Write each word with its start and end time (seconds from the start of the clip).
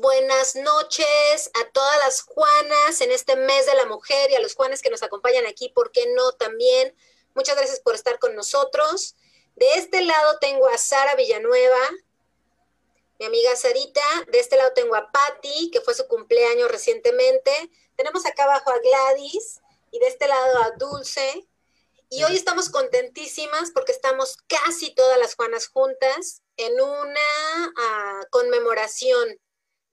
buenas 0.00 0.56
noches 0.56 1.50
a 1.54 1.70
todas 1.70 1.98
las 2.04 2.20
Juanas 2.20 3.00
en 3.00 3.10
este 3.10 3.34
mes 3.34 3.64
de 3.64 3.74
la 3.74 3.86
mujer 3.86 4.30
y 4.30 4.34
a 4.34 4.40
los 4.40 4.54
Juanes 4.54 4.82
que 4.82 4.90
nos 4.90 5.02
acompañan 5.02 5.46
aquí, 5.46 5.70
¿por 5.70 5.90
qué 5.90 6.12
no 6.14 6.32
también? 6.32 6.94
Muchas 7.34 7.56
gracias 7.56 7.80
por 7.80 7.94
estar 7.94 8.18
con 8.18 8.34
nosotros. 8.34 9.16
De 9.56 9.66
este 9.76 10.02
lado 10.02 10.38
tengo 10.38 10.68
a 10.68 10.76
Sara 10.76 11.14
Villanueva, 11.14 11.80
mi 13.18 13.24
amiga 13.24 13.56
Sarita. 13.56 14.02
De 14.30 14.38
este 14.38 14.58
lado 14.58 14.72
tengo 14.74 14.96
a 14.96 15.10
Patti, 15.10 15.70
que 15.70 15.80
fue 15.80 15.94
su 15.94 16.06
cumpleaños 16.08 16.70
recientemente. 16.70 17.50
Tenemos 17.96 18.26
acá 18.26 18.44
abajo 18.44 18.70
a 18.70 18.78
Gladys 18.78 19.60
y 19.90 19.98
de 19.98 20.08
este 20.08 20.28
lado 20.28 20.58
a 20.62 20.70
Dulce. 20.72 21.48
Y 22.10 22.22
hoy 22.24 22.36
estamos 22.36 22.68
contentísimas 22.68 23.70
porque 23.70 23.92
estamos 23.92 24.36
casi 24.46 24.94
todas 24.94 25.18
las 25.18 25.34
Juanas 25.36 25.68
juntas 25.68 26.42
en 26.58 26.78
una 26.80 27.72
ah, 27.78 28.20
conmemoración 28.30 29.40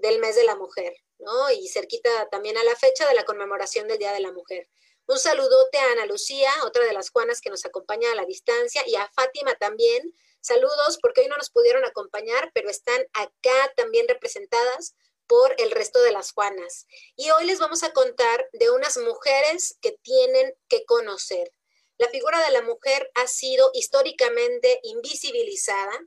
del 0.01 0.19
mes 0.19 0.35
de 0.35 0.43
la 0.43 0.55
mujer, 0.55 0.93
¿no? 1.19 1.51
Y 1.51 1.67
cerquita 1.69 2.29
también 2.29 2.57
a 2.57 2.63
la 2.63 2.75
fecha 2.75 3.07
de 3.07 3.15
la 3.15 3.25
conmemoración 3.25 3.87
del 3.87 3.97
Día 3.97 4.13
de 4.13 4.19
la 4.19 4.31
Mujer. 4.31 4.67
Un 5.07 5.17
saludote 5.17 5.77
a 5.77 5.91
Ana 5.91 6.05
Lucía, 6.05 6.51
otra 6.63 6.85
de 6.85 6.93
las 6.93 7.09
Juanas 7.09 7.41
que 7.41 7.49
nos 7.49 7.65
acompaña 7.65 8.11
a 8.11 8.15
la 8.15 8.25
distancia, 8.25 8.83
y 8.85 8.95
a 8.95 9.09
Fátima 9.15 9.55
también. 9.55 10.13
Saludos 10.41 10.97
porque 11.01 11.21
hoy 11.21 11.27
no 11.27 11.37
nos 11.37 11.49
pudieron 11.49 11.85
acompañar, 11.85 12.51
pero 12.53 12.69
están 12.69 13.05
acá 13.13 13.73
también 13.75 14.07
representadas 14.07 14.95
por 15.27 15.55
el 15.59 15.71
resto 15.71 16.01
de 16.01 16.11
las 16.11 16.33
Juanas. 16.33 16.87
Y 17.15 17.29
hoy 17.31 17.45
les 17.45 17.59
vamos 17.59 17.83
a 17.83 17.93
contar 17.93 18.49
de 18.53 18.69
unas 18.71 18.97
mujeres 18.97 19.77
que 19.81 19.97
tienen 20.01 20.53
que 20.67 20.85
conocer. 20.85 21.51
La 21.97 22.09
figura 22.09 22.43
de 22.43 22.51
la 22.51 22.61
mujer 22.63 23.09
ha 23.15 23.27
sido 23.27 23.69
históricamente 23.73 24.79
invisibilizada, 24.83 25.97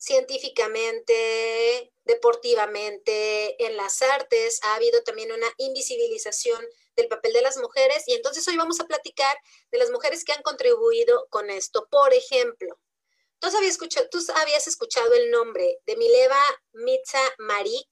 científicamente, 0.00 1.92
deportivamente, 2.04 3.64
en 3.64 3.76
las 3.76 4.00
artes, 4.00 4.58
ha 4.64 4.74
habido 4.74 5.02
también 5.02 5.30
una 5.30 5.46
invisibilización 5.58 6.66
del 6.96 7.08
papel 7.08 7.34
de 7.34 7.42
las 7.42 7.58
mujeres 7.58 8.04
y 8.06 8.14
entonces 8.14 8.48
hoy 8.48 8.56
vamos 8.56 8.80
a 8.80 8.86
platicar 8.86 9.36
de 9.70 9.78
las 9.78 9.90
mujeres 9.90 10.24
que 10.24 10.32
han 10.32 10.42
contribuido 10.42 11.26
con 11.28 11.50
esto. 11.50 11.86
Por 11.90 12.14
ejemplo, 12.14 12.80
¿tú 13.38 13.48
habías 13.48 13.72
escuchado, 13.72 14.08
tú 14.10 14.18
habías 14.36 14.66
escuchado 14.66 15.12
el 15.12 15.30
nombre 15.30 15.78
de 15.84 15.96
Mileva 15.96 16.42
Mitza 16.72 17.20
Marik? 17.38 17.90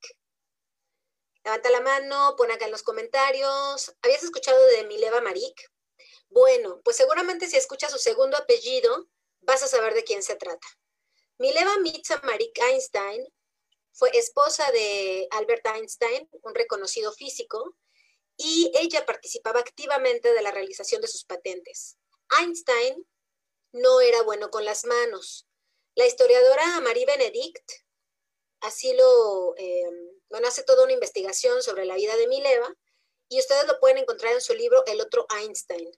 Levanta 1.45 1.71
la 1.71 1.83
mano, 1.83 2.35
pon 2.39 2.51
acá 2.51 2.65
en 2.65 2.71
los 2.71 2.83
comentarios. 2.83 3.95
¿Habías 4.03 4.23
escuchado 4.23 4.65
de 4.67 4.85
Mileva 4.85 5.21
Marik? 5.21 5.71
Bueno, 6.31 6.81
pues 6.85 6.97
seguramente 6.97 7.47
si 7.47 7.57
escuchas 7.57 7.93
su 7.93 7.99
segundo 7.99 8.39
apellido, 8.39 9.09
vas 9.41 9.63
a 9.63 9.69
saber 9.69 9.93
de 9.93 10.05
quién 10.05 10.23
se 10.23 10.37
trata. 10.37 10.67
Mileva 11.39 11.79
Mitza 11.79 12.21
Marik 12.25 12.59
Einstein 12.59 13.27
fue 13.93 14.11
esposa 14.15 14.71
de 14.73 15.29
Albert 15.31 15.67
Einstein, 15.67 16.29
un 16.43 16.55
reconocido 16.55 17.13
físico, 17.13 17.77
y 18.37 18.73
ella 18.75 19.07
participaba 19.07 19.61
activamente 19.61 20.33
de 20.33 20.43
la 20.43 20.51
realización 20.51 21.01
de 21.01 21.09
sus 21.09 21.25
patentes. 21.25 21.99
Einstein 22.41 23.07
no 23.73 24.01
era 24.01 24.23
bueno 24.23 24.51
con 24.51 24.65
las 24.65 24.85
manos. 24.85 25.49
La 25.95 26.07
historiadora 26.07 26.81
Marie 26.81 27.07
Benedict 27.07 27.71
así 28.61 28.93
lo, 28.95 29.55
em, 29.57 30.11
hace 30.45 30.63
toda 30.63 30.85
una 30.85 30.93
investigación 30.93 31.63
sobre 31.63 31.85
la 31.85 31.97
vida 31.97 32.17
de 32.17 32.29
Mileva 32.29 32.73
y 33.29 33.39
ustedes 33.39 33.67
lo 33.67 33.79
pueden 33.81 33.99
encontrar 33.99 34.33
en 34.33 34.41
su 34.41 34.55
libro 34.55 34.85
El 34.87 35.01
otro 35.01 35.27
Einstein. 35.39 35.91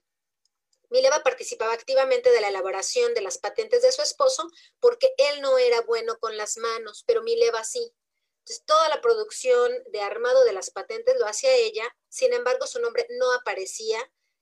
Mileva 0.91 1.23
participaba 1.23 1.73
activamente 1.73 2.29
de 2.31 2.41
la 2.41 2.49
elaboración 2.49 3.13
de 3.13 3.21
las 3.21 3.37
patentes 3.37 3.81
de 3.81 3.91
su 3.93 4.01
esposo 4.01 4.47
porque 4.79 5.13
él 5.17 5.41
no 5.41 5.57
era 5.57 5.81
bueno 5.81 6.19
con 6.19 6.37
las 6.37 6.57
manos, 6.57 7.03
pero 7.07 7.23
Mileva 7.23 7.63
sí. 7.63 7.93
Entonces, 8.39 8.65
toda 8.65 8.89
la 8.89 9.01
producción 9.01 9.71
de 9.91 10.01
armado 10.01 10.43
de 10.43 10.51
las 10.51 10.69
patentes 10.69 11.15
lo 11.17 11.25
hacía 11.25 11.55
ella, 11.55 11.95
sin 12.09 12.33
embargo, 12.33 12.67
su 12.67 12.79
nombre 12.79 13.07
no 13.11 13.31
aparecía 13.31 13.99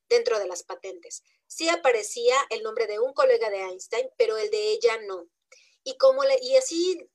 dentro 0.08 0.40
de 0.40 0.48
las 0.48 0.64
patentes. 0.64 1.22
Sí 1.46 1.68
aparecía 1.68 2.34
el 2.50 2.62
nombre 2.64 2.88
de 2.88 2.98
un 2.98 3.12
colega 3.12 3.48
de 3.48 3.60
Einstein, 3.60 4.10
pero 4.16 4.36
el 4.36 4.50
de 4.50 4.72
ella 4.72 4.98
no. 5.02 5.28
Y, 5.84 5.96
y 6.42 6.56
así 6.56 7.08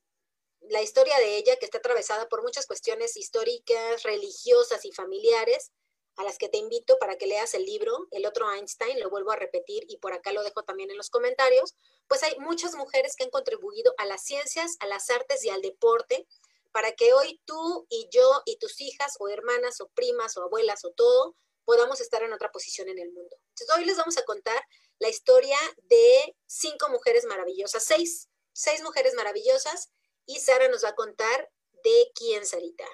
la 0.70 0.80
historia 0.80 1.18
de 1.18 1.36
ella, 1.36 1.56
que 1.56 1.66
está 1.66 1.78
atravesada 1.78 2.28
por 2.28 2.42
muchas 2.42 2.66
cuestiones 2.66 3.16
históricas, 3.16 4.02
religiosas 4.02 4.84
y 4.86 4.92
familiares, 4.92 5.72
a 6.16 6.24
las 6.24 6.38
que 6.38 6.48
te 6.48 6.58
invito 6.58 6.98
para 6.98 7.16
que 7.16 7.26
leas 7.26 7.54
el 7.54 7.64
libro, 7.64 8.08
el 8.10 8.26
otro 8.26 8.50
Einstein, 8.50 9.00
lo 9.00 9.10
vuelvo 9.10 9.32
a 9.32 9.36
repetir 9.36 9.84
y 9.88 9.98
por 9.98 10.12
acá 10.12 10.32
lo 10.32 10.42
dejo 10.42 10.62
también 10.62 10.90
en 10.90 10.96
los 10.96 11.10
comentarios, 11.10 11.74
pues 12.08 12.22
hay 12.22 12.38
muchas 12.38 12.74
mujeres 12.74 13.16
que 13.16 13.24
han 13.24 13.30
contribuido 13.30 13.94
a 13.98 14.06
las 14.06 14.24
ciencias, 14.24 14.76
a 14.80 14.86
las 14.86 15.10
artes 15.10 15.44
y 15.44 15.50
al 15.50 15.60
deporte 15.60 16.26
para 16.72 16.92
que 16.92 17.14
hoy 17.14 17.40
tú 17.44 17.86
y 17.88 18.08
yo 18.10 18.42
y 18.44 18.58
tus 18.58 18.80
hijas 18.80 19.16
o 19.18 19.28
hermanas 19.28 19.80
o 19.80 19.88
primas 19.88 20.36
o 20.36 20.42
abuelas 20.42 20.84
o 20.84 20.92
todo 20.92 21.34
podamos 21.64 22.00
estar 22.00 22.22
en 22.22 22.32
otra 22.32 22.52
posición 22.52 22.88
en 22.88 22.98
el 22.98 23.12
mundo. 23.12 23.36
Entonces 23.48 23.76
hoy 23.76 23.84
les 23.84 23.96
vamos 23.96 24.16
a 24.18 24.24
contar 24.24 24.62
la 24.98 25.08
historia 25.08 25.58
de 25.84 26.36
cinco 26.46 26.88
mujeres 26.88 27.24
maravillosas, 27.24 27.84
seis, 27.84 28.28
seis 28.52 28.82
mujeres 28.82 29.14
maravillosas 29.14 29.90
y 30.26 30.40
Sara 30.40 30.68
nos 30.68 30.84
va 30.84 30.90
a 30.90 30.94
contar 30.94 31.50
de 31.82 32.10
quién, 32.14 32.46
Sarita. 32.46 32.86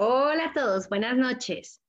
Hola 0.00 0.44
a 0.44 0.52
todos, 0.52 0.88
buenas 0.88 1.16
noches. 1.16 1.82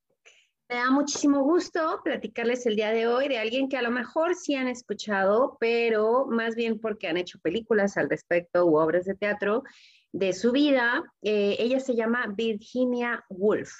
Me 0.68 0.74
da 0.74 0.90
muchísimo 0.90 1.44
gusto 1.44 2.00
platicarles 2.02 2.66
el 2.66 2.74
día 2.74 2.90
de 2.90 3.06
hoy 3.06 3.28
de 3.28 3.38
alguien 3.38 3.68
que 3.68 3.76
a 3.76 3.82
lo 3.82 3.92
mejor 3.92 4.34
sí 4.34 4.56
han 4.56 4.66
escuchado, 4.66 5.56
pero 5.60 6.26
más 6.26 6.56
bien 6.56 6.80
porque 6.80 7.06
han 7.06 7.16
hecho 7.16 7.38
películas 7.38 7.96
al 7.96 8.10
respecto 8.10 8.66
u 8.66 8.78
obras 8.78 9.04
de 9.04 9.14
teatro 9.14 9.62
de 10.10 10.32
su 10.32 10.50
vida. 10.50 11.04
Eh, 11.22 11.54
ella 11.60 11.78
se 11.78 11.94
llama 11.94 12.26
Virginia 12.36 13.24
Woolf. 13.28 13.70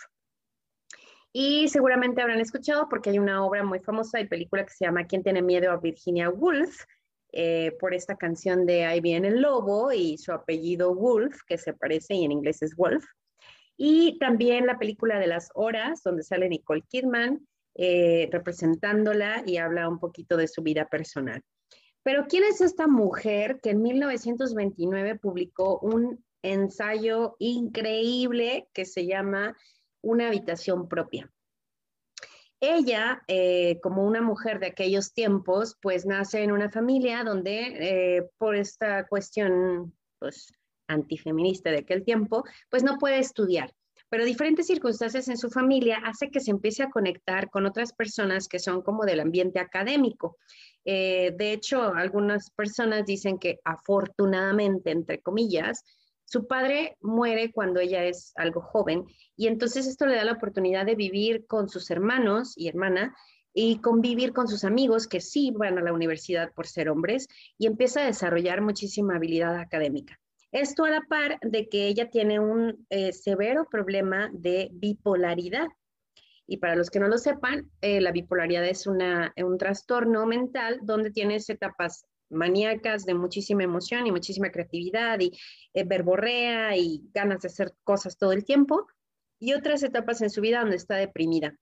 Y 1.32 1.66
seguramente 1.66 2.22
habrán 2.22 2.38
escuchado 2.38 2.88
porque 2.88 3.10
hay 3.10 3.18
una 3.18 3.44
obra 3.44 3.64
muy 3.64 3.80
famosa 3.80 4.20
y 4.20 4.28
película 4.28 4.64
que 4.64 4.72
se 4.72 4.84
llama 4.84 5.08
¿Quién 5.08 5.24
tiene 5.24 5.42
miedo 5.42 5.72
a 5.72 5.78
Virginia 5.78 6.30
Woolf? 6.30 6.84
Eh, 7.32 7.76
por 7.80 7.94
esta 7.94 8.14
canción 8.14 8.64
de 8.64 8.84
Ahí 8.84 9.00
viene 9.00 9.26
el 9.26 9.40
lobo 9.40 9.90
y 9.90 10.18
su 10.18 10.30
apellido 10.30 10.92
Woolf, 10.92 11.40
que 11.48 11.58
se 11.58 11.72
parece 11.72 12.14
y 12.14 12.24
en 12.24 12.30
inglés 12.30 12.62
es 12.62 12.76
Wolf. 12.76 13.04
Y 13.82 14.18
también 14.18 14.66
la 14.66 14.78
película 14.78 15.18
de 15.18 15.26
las 15.26 15.48
horas, 15.54 16.02
donde 16.02 16.22
sale 16.22 16.50
Nicole 16.50 16.82
Kidman 16.86 17.48
eh, 17.74 18.28
representándola 18.30 19.42
y 19.46 19.56
habla 19.56 19.88
un 19.88 19.98
poquito 19.98 20.36
de 20.36 20.48
su 20.48 20.62
vida 20.62 20.86
personal. 20.90 21.42
Pero 22.02 22.26
¿quién 22.28 22.44
es 22.44 22.60
esta 22.60 22.86
mujer 22.86 23.58
que 23.62 23.70
en 23.70 23.80
1929 23.80 25.18
publicó 25.18 25.78
un 25.78 26.22
ensayo 26.42 27.36
increíble 27.38 28.68
que 28.74 28.84
se 28.84 29.06
llama 29.06 29.56
Una 30.02 30.28
habitación 30.28 30.86
propia? 30.86 31.32
Ella, 32.60 33.22
eh, 33.28 33.80
como 33.80 34.04
una 34.04 34.20
mujer 34.20 34.60
de 34.60 34.66
aquellos 34.66 35.14
tiempos, 35.14 35.78
pues 35.80 36.04
nace 36.04 36.42
en 36.42 36.52
una 36.52 36.68
familia 36.68 37.24
donde 37.24 38.18
eh, 38.18 38.30
por 38.36 38.56
esta 38.56 39.06
cuestión, 39.08 39.96
pues 40.18 40.52
antifeminista 40.90 41.70
de 41.70 41.78
aquel 41.78 42.04
tiempo, 42.04 42.44
pues 42.68 42.82
no 42.82 42.98
puede 42.98 43.18
estudiar. 43.18 43.72
Pero 44.10 44.24
diferentes 44.24 44.66
circunstancias 44.66 45.28
en 45.28 45.36
su 45.36 45.50
familia 45.50 46.02
hace 46.04 46.30
que 46.30 46.40
se 46.40 46.50
empiece 46.50 46.82
a 46.82 46.90
conectar 46.90 47.48
con 47.48 47.64
otras 47.64 47.92
personas 47.92 48.48
que 48.48 48.58
son 48.58 48.82
como 48.82 49.04
del 49.04 49.20
ambiente 49.20 49.60
académico. 49.60 50.36
Eh, 50.84 51.32
de 51.36 51.52
hecho, 51.52 51.94
algunas 51.94 52.50
personas 52.50 53.06
dicen 53.06 53.38
que 53.38 53.60
afortunadamente, 53.64 54.90
entre 54.90 55.20
comillas, 55.20 55.84
su 56.24 56.46
padre 56.46 56.96
muere 57.00 57.52
cuando 57.52 57.80
ella 57.80 58.04
es 58.04 58.32
algo 58.36 58.60
joven 58.60 59.04
y 59.36 59.48
entonces 59.48 59.86
esto 59.86 60.06
le 60.06 60.14
da 60.14 60.24
la 60.24 60.32
oportunidad 60.32 60.86
de 60.86 60.94
vivir 60.94 61.46
con 61.46 61.68
sus 61.68 61.90
hermanos 61.90 62.54
y 62.56 62.68
hermana 62.68 63.16
y 63.52 63.78
convivir 63.78 64.32
con 64.32 64.46
sus 64.46 64.62
amigos 64.62 65.08
que 65.08 65.20
sí 65.20 65.50
van 65.50 65.78
a 65.78 65.82
la 65.82 65.92
universidad 65.92 66.52
por 66.52 66.68
ser 66.68 66.88
hombres 66.88 67.26
y 67.58 67.66
empieza 67.66 68.02
a 68.02 68.06
desarrollar 68.06 68.60
muchísima 68.60 69.16
habilidad 69.16 69.56
académica. 69.56 70.20
Esto 70.52 70.84
a 70.84 70.90
la 70.90 71.02
par 71.02 71.38
de 71.42 71.68
que 71.68 71.86
ella 71.86 72.10
tiene 72.10 72.40
un 72.40 72.84
eh, 72.90 73.12
severo 73.12 73.68
problema 73.70 74.30
de 74.32 74.68
bipolaridad. 74.72 75.68
Y 76.44 76.56
para 76.56 76.74
los 76.74 76.90
que 76.90 76.98
no 76.98 77.06
lo 77.06 77.18
sepan, 77.18 77.70
eh, 77.80 78.00
la 78.00 78.10
bipolaridad 78.10 78.66
es 78.66 78.88
una, 78.88 79.32
un 79.36 79.58
trastorno 79.58 80.26
mental 80.26 80.80
donde 80.82 81.12
tienes 81.12 81.48
etapas 81.48 82.04
maníacas 82.30 83.04
de 83.04 83.14
muchísima 83.14 83.62
emoción 83.62 84.08
y 84.08 84.12
muchísima 84.12 84.50
creatividad 84.50 85.20
y 85.20 85.38
eh, 85.72 85.84
verborrea 85.84 86.76
y 86.76 87.02
ganas 87.14 87.42
de 87.42 87.48
hacer 87.48 87.72
cosas 87.84 88.18
todo 88.18 88.32
el 88.32 88.44
tiempo. 88.44 88.88
Y 89.38 89.52
otras 89.52 89.84
etapas 89.84 90.20
en 90.20 90.30
su 90.30 90.40
vida 90.40 90.60
donde 90.60 90.76
está 90.76 90.96
deprimida 90.96 91.54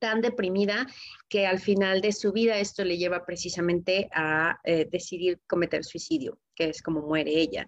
tan 0.00 0.20
deprimida 0.20 0.86
que 1.30 1.46
al 1.46 1.58
final 1.58 2.02
de 2.02 2.12
su 2.12 2.30
vida 2.30 2.58
esto 2.58 2.84
le 2.84 2.98
lleva 2.98 3.24
precisamente 3.24 4.08
a 4.12 4.60
decidir 4.92 5.40
cometer 5.48 5.82
suicidio, 5.82 6.38
que 6.54 6.68
es 6.68 6.82
como 6.82 7.00
muere 7.00 7.32
ella. 7.32 7.66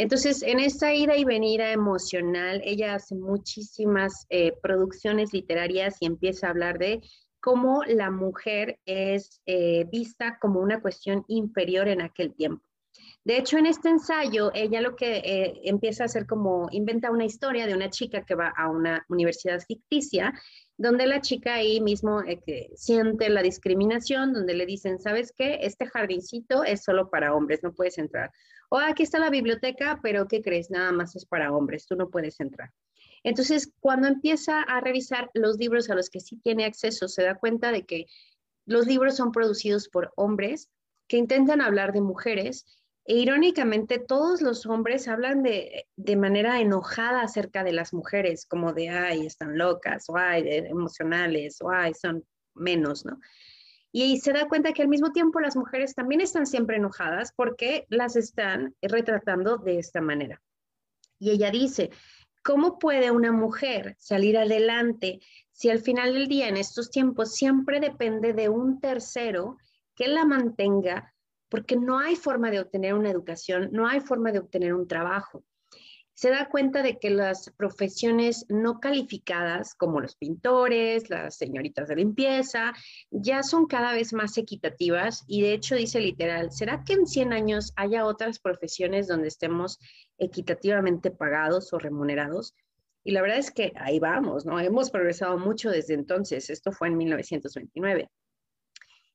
Entonces, 0.00 0.42
en 0.42 0.60
esta 0.60 0.94
ida 0.94 1.14
y 1.14 1.24
venida 1.24 1.72
emocional, 1.72 2.62
ella 2.64 2.94
hace 2.94 3.14
muchísimas 3.14 4.24
eh, 4.30 4.54
producciones 4.62 5.34
literarias 5.34 5.98
y 6.00 6.06
empieza 6.06 6.46
a 6.46 6.50
hablar 6.50 6.78
de 6.78 7.02
cómo 7.38 7.84
la 7.84 8.10
mujer 8.10 8.78
es 8.86 9.42
eh, 9.44 9.84
vista 9.92 10.38
como 10.40 10.60
una 10.60 10.80
cuestión 10.80 11.26
inferior 11.28 11.86
en 11.86 12.00
aquel 12.00 12.34
tiempo. 12.34 12.64
De 13.22 13.36
hecho, 13.36 13.58
en 13.58 13.66
este 13.66 13.90
ensayo, 13.90 14.50
ella 14.54 14.80
lo 14.80 14.96
que 14.96 15.18
eh, 15.18 15.60
empieza 15.64 16.04
a 16.04 16.06
hacer 16.06 16.26
como 16.26 16.68
inventa 16.70 17.10
una 17.10 17.26
historia 17.26 17.66
de 17.66 17.74
una 17.74 17.90
chica 17.90 18.24
que 18.24 18.34
va 18.34 18.52
a 18.56 18.70
una 18.70 19.04
universidad 19.10 19.60
ficticia, 19.60 20.32
donde 20.78 21.06
la 21.06 21.20
chica 21.20 21.54
ahí 21.54 21.82
mismo 21.82 22.22
eh, 22.22 22.70
siente 22.74 23.28
la 23.28 23.42
discriminación, 23.42 24.32
donde 24.32 24.54
le 24.54 24.64
dicen, 24.64 24.98
¿sabes 24.98 25.34
qué? 25.36 25.58
Este 25.60 25.86
jardincito 25.86 26.64
es 26.64 26.82
solo 26.82 27.10
para 27.10 27.34
hombres, 27.34 27.62
no 27.62 27.74
puedes 27.74 27.98
entrar. 27.98 28.32
O 28.70 28.78
aquí 28.78 29.02
está 29.02 29.18
la 29.18 29.28
biblioteca, 29.28 30.00
pero 30.02 30.26
¿qué 30.26 30.40
crees? 30.40 30.70
Nada 30.70 30.90
más 30.90 31.14
es 31.14 31.26
para 31.26 31.52
hombres, 31.52 31.86
tú 31.86 31.96
no 31.96 32.08
puedes 32.08 32.40
entrar. 32.40 32.70
Entonces, 33.22 33.70
cuando 33.80 34.08
empieza 34.08 34.62
a 34.62 34.80
revisar 34.80 35.30
los 35.34 35.58
libros 35.58 35.90
a 35.90 35.94
los 35.94 36.08
que 36.08 36.20
sí 36.20 36.36
tiene 36.38 36.64
acceso, 36.64 37.06
se 37.06 37.22
da 37.22 37.34
cuenta 37.34 37.70
de 37.70 37.84
que 37.84 38.06
los 38.64 38.86
libros 38.86 39.16
son 39.16 39.32
producidos 39.32 39.88
por 39.88 40.12
hombres 40.16 40.70
que 41.06 41.18
intentan 41.18 41.60
hablar 41.60 41.92
de 41.92 42.00
mujeres 42.00 42.64
e 43.10 43.14
irónicamente, 43.14 43.98
todos 43.98 44.40
los 44.40 44.66
hombres 44.66 45.08
hablan 45.08 45.42
de, 45.42 45.84
manera 46.16 46.60
enojada 46.60 47.22
acerca 47.22 47.64
de 47.64 47.72
las 47.72 47.92
mujeres, 47.92 48.46
como 48.46 48.72
de, 48.72 48.88
ay, 48.88 49.26
están 49.26 49.58
locas, 49.58 50.04
o 50.08 50.16
ay, 50.16 50.44
emocionales, 50.46 51.60
o 51.60 51.70
ay, 51.72 51.92
son 51.92 52.24
menos, 52.54 53.04
¿no? 53.04 53.18
Y 53.90 54.20
se 54.20 54.32
da 54.32 54.46
cuenta 54.46 54.72
que 54.72 54.82
al 54.82 54.88
mismo 54.88 55.10
tiempo 55.10 55.40
las 55.40 55.56
mujeres 55.56 55.96
también 55.96 56.20
están 56.20 56.46
siempre 56.46 56.76
enojadas 56.76 57.32
porque 57.34 57.84
las 57.88 58.14
están 58.14 58.76
retratando 58.80 59.58
de 59.58 59.80
esta 59.80 60.00
manera. 60.00 60.40
Y 61.18 61.30
ella 61.30 61.50
dice, 61.50 61.90
¿cómo 62.44 62.78
puede 62.78 63.10
una 63.10 63.32
mujer 63.32 63.96
salir 63.98 64.38
adelante 64.38 65.18
si 65.50 65.68
al 65.68 65.80
final 65.80 66.14
del 66.14 66.28
día, 66.28 66.46
en 66.46 66.56
estos 66.56 66.92
tiempos, 66.92 67.34
siempre 67.34 67.80
depende 67.80 68.34
de 68.34 68.48
un 68.48 68.78
tercero 68.78 69.58
que 69.96 70.06
la 70.06 70.24
mantenga 70.24 71.12
porque 71.50 71.76
no 71.76 71.98
hay 71.98 72.16
forma 72.16 72.50
de 72.50 72.60
obtener 72.60 72.94
una 72.94 73.10
educación, 73.10 73.68
no 73.72 73.86
hay 73.86 74.00
forma 74.00 74.32
de 74.32 74.38
obtener 74.38 74.72
un 74.72 74.88
trabajo. 74.88 75.44
Se 76.14 76.28
da 76.28 76.48
cuenta 76.50 76.82
de 76.82 76.98
que 76.98 77.08
las 77.08 77.50
profesiones 77.56 78.44
no 78.50 78.78
calificadas, 78.78 79.74
como 79.74 80.00
los 80.00 80.16
pintores, 80.16 81.08
las 81.08 81.36
señoritas 81.36 81.88
de 81.88 81.96
limpieza, 81.96 82.74
ya 83.10 83.42
son 83.42 83.66
cada 83.66 83.94
vez 83.94 84.12
más 84.12 84.36
equitativas 84.36 85.24
y 85.26 85.40
de 85.40 85.54
hecho 85.54 85.76
dice 85.76 85.98
literal, 85.98 86.52
¿será 86.52 86.84
que 86.84 86.92
en 86.92 87.06
100 87.06 87.32
años 87.32 87.72
haya 87.76 88.04
otras 88.04 88.38
profesiones 88.38 89.08
donde 89.08 89.28
estemos 89.28 89.78
equitativamente 90.18 91.10
pagados 91.10 91.72
o 91.72 91.78
remunerados? 91.78 92.54
Y 93.02 93.12
la 93.12 93.22
verdad 93.22 93.38
es 93.38 93.50
que 93.50 93.72
ahí 93.76 93.98
vamos, 93.98 94.44
¿no? 94.44 94.60
Hemos 94.60 94.90
progresado 94.90 95.38
mucho 95.38 95.70
desde 95.70 95.94
entonces. 95.94 96.50
Esto 96.50 96.70
fue 96.70 96.88
en 96.88 96.98
1929. 96.98 98.10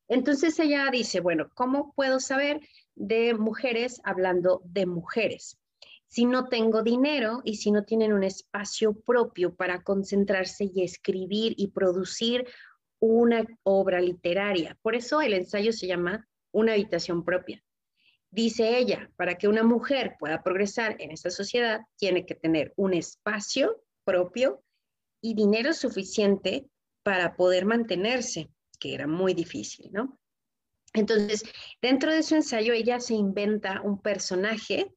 Entonces 0.08 0.60
ella 0.60 0.90
dice, 0.92 1.20
bueno, 1.20 1.50
¿cómo 1.54 1.94
puedo 1.94 2.20
saber 2.20 2.62
de 2.96 3.34
mujeres 3.34 4.00
hablando 4.04 4.62
de 4.66 4.86
mujeres? 4.86 5.58
Si 6.08 6.26
no 6.26 6.48
tengo 6.48 6.84
dinero 6.84 7.42
y 7.44 7.56
si 7.56 7.72
no 7.72 7.84
tienen 7.84 8.14
un 8.14 8.24
espacio 8.24 8.94
propio 8.94 9.56
para 9.56 9.82
concentrarse 9.82 10.70
y 10.74 10.84
escribir 10.84 11.56
y 11.58 11.70
producir 11.70 12.46
una 13.00 13.46
obra 13.64 14.00
literaria. 14.00 14.78
Por 14.82 14.96
eso 14.96 15.22
el 15.22 15.34
ensayo 15.34 15.74
se 15.74 15.88
llama 15.88 16.28
Una 16.52 16.74
habitación 16.74 17.26
propia. 17.26 17.64
Dice 18.30 18.78
ella, 18.78 19.10
para 19.16 19.36
que 19.38 19.48
una 19.48 19.64
mujer 19.64 20.16
pueda 20.20 20.44
progresar 20.44 20.96
en 21.00 21.12
esta 21.12 21.30
sociedad, 21.30 21.82
tiene 21.98 22.26
que 22.26 22.36
tener 22.36 22.74
un 22.76 22.94
espacio 22.94 23.82
propio 24.04 24.62
y 25.22 25.34
dinero 25.34 25.74
suficiente 25.74 26.68
para 27.04 27.36
poder 27.36 27.66
mantenerse 27.66 28.50
era 28.94 29.08
muy 29.08 29.34
difícil, 29.34 29.92
¿no? 29.92 30.20
Entonces, 30.94 31.44
dentro 31.82 32.14
de 32.14 32.24
su 32.24 32.36
ensayo, 32.36 32.74
ella 32.74 33.00
se 33.00 33.16
inventa 33.16 33.82
un 33.82 34.02
personaje 34.02 34.94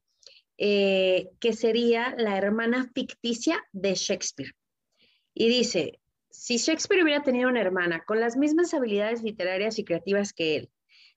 eh, 0.57 1.31
que 1.41 1.53
sería 1.53 2.15
la 2.17 2.37
hermana 2.37 2.91
ficticia 2.95 3.65
de 3.73 3.95
Shakespeare. 3.95 4.53
Y 5.35 5.49
dice, 5.49 6.01
si 6.31 6.57
Shakespeare 6.57 7.03
hubiera 7.03 7.23
tenido 7.23 7.49
una 7.49 7.61
hermana 7.61 8.05
con 8.05 8.21
las 8.21 8.37
mismas 8.37 8.75
habilidades 8.75 9.23
literarias 9.23 9.79
y 9.79 9.85
creativas 9.85 10.33
que 10.33 10.57
él, 10.57 10.71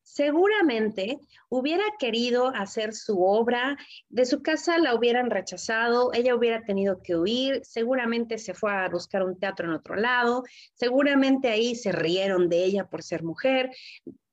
seguramente 0.03 1.19
hubiera 1.49 1.83
querido 1.99 2.47
hacer 2.49 2.93
su 2.93 3.23
obra, 3.23 3.77
de 4.09 4.25
su 4.25 4.41
casa 4.41 4.77
la 4.77 4.95
hubieran 4.95 5.29
rechazado, 5.29 6.11
ella 6.13 6.35
hubiera 6.35 6.63
tenido 6.63 7.01
que 7.01 7.15
huir, 7.15 7.61
seguramente 7.63 8.37
se 8.37 8.53
fue 8.53 8.71
a 8.71 8.89
buscar 8.89 9.23
un 9.23 9.39
teatro 9.39 9.67
en 9.67 9.73
otro 9.73 9.95
lado, 9.95 10.43
seguramente 10.73 11.49
ahí 11.49 11.75
se 11.75 11.91
rieron 11.91 12.49
de 12.49 12.63
ella 12.63 12.85
por 12.89 13.03
ser 13.03 13.23
mujer. 13.23 13.71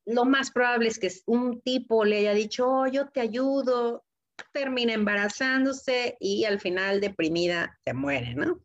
Lo 0.04 0.24
más 0.24 0.50
probable 0.50 0.88
es 0.88 0.98
que 0.98 1.10
un 1.26 1.60
tipo 1.60 2.04
le 2.04 2.18
haya 2.18 2.34
dicho, 2.34 2.68
oh, 2.68 2.86
yo 2.86 3.08
te 3.08 3.20
ayudo, 3.20 4.04
termina 4.52 4.94
embarazándose 4.94 6.16
y 6.20 6.44
al 6.44 6.60
final 6.60 7.00
deprimida 7.00 7.78
se 7.84 7.92
muere, 7.92 8.34
¿no? 8.34 8.60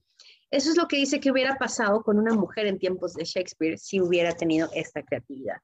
Eso 0.51 0.69
es 0.69 0.77
lo 0.77 0.87
que 0.87 0.97
dice 0.97 1.19
que 1.19 1.31
hubiera 1.31 1.57
pasado 1.57 2.03
con 2.03 2.19
una 2.19 2.33
mujer 2.33 2.67
en 2.67 2.77
tiempos 2.77 3.15
de 3.15 3.25
Shakespeare 3.25 3.77
si 3.77 3.99
hubiera 3.99 4.33
tenido 4.33 4.69
esta 4.75 5.01
creatividad. 5.01 5.57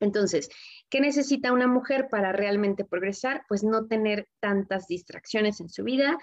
Entonces, 0.00 0.48
¿qué 0.90 1.00
necesita 1.00 1.52
una 1.52 1.66
mujer 1.66 2.08
para 2.10 2.32
realmente 2.32 2.84
progresar? 2.84 3.44
Pues 3.48 3.62
no 3.64 3.86
tener 3.86 4.28
tantas 4.40 4.86
distracciones 4.86 5.60
en 5.60 5.68
su 5.68 5.84
vida 5.84 6.18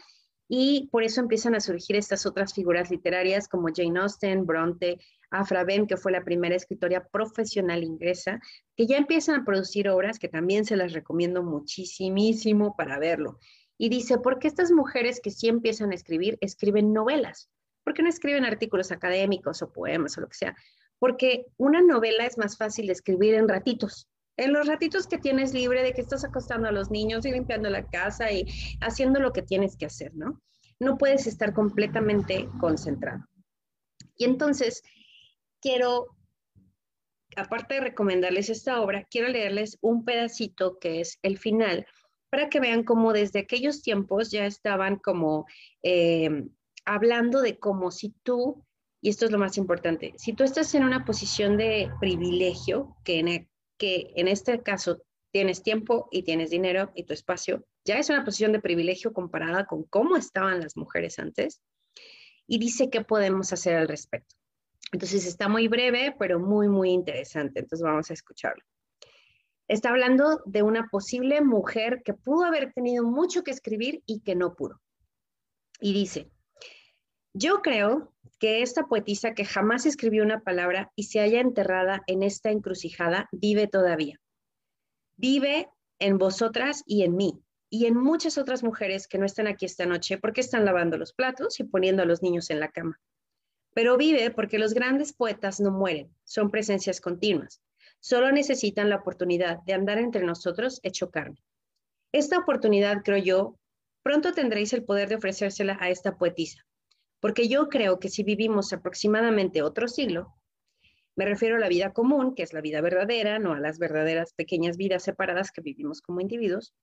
y 0.53 0.89
por 0.91 1.03
eso 1.03 1.21
empiezan 1.21 1.55
a 1.55 1.61
surgir 1.61 1.95
estas 1.95 2.25
otras 2.25 2.53
figuras 2.53 2.91
literarias 2.91 3.47
como 3.47 3.69
Jane 3.73 4.01
Austen, 4.01 4.45
Bronte, 4.45 4.99
Afra 5.29 5.63
Ben, 5.63 5.87
que 5.87 5.95
fue 5.95 6.11
la 6.11 6.25
primera 6.25 6.57
escritora 6.57 7.07
profesional 7.07 7.85
inglesa, 7.85 8.41
que 8.75 8.85
ya 8.85 8.97
empiezan 8.97 9.39
a 9.39 9.45
producir 9.45 9.87
obras 9.87 10.19
que 10.19 10.27
también 10.27 10.65
se 10.65 10.75
las 10.75 10.91
recomiendo 10.91 11.41
muchísimo 11.41 12.75
para 12.75 12.99
verlo. 12.99 13.39
Y 13.77 13.87
dice, 13.87 14.17
¿por 14.17 14.39
qué 14.39 14.49
estas 14.49 14.71
mujeres 14.71 15.21
que 15.23 15.31
sí 15.31 15.47
empiezan 15.47 15.93
a 15.93 15.95
escribir, 15.95 16.37
escriben 16.41 16.91
novelas? 16.91 17.49
¿Por 17.85 17.93
qué 17.93 18.03
no 18.03 18.09
escriben 18.09 18.43
artículos 18.43 18.91
académicos 18.91 19.61
o 19.61 19.71
poemas 19.71 20.17
o 20.17 20.21
lo 20.21 20.27
que 20.27 20.35
sea? 20.35 20.55
Porque 21.01 21.47
una 21.57 21.81
novela 21.81 22.27
es 22.27 22.37
más 22.37 22.57
fácil 22.57 22.85
de 22.85 22.93
escribir 22.93 23.33
en 23.33 23.49
ratitos. 23.49 24.07
En 24.37 24.53
los 24.53 24.67
ratitos 24.67 25.07
que 25.07 25.17
tienes 25.17 25.51
libre 25.51 25.81
de 25.81 25.93
que 25.93 26.01
estás 26.01 26.23
acostando 26.23 26.67
a 26.67 26.71
los 26.71 26.91
niños 26.91 27.25
y 27.25 27.31
limpiando 27.31 27.71
la 27.71 27.87
casa 27.89 28.31
y 28.31 28.45
haciendo 28.81 29.19
lo 29.19 29.33
que 29.33 29.41
tienes 29.41 29.75
que 29.75 29.87
hacer, 29.87 30.13
¿no? 30.13 30.39
No 30.79 30.99
puedes 30.99 31.25
estar 31.25 31.55
completamente 31.55 32.47
concentrado. 32.59 33.25
Y 34.15 34.25
entonces, 34.25 34.83
quiero, 35.59 36.05
aparte 37.35 37.73
de 37.73 37.81
recomendarles 37.81 38.49
esta 38.51 38.79
obra, 38.79 39.07
quiero 39.09 39.27
leerles 39.27 39.79
un 39.81 40.05
pedacito 40.05 40.77
que 40.77 41.01
es 41.01 41.17
el 41.23 41.39
final, 41.39 41.87
para 42.29 42.47
que 42.47 42.59
vean 42.59 42.83
cómo 42.83 43.11
desde 43.11 43.39
aquellos 43.39 43.81
tiempos 43.81 44.29
ya 44.29 44.45
estaban 44.45 44.97
como 44.97 45.47
eh, 45.81 46.45
hablando 46.85 47.41
de 47.41 47.57
como 47.57 47.89
si 47.89 48.13
tú 48.21 48.63
y 49.01 49.09
esto 49.09 49.25
es 49.25 49.31
lo 49.31 49.39
más 49.39 49.57
importante, 49.57 50.13
si 50.17 50.33
tú 50.33 50.43
estás 50.43 50.73
en 50.75 50.83
una 50.83 51.05
posición 51.05 51.57
de 51.57 51.91
privilegio, 51.99 52.95
que 53.03 53.19
en, 53.19 53.27
e, 53.27 53.49
que 53.77 54.13
en 54.15 54.27
este 54.27 54.61
caso 54.61 55.01
tienes 55.31 55.63
tiempo 55.63 56.07
y 56.11 56.23
tienes 56.23 56.51
dinero 56.51 56.91
y 56.95 57.03
tu 57.03 57.13
espacio, 57.13 57.65
ya 57.83 57.97
es 57.97 58.09
una 58.09 58.23
posición 58.23 58.51
de 58.51 58.59
privilegio 58.59 59.11
comparada 59.11 59.65
con 59.65 59.83
cómo 59.83 60.17
estaban 60.17 60.61
las 60.61 60.77
mujeres 60.77 61.17
antes, 61.19 61.61
y 62.47 62.59
dice 62.59 62.89
qué 62.89 63.01
podemos 63.01 63.53
hacer 63.53 63.75
al 63.75 63.87
respecto. 63.87 64.35
Entonces 64.91 65.25
está 65.25 65.47
muy 65.47 65.67
breve, 65.67 66.13
pero 66.19 66.39
muy, 66.39 66.67
muy 66.67 66.91
interesante. 66.91 67.61
Entonces 67.61 67.81
vamos 67.81 68.09
a 68.09 68.13
escucharlo. 68.13 68.63
Está 69.67 69.89
hablando 69.89 70.41
de 70.45 70.63
una 70.63 70.87
posible 70.89 71.39
mujer 71.41 72.01
que 72.03 72.13
pudo 72.13 72.43
haber 72.43 72.73
tenido 72.73 73.05
mucho 73.05 73.43
que 73.43 73.51
escribir 73.51 74.03
y 74.05 74.19
que 74.19 74.35
no 74.35 74.53
pudo. 74.53 74.81
Y 75.79 75.93
dice, 75.93 76.29
yo 77.33 77.61
creo 77.61 78.11
que 78.39 78.61
esta 78.61 78.87
poetisa 78.87 79.33
que 79.33 79.45
jamás 79.45 79.85
escribió 79.85 80.23
una 80.23 80.41
palabra 80.41 80.91
y 80.95 81.03
se 81.03 81.19
haya 81.19 81.39
enterrada 81.39 82.03
en 82.07 82.23
esta 82.23 82.51
encrucijada 82.51 83.29
vive 83.31 83.67
todavía. 83.67 84.19
Vive 85.15 85.69
en 85.99 86.17
vosotras 86.17 86.83
y 86.85 87.03
en 87.03 87.15
mí 87.15 87.41
y 87.69 87.85
en 87.85 87.95
muchas 87.95 88.37
otras 88.37 88.63
mujeres 88.63 89.07
que 89.07 89.17
no 89.17 89.25
están 89.25 89.47
aquí 89.47 89.65
esta 89.65 89.85
noche 89.85 90.17
porque 90.17 90.41
están 90.41 90.65
lavando 90.65 90.97
los 90.97 91.13
platos 91.13 91.59
y 91.59 91.63
poniendo 91.63 92.01
a 92.01 92.05
los 92.05 92.21
niños 92.21 92.49
en 92.49 92.59
la 92.59 92.71
cama. 92.71 92.99
Pero 93.73 93.95
vive 93.95 94.31
porque 94.31 94.59
los 94.59 94.73
grandes 94.73 95.13
poetas 95.13 95.61
no 95.61 95.71
mueren, 95.71 96.13
son 96.25 96.51
presencias 96.51 96.99
continuas. 96.99 97.61
Solo 98.01 98.31
necesitan 98.31 98.89
la 98.89 98.97
oportunidad 98.97 99.59
de 99.63 99.73
andar 99.73 99.99
entre 99.99 100.23
nosotros 100.23 100.81
hecho 100.83 101.11
carne. 101.11 101.41
Esta 102.11 102.39
oportunidad, 102.39 103.03
creo 103.05 103.19
yo, 103.19 103.59
pronto 104.03 104.33
tendréis 104.33 104.73
el 104.73 104.83
poder 104.83 105.07
de 105.07 105.15
ofrecérsela 105.15 105.77
a 105.79 105.89
esta 105.89 106.17
poetisa 106.17 106.65
porque 107.21 107.47
yo 107.47 107.69
creo 107.69 107.99
que 107.99 108.09
si 108.09 108.23
vivimos 108.23 108.73
aproximadamente 108.73 109.61
otro 109.61 109.87
siglo, 109.87 110.35
me 111.15 111.25
refiero 111.25 111.57
a 111.57 111.59
la 111.59 111.69
vida 111.69 111.93
común, 111.93 112.33
que 112.35 112.43
es 112.43 112.51
la 112.51 112.61
vida 112.61 112.81
verdadera, 112.81 113.37
no 113.37 113.53
a 113.53 113.59
las 113.59 113.77
verdaderas 113.77 114.33
pequeñas 114.33 114.75
vidas 114.75 115.03
separadas 115.03 115.51
que 115.51 115.61
vivimos 115.61 116.01
como 116.01 116.19
individuos. 116.19 116.73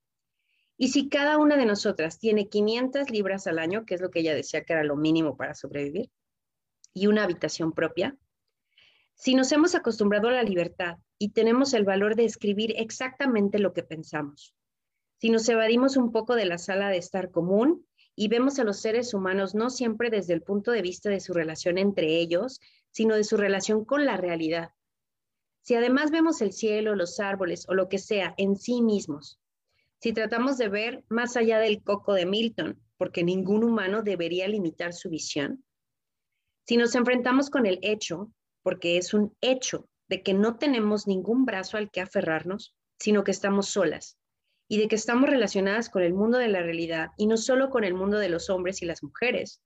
Y 0.76 0.88
si 0.88 1.09
cada 1.09 1.38
una 1.38 1.57
de 1.57 1.66
nosotras 1.66 2.21
tiene 2.21 2.49
500 2.49 3.11
libras 3.11 3.49
al 3.49 3.59
año, 3.59 3.85
que 3.85 3.95
es 3.97 4.00
lo 4.00 4.11
que 4.11 4.21
ella 4.21 4.35
decía 4.35 4.62
que 4.62 4.75
era 4.75 4.85
lo 4.85 4.97
mínimo 4.97 5.37
para 5.37 5.54
sobrevivir, 5.54 6.09
y 6.95 7.09
una 7.09 7.25
habitación 7.25 7.73
propia, 7.73 8.16
si 9.14 9.35
nos 9.35 9.50
hemos 9.50 9.75
acostumbrado 9.75 10.28
a 10.28 10.33
la 10.33 10.45
libertad 10.45 10.99
y 11.18 11.30
tenemos 11.30 11.75
el 11.75 11.85
valor 11.85 12.14
de 12.14 12.25
escribir 12.25 12.75
exactamente 12.76 13.59
lo 13.59 13.73
que 13.73 13.83
pensamos, 13.83 14.54
si 15.21 15.30
nos 15.30 15.49
evadimos 15.49 15.97
un 15.97 16.12
poco 16.12 16.37
de 16.37 16.45
la 16.45 16.59
sala 16.59 16.90
de 16.90 16.99
estar 16.99 17.33
común 17.33 17.88
y 18.21 18.27
vemos 18.27 18.59
a 18.59 18.65
los 18.65 18.81
seres 18.81 19.15
humanos 19.15 19.55
no 19.55 19.71
siempre 19.71 20.11
desde 20.11 20.35
el 20.35 20.43
punto 20.43 20.73
de 20.73 20.83
vista 20.83 21.09
de 21.09 21.21
su 21.21 21.33
relación 21.33 21.79
entre 21.79 22.17
ellos, 22.19 22.59
sino 22.91 23.15
de 23.15 23.23
su 23.23 23.37
relación 23.37 23.85
con 23.85 24.05
la 24.05 24.17
realidad. 24.17 24.73
Si 25.63 25.77
además 25.77 26.11
vemos 26.11 26.43
el 26.43 26.53
cielo, 26.53 26.97
los 26.97 27.21
árboles 27.21 27.69
o 27.69 27.75
lo 27.75 27.89
que 27.89 27.99
sea 27.99 28.35
en 28.37 28.57
sí 28.57 28.83
mismos, 28.83 29.39
si 30.01 30.13
tratamos 30.13 30.59
de 30.59 30.69
ver 30.69 31.05
más 31.09 31.37
allá 31.37 31.61
del 31.61 31.81
coco 31.81 32.13
de 32.13 32.27
Milton, 32.27 32.83
porque 32.97 33.23
ningún 33.23 33.63
humano 33.63 34.03
debería 34.03 34.49
limitar 34.49 34.93
su 34.95 35.11
visión, 35.11 35.65
si 36.67 36.77
nos 36.77 36.97
enfrentamos 36.97 37.51
con 37.51 37.67
el 37.67 37.79
hecho, 37.83 38.33
porque 38.65 38.99
es 38.99 39.15
un 39.15 39.33
hecho 39.41 39.89
de 40.09 40.25
que 40.25 40.35
no 40.35 40.59
tenemos 40.59 41.07
ningún 41.07 41.45
brazo 41.45 41.77
al 41.77 41.89
que 41.89 42.01
aferrarnos, 42.01 42.75
sino 42.99 43.23
que 43.23 43.31
estamos 43.31 43.69
solas 43.69 44.18
y 44.69 44.79
de 44.79 44.89
que 44.89 44.97
estamos 44.97 45.29
relacionadas 45.29 45.91
con 45.91 46.03
el 46.03 46.15
mundo 46.15 46.39
de 46.39 46.49
la 46.49 46.63
realidad 46.63 47.09
y 47.17 47.27
no 47.27 47.37
solo 47.37 47.71
con 47.71 47.85
el 47.85 47.95
mundo 47.95 48.19
de 48.19 48.29
los 48.29 48.51
hombres 48.51 48.83
y 48.83 48.87
las 48.87 49.03
mujeres, 49.03 49.61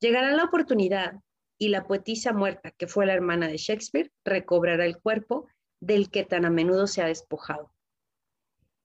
llegará 0.00 0.32
la 0.32 0.44
oportunidad 0.44 1.14
y 1.58 1.68
la 1.68 1.86
poetisa 1.86 2.32
muerta, 2.32 2.70
que 2.70 2.86
fue 2.86 3.06
la 3.06 3.14
hermana 3.14 3.48
de 3.48 3.56
Shakespeare, 3.56 4.12
recobrará 4.24 4.84
el 4.86 4.98
cuerpo 4.98 5.48
del 5.80 6.10
que 6.10 6.24
tan 6.24 6.44
a 6.44 6.50
menudo 6.50 6.86
se 6.86 7.02
ha 7.02 7.06
despojado 7.06 7.72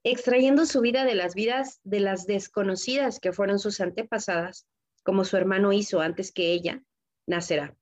extrayendo 0.03 0.65
su 0.65 0.81
vida 0.81 1.05
de 1.05 1.15
las 1.15 1.33
vidas 1.33 1.79
de 1.83 2.01
las 2.01 2.27
desconocidas 2.27 3.19
que 3.19 3.31
fueron 3.31 3.57
sus 3.59 3.79
antepasadas, 3.79 4.67
como 5.03 5.23
su 5.23 5.37
hermano 5.37 5.71
hizo 5.71 6.01
antes 6.01 6.31
que 6.31 6.51
ella, 6.51 6.83
nacerá. 7.25 7.75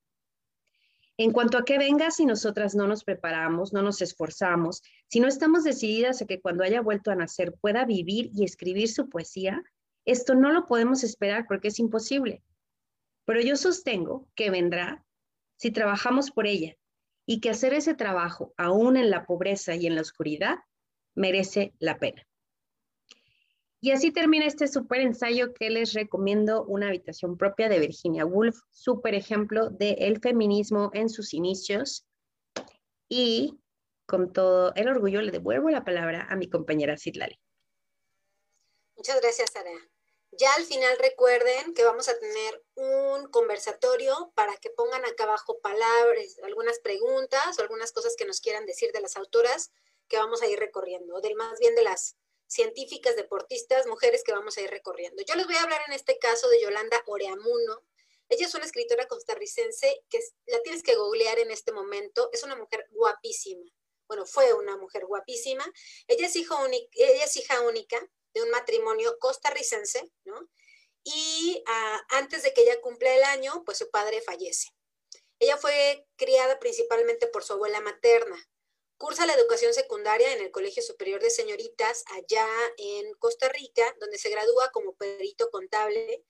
En 1.23 1.33
cuanto 1.33 1.59
a 1.59 1.65
que 1.65 1.77
venga, 1.77 2.09
si 2.09 2.25
nosotras 2.25 2.73
no 2.73 2.87
nos 2.87 3.03
preparamos, 3.03 3.73
no 3.73 3.83
nos 3.83 4.01
esforzamos, 4.01 4.81
si 5.07 5.19
no 5.19 5.27
estamos 5.27 5.63
decididas 5.63 6.19
a 6.19 6.25
que 6.25 6.41
cuando 6.41 6.63
haya 6.63 6.81
vuelto 6.81 7.11
a 7.11 7.15
nacer 7.15 7.53
pueda 7.61 7.85
vivir 7.85 8.31
y 8.33 8.43
escribir 8.43 8.89
su 8.89 9.07
poesía, 9.07 9.61
esto 10.03 10.33
no 10.33 10.51
lo 10.51 10.65
podemos 10.65 11.03
esperar 11.03 11.45
porque 11.47 11.67
es 11.67 11.77
imposible. 11.77 12.41
Pero 13.25 13.39
yo 13.39 13.55
sostengo 13.55 14.27
que 14.33 14.49
vendrá 14.49 15.05
si 15.57 15.69
trabajamos 15.69 16.31
por 16.31 16.47
ella 16.47 16.75
y 17.27 17.39
que 17.39 17.51
hacer 17.51 17.75
ese 17.75 17.93
trabajo, 17.93 18.55
aún 18.57 18.97
en 18.97 19.11
la 19.11 19.27
pobreza 19.27 19.75
y 19.75 19.85
en 19.85 19.93
la 19.93 20.01
oscuridad, 20.01 20.57
merece 21.13 21.75
la 21.77 21.99
pena. 21.99 22.25
Y 23.83 23.91
así 23.91 24.11
termina 24.11 24.45
este 24.45 24.67
súper 24.67 25.01
ensayo 25.01 25.55
que 25.55 25.71
les 25.71 25.93
recomiendo, 25.93 26.63
Una 26.65 26.89
habitación 26.89 27.35
propia 27.35 27.67
de 27.67 27.79
Virginia 27.79 28.25
Woolf, 28.27 28.55
súper 28.69 29.15
ejemplo 29.15 29.71
del 29.71 30.19
feminismo 30.21 30.91
en 30.93 31.09
sus 31.09 31.33
inicios. 31.33 32.05
Y 33.09 33.59
con 34.05 34.31
todo 34.31 34.71
el 34.75 34.87
orgullo 34.87 35.23
le 35.23 35.31
devuelvo 35.31 35.71
la 35.71 35.83
palabra 35.83 36.27
a 36.29 36.35
mi 36.35 36.47
compañera 36.47 36.95
Citlali. 36.95 37.39
Muchas 38.95 39.19
gracias, 39.19 39.49
Sara. 39.51 39.71
Ya 40.33 40.53
al 40.53 40.63
final 40.63 40.95
recuerden 40.99 41.73
que 41.73 41.83
vamos 41.83 42.07
a 42.07 42.17
tener 42.19 42.63
un 42.75 43.31
conversatorio 43.31 44.31
para 44.35 44.55
que 44.57 44.69
pongan 44.69 45.03
acá 45.05 45.23
abajo 45.23 45.59
palabras, 45.59 46.37
algunas 46.43 46.79
preguntas 46.79 47.57
o 47.57 47.61
algunas 47.63 47.91
cosas 47.91 48.15
que 48.15 48.25
nos 48.25 48.41
quieran 48.41 48.67
decir 48.67 48.91
de 48.91 49.01
las 49.01 49.17
autoras 49.17 49.71
que 50.07 50.17
vamos 50.17 50.41
a 50.43 50.47
ir 50.47 50.59
recorriendo, 50.59 51.19
del 51.19 51.35
más 51.35 51.59
bien 51.59 51.73
de 51.73 51.83
las 51.83 52.15
científicas, 52.51 53.15
deportistas, 53.15 53.87
mujeres 53.87 54.23
que 54.25 54.33
vamos 54.33 54.57
a 54.57 54.61
ir 54.61 54.69
recorriendo. 54.69 55.23
Yo 55.25 55.35
les 55.35 55.45
voy 55.45 55.55
a 55.55 55.63
hablar 55.63 55.81
en 55.87 55.93
este 55.93 56.19
caso 56.19 56.49
de 56.49 56.61
Yolanda 56.61 57.01
Oreamuno. 57.05 57.81
Ella 58.27 58.45
es 58.45 58.53
una 58.53 58.65
escritora 58.65 59.07
costarricense 59.07 60.03
que 60.09 60.19
la 60.47 60.61
tienes 60.61 60.83
que 60.83 60.95
googlear 60.95 61.39
en 61.39 61.49
este 61.49 61.71
momento. 61.71 62.29
Es 62.33 62.43
una 62.43 62.57
mujer 62.57 62.87
guapísima. 62.91 63.63
Bueno, 64.07 64.25
fue 64.25 64.53
una 64.53 64.75
mujer 64.75 65.05
guapísima. 65.05 65.65
Ella 66.07 66.27
es, 66.27 66.35
hija 66.35 66.55
ella 66.67 67.23
es 67.23 67.37
hija 67.37 67.61
única 67.61 68.05
de 68.33 68.41
un 68.41 68.49
matrimonio 68.49 69.17
costarricense, 69.19 70.11
¿no? 70.25 70.49
Y 71.03 71.63
ah, 71.67 72.01
antes 72.09 72.43
de 72.43 72.53
que 72.53 72.63
ella 72.63 72.81
cumpla 72.81 73.15
el 73.15 73.23
año, 73.23 73.63
pues 73.65 73.77
su 73.77 73.89
padre 73.89 74.21
fallece. 74.21 74.67
Ella 75.39 75.55
fue 75.55 76.05
criada 76.17 76.59
principalmente 76.59 77.27
por 77.27 77.45
su 77.45 77.53
abuela 77.53 77.79
materna. 77.79 78.37
Cursa 79.01 79.25
la 79.25 79.33
educación 79.33 79.73
secundaria 79.73 80.31
en 80.31 80.41
el 80.41 80.51
Colegio 80.51 80.83
Superior 80.83 81.19
de 81.23 81.31
Señoritas 81.31 82.03
allá 82.11 82.47
en 82.77 83.11
Costa 83.15 83.49
Rica, 83.49 83.83
donde 83.99 84.19
se 84.19 84.29
gradúa 84.29 84.69
como 84.71 84.93
perito 84.93 85.49
contable. 85.49 86.23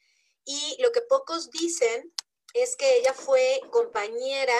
Y 0.45 0.77
lo 0.81 0.93
que 0.93 1.01
pocos 1.01 1.51
dicen 1.51 2.13
es 2.53 2.77
que 2.77 2.95
ella 2.95 3.13
fue 3.13 3.59
compañera 3.71 4.55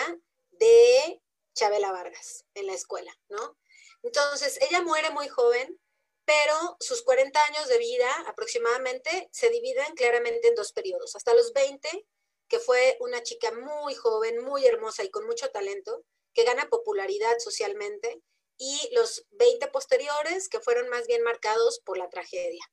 de 0.50 1.22
Chabela 1.54 1.90
Vargas 1.90 2.44
en 2.52 2.66
la 2.66 2.74
escuela, 2.74 3.18
¿no? 3.30 3.56
Entonces, 4.02 4.58
ella 4.60 4.82
muere 4.82 5.08
muy 5.08 5.28
joven, 5.28 5.80
pero 6.26 6.76
sus 6.80 7.00
40 7.00 7.42
años 7.42 7.66
de 7.68 7.78
vida 7.78 8.12
aproximadamente 8.26 9.30
se 9.32 9.48
dividen 9.48 9.94
claramente 9.94 10.48
en 10.48 10.54
dos 10.54 10.74
periodos. 10.74 11.16
Hasta 11.16 11.32
los 11.32 11.54
20, 11.54 12.06
que 12.46 12.58
fue 12.58 12.98
una 13.00 13.22
chica 13.22 13.52
muy 13.52 13.94
joven, 13.94 14.44
muy 14.44 14.66
hermosa 14.66 15.02
y 15.02 15.10
con 15.10 15.24
mucho 15.24 15.48
talento, 15.48 16.04
que 16.34 16.44
gana 16.44 16.68
popularidad 16.68 17.38
socialmente, 17.38 18.22
y 18.58 18.90
los 18.94 19.26
20 19.32 19.66
posteriores 19.68 20.48
que 20.48 20.60
fueron 20.60 20.88
más 20.88 21.06
bien 21.06 21.22
marcados 21.22 21.80
por 21.84 21.98
la 21.98 22.08
tragedia. 22.08 22.64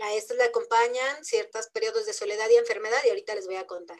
A 0.00 0.14
estas 0.14 0.36
le 0.36 0.44
acompañan 0.44 1.24
ciertos 1.24 1.68
periodos 1.70 2.06
de 2.06 2.12
soledad 2.12 2.48
y 2.50 2.56
enfermedad 2.56 3.02
y 3.04 3.08
ahorita 3.08 3.34
les 3.34 3.46
voy 3.46 3.56
a 3.56 3.66
contar. 3.66 3.98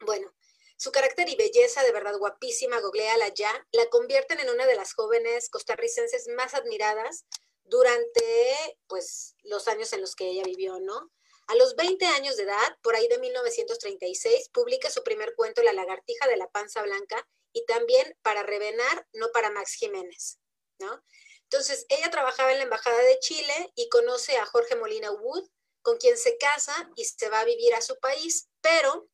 Bueno, 0.00 0.34
su 0.76 0.90
carácter 0.90 1.28
y 1.28 1.36
belleza, 1.36 1.82
de 1.84 1.92
verdad 1.92 2.18
guapísima, 2.18 2.80
googleala 2.80 3.28
ya, 3.28 3.66
la 3.70 3.86
convierten 3.86 4.40
en 4.40 4.50
una 4.50 4.66
de 4.66 4.74
las 4.74 4.92
jóvenes 4.94 5.48
costarricenses 5.48 6.28
más 6.36 6.54
admiradas 6.54 7.24
durante 7.64 8.78
pues 8.88 9.36
los 9.44 9.68
años 9.68 9.92
en 9.92 10.00
los 10.00 10.16
que 10.16 10.28
ella 10.28 10.42
vivió, 10.44 10.80
¿no? 10.80 11.10
A 11.46 11.54
los 11.56 11.76
20 11.76 12.04
años 12.06 12.36
de 12.36 12.44
edad, 12.44 12.78
por 12.82 12.94
ahí 12.94 13.08
de 13.08 13.18
1936, 13.18 14.48
publica 14.50 14.90
su 14.90 15.02
primer 15.02 15.34
cuento 15.34 15.62
La 15.62 15.72
lagartija 15.72 16.28
de 16.28 16.36
la 16.36 16.48
panza 16.48 16.82
blanca 16.82 17.28
y 17.52 17.64
también 17.66 18.16
para 18.22 18.42
Revenar, 18.42 19.06
no 19.12 19.30
para 19.32 19.50
Max 19.50 19.74
Jiménez, 19.74 20.38
¿no? 20.78 21.02
Entonces, 21.44 21.84
ella 21.90 22.10
trabajaba 22.10 22.52
en 22.52 22.58
la 22.58 22.64
Embajada 22.64 22.98
de 23.02 23.18
Chile 23.18 23.72
y 23.74 23.88
conoce 23.90 24.38
a 24.38 24.46
Jorge 24.46 24.76
Molina 24.76 25.10
Wood, 25.10 25.48
con 25.82 25.98
quien 25.98 26.16
se 26.16 26.38
casa 26.38 26.90
y 26.96 27.04
se 27.04 27.28
va 27.28 27.40
a 27.40 27.44
vivir 27.44 27.74
a 27.74 27.82
su 27.82 27.98
país, 27.98 28.48
pero 28.60 29.08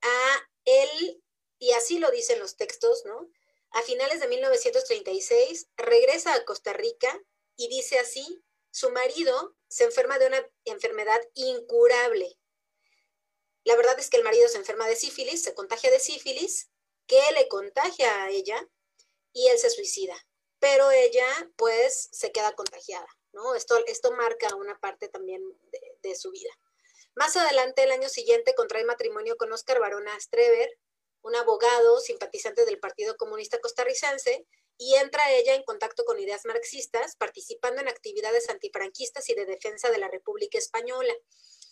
a 0.00 0.48
él, 0.64 1.22
y 1.58 1.72
así 1.72 1.98
lo 1.98 2.10
dicen 2.10 2.38
los 2.38 2.56
textos, 2.56 3.04
¿no? 3.04 3.28
A 3.72 3.82
finales 3.82 4.20
de 4.20 4.28
1936 4.28 5.68
regresa 5.76 6.32
a 6.34 6.44
Costa 6.44 6.72
Rica 6.72 7.20
y 7.56 7.68
dice 7.68 7.98
así, 7.98 8.42
su 8.74 8.90
marido 8.90 9.54
se 9.68 9.84
enferma 9.84 10.18
de 10.18 10.26
una 10.26 10.50
enfermedad 10.64 11.20
incurable. 11.34 12.36
La 13.62 13.76
verdad 13.76 13.96
es 14.00 14.10
que 14.10 14.16
el 14.16 14.24
marido 14.24 14.48
se 14.48 14.56
enferma 14.56 14.88
de 14.88 14.96
sífilis, 14.96 15.44
se 15.44 15.54
contagia 15.54 15.92
de 15.92 16.00
sífilis 16.00 16.72
que 17.06 17.22
le 17.34 17.46
contagia 17.46 18.24
a 18.24 18.30
ella 18.30 18.68
y 19.32 19.46
él 19.46 19.58
se 19.58 19.70
suicida. 19.70 20.16
Pero 20.58 20.90
ella, 20.90 21.24
pues, 21.54 22.08
se 22.10 22.32
queda 22.32 22.50
contagiada, 22.56 23.06
¿no? 23.32 23.54
Esto, 23.54 23.78
esto 23.86 24.10
marca 24.10 24.56
una 24.56 24.76
parte 24.80 25.08
también 25.08 25.40
de, 26.02 26.16
su 26.16 26.32
vida. 26.32 26.50
Más 27.14 27.36
adelante, 27.36 27.84
el 27.84 27.92
año 27.92 28.08
siguiente, 28.08 28.56
contrae 28.56 28.84
matrimonio 28.84 29.36
con 29.36 29.52
Oscar 29.52 29.78
Barona 29.78 30.18
Strever, 30.18 30.68
un 31.22 31.36
abogado 31.36 32.00
simpatizante 32.00 32.64
del 32.64 32.80
Partido 32.80 33.16
Comunista 33.16 33.60
Costarricense, 33.60 34.48
y 34.78 34.94
entra 34.96 35.32
ella 35.32 35.54
en 35.54 35.62
contacto 35.62 36.04
con 36.04 36.18
ideas 36.18 36.44
marxistas, 36.44 37.16
participando 37.16 37.80
en 37.80 37.88
actividades 37.88 38.48
antifranquistas 38.48 39.28
y 39.30 39.34
de 39.34 39.46
defensa 39.46 39.90
de 39.90 39.98
la 39.98 40.08
República 40.08 40.58
Española. 40.58 41.14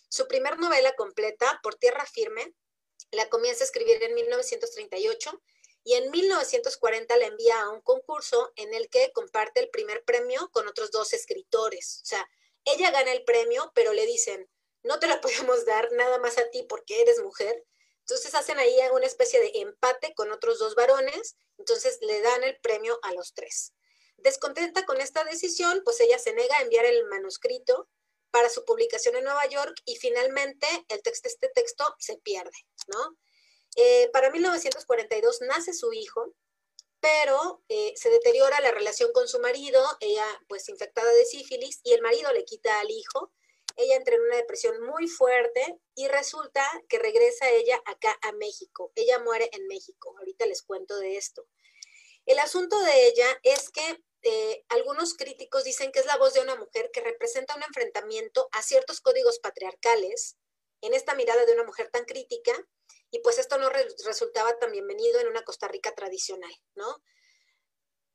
Su 0.09 0.29
primer 0.29 0.59
novela 0.59 0.95
completa, 0.95 1.61
Por 1.63 1.77
Tierra 1.77 2.07
Firme, 2.07 2.55
la 3.11 3.29
comienza 3.29 3.65
a 3.65 3.67
escribir 3.67 4.03
en 4.03 4.15
1938 4.15 5.43
y 5.85 5.95
en 5.95 6.11
1940 6.11 7.17
la 7.17 7.27
envía 7.27 7.61
a 7.61 7.71
un 7.71 7.81
concurso 7.81 8.53
en 8.57 8.73
el 8.75 8.89
que 8.89 9.11
comparte 9.13 9.61
el 9.61 9.71
primer 9.71 10.05
premio 10.05 10.49
con 10.53 10.69
otros 10.69 10.91
dos 10.91 11.13
escritores. 11.13 12.01
O 12.03 12.07
sea, 12.07 12.29
ella 12.65 12.91
gana 12.91 13.13
el 13.13 13.25
premio, 13.25 13.73
pero 13.75 13.93
le 13.93 14.07
dicen, 14.07 14.49
no 14.83 14.99
te 14.99 15.07
la 15.07 15.21
podemos 15.21 15.65
dar 15.65 15.91
nada 15.93 16.19
más 16.19 16.39
a 16.39 16.49
ti 16.51 16.65
porque 16.69 17.03
eres 17.03 17.21
mujer. 17.21 17.65
Entonces 18.03 18.35
hacen 18.35 18.59
ahí 18.59 18.77
una 18.93 19.07
especie 19.07 19.41
de 19.41 19.53
empate 19.55 20.13
con 20.15 20.31
otros 20.33 20.59
dos 20.59 20.75
varones, 20.75 21.37
entonces 21.59 21.99
le 22.01 22.21
dan 22.21 22.45
el 22.45 22.59
premio 22.61 22.99
a 23.03 23.13
los 23.13 23.33
tres. 23.35 23.73
Descontenta 24.17 24.85
con 24.85 25.01
esta 25.01 25.25
decisión, 25.25 25.83
pues 25.85 26.01
ella 26.01 26.19
se 26.19 26.33
nega 26.33 26.57
a 26.59 26.63
enviar 26.63 26.85
el 26.85 27.05
manuscrito 27.07 27.89
para 28.31 28.49
su 28.49 28.65
publicación 28.65 29.17
en 29.17 29.25
Nueva 29.25 29.47
York 29.47 29.75
y 29.85 29.97
finalmente 29.97 30.67
el 30.89 31.03
texto, 31.03 31.29
este 31.29 31.49
texto 31.49 31.95
se 31.99 32.17
pierde, 32.19 32.57
¿no? 32.89 33.17
Eh, 33.77 34.11
para 34.13 34.31
1942 34.31 35.41
nace 35.43 35.73
su 35.73 35.93
hijo, 35.93 36.35
pero 37.01 37.63
eh, 37.69 37.93
se 37.97 38.11
deteriora 38.11 38.61
la 38.61 38.71
relación 38.71 39.13
con 39.13 39.29
su 39.29 39.39
marido, 39.41 39.85
ella 40.01 40.25
pues 40.49 40.69
infectada 40.69 41.13
de 41.13 41.25
sífilis 41.25 41.81
y 41.83 41.93
el 41.93 42.03
marido 42.03 42.33
le 42.33 42.45
quita 42.45 42.81
al 42.81 42.91
hijo, 42.91 43.33
ella 43.77 43.97
entra 43.97 44.15
en 44.15 44.23
una 44.23 44.37
depresión 44.37 44.81
muy 44.83 45.09
fuerte 45.09 45.79
y 45.95 46.09
resulta 46.09 46.67
que 46.89 46.99
regresa 46.99 47.51
ella 47.51 47.81
acá 47.87 48.17
a 48.23 48.33
México, 48.33 48.93
ella 48.95 49.19
muere 49.19 49.49
en 49.53 49.67
México, 49.67 50.15
ahorita 50.19 50.47
les 50.47 50.63
cuento 50.63 50.99
de 50.99 51.17
esto. 51.17 51.47
El 52.27 52.39
asunto 52.39 52.81
de 52.81 53.07
ella 53.09 53.41
es 53.43 53.71
que 53.71 54.03
eh, 54.23 54.65
algunos 54.69 55.15
críticos 55.15 55.65
dicen 55.65 55.91
que 55.91 55.99
es 55.99 56.07
la 56.07 56.17
voz 56.17 56.35
de 56.35 56.41
una 56.41 56.55
mujer 56.55 56.91
que 56.93 57.01
representa 57.01 57.57
un 57.57 57.65
enfrentamiento 57.65 58.49
a 58.53 58.63
ciertos 58.63 59.01
códigos 59.01 59.41
patriarcales 59.41 60.37
en 60.81 60.95
esta 60.95 61.15
mirada 61.15 61.45
de 61.45 61.53
una 61.53 61.65
mujer 61.65 61.91
tan 61.91 62.05
crítica, 62.05 62.53
y 63.11 63.21
pues 63.21 63.39
esto 63.39 63.59
no 63.59 63.69
resultaba 63.69 64.59
tan 64.59 64.73
bienvenido 64.73 65.21
en 65.21 65.29
una 65.29 65.43
Costa 65.43 65.69
Rica 65.69 65.95
tradicional, 65.95 66.53
¿no? 66.75 67.03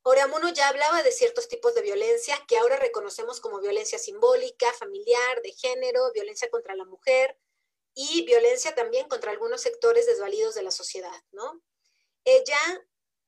Oreamuno 0.10 0.48
ya 0.54 0.70
hablaba 0.70 1.04
de 1.04 1.12
ciertos 1.12 1.50
tipos 1.50 1.76
de 1.76 1.82
violencia 1.82 2.42
que 2.48 2.58
ahora 2.58 2.78
reconocemos 2.78 3.42
como 3.42 3.60
violencia 3.60 4.00
simbólica, 4.00 4.72
familiar, 4.72 5.42
de 5.42 5.52
género, 5.52 6.14
violencia 6.14 6.50
contra 6.50 6.78
la 6.78 6.86
mujer 6.86 7.38
y 7.94 8.24
violencia 8.26 8.74
también 8.74 9.10
contra 9.10 9.32
algunos 9.32 9.60
sectores 9.60 10.06
desvalidos 10.06 10.56
de 10.56 10.64
la 10.64 10.72
sociedad, 10.72 11.22
¿no? 11.32 11.62
Ella 12.24 12.58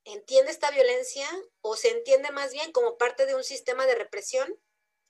entiende 0.05 0.51
esta 0.51 0.71
violencia 0.71 1.27
o 1.59 1.75
se 1.75 1.89
entiende 1.89 2.31
más 2.31 2.53
bien 2.53 2.71
como 2.71 2.97
parte 2.97 3.25
de 3.25 3.35
un 3.35 3.43
sistema 3.43 3.85
de 3.85 3.95
represión 3.95 4.57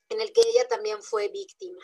en 0.09 0.21
el 0.21 0.33
que 0.33 0.41
ella 0.41 0.67
también 0.67 1.03
fue 1.03 1.27
víctima. 1.27 1.83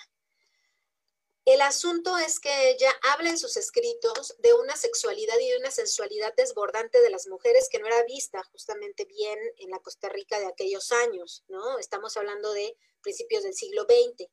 El 1.45 1.61
asunto 1.61 2.17
es 2.17 2.39
que 2.39 2.71
ella 2.71 2.91
habla 3.03 3.29
en 3.29 3.37
sus 3.37 3.55
escritos 3.55 4.35
de 4.39 4.53
una 4.55 4.75
sexualidad 4.75 5.37
y 5.39 5.51
de 5.51 5.57
una 5.57 5.69
sensualidad 5.69 6.33
desbordante 6.35 6.99
de 7.01 7.11
las 7.11 7.27
mujeres 7.27 7.69
que 7.69 7.77
no 7.77 7.85
era 7.85 8.03
vista 8.03 8.43
justamente 8.51 9.05
bien 9.05 9.37
en 9.59 9.69
la 9.69 9.79
Costa 9.79 10.09
Rica 10.09 10.39
de 10.39 10.47
aquellos 10.47 10.91
años, 10.91 11.43
¿no? 11.47 11.77
Estamos 11.77 12.17
hablando 12.17 12.51
de 12.51 12.75
principios 13.01 13.43
del 13.43 13.53
siglo 13.53 13.83
XX. 13.83 14.27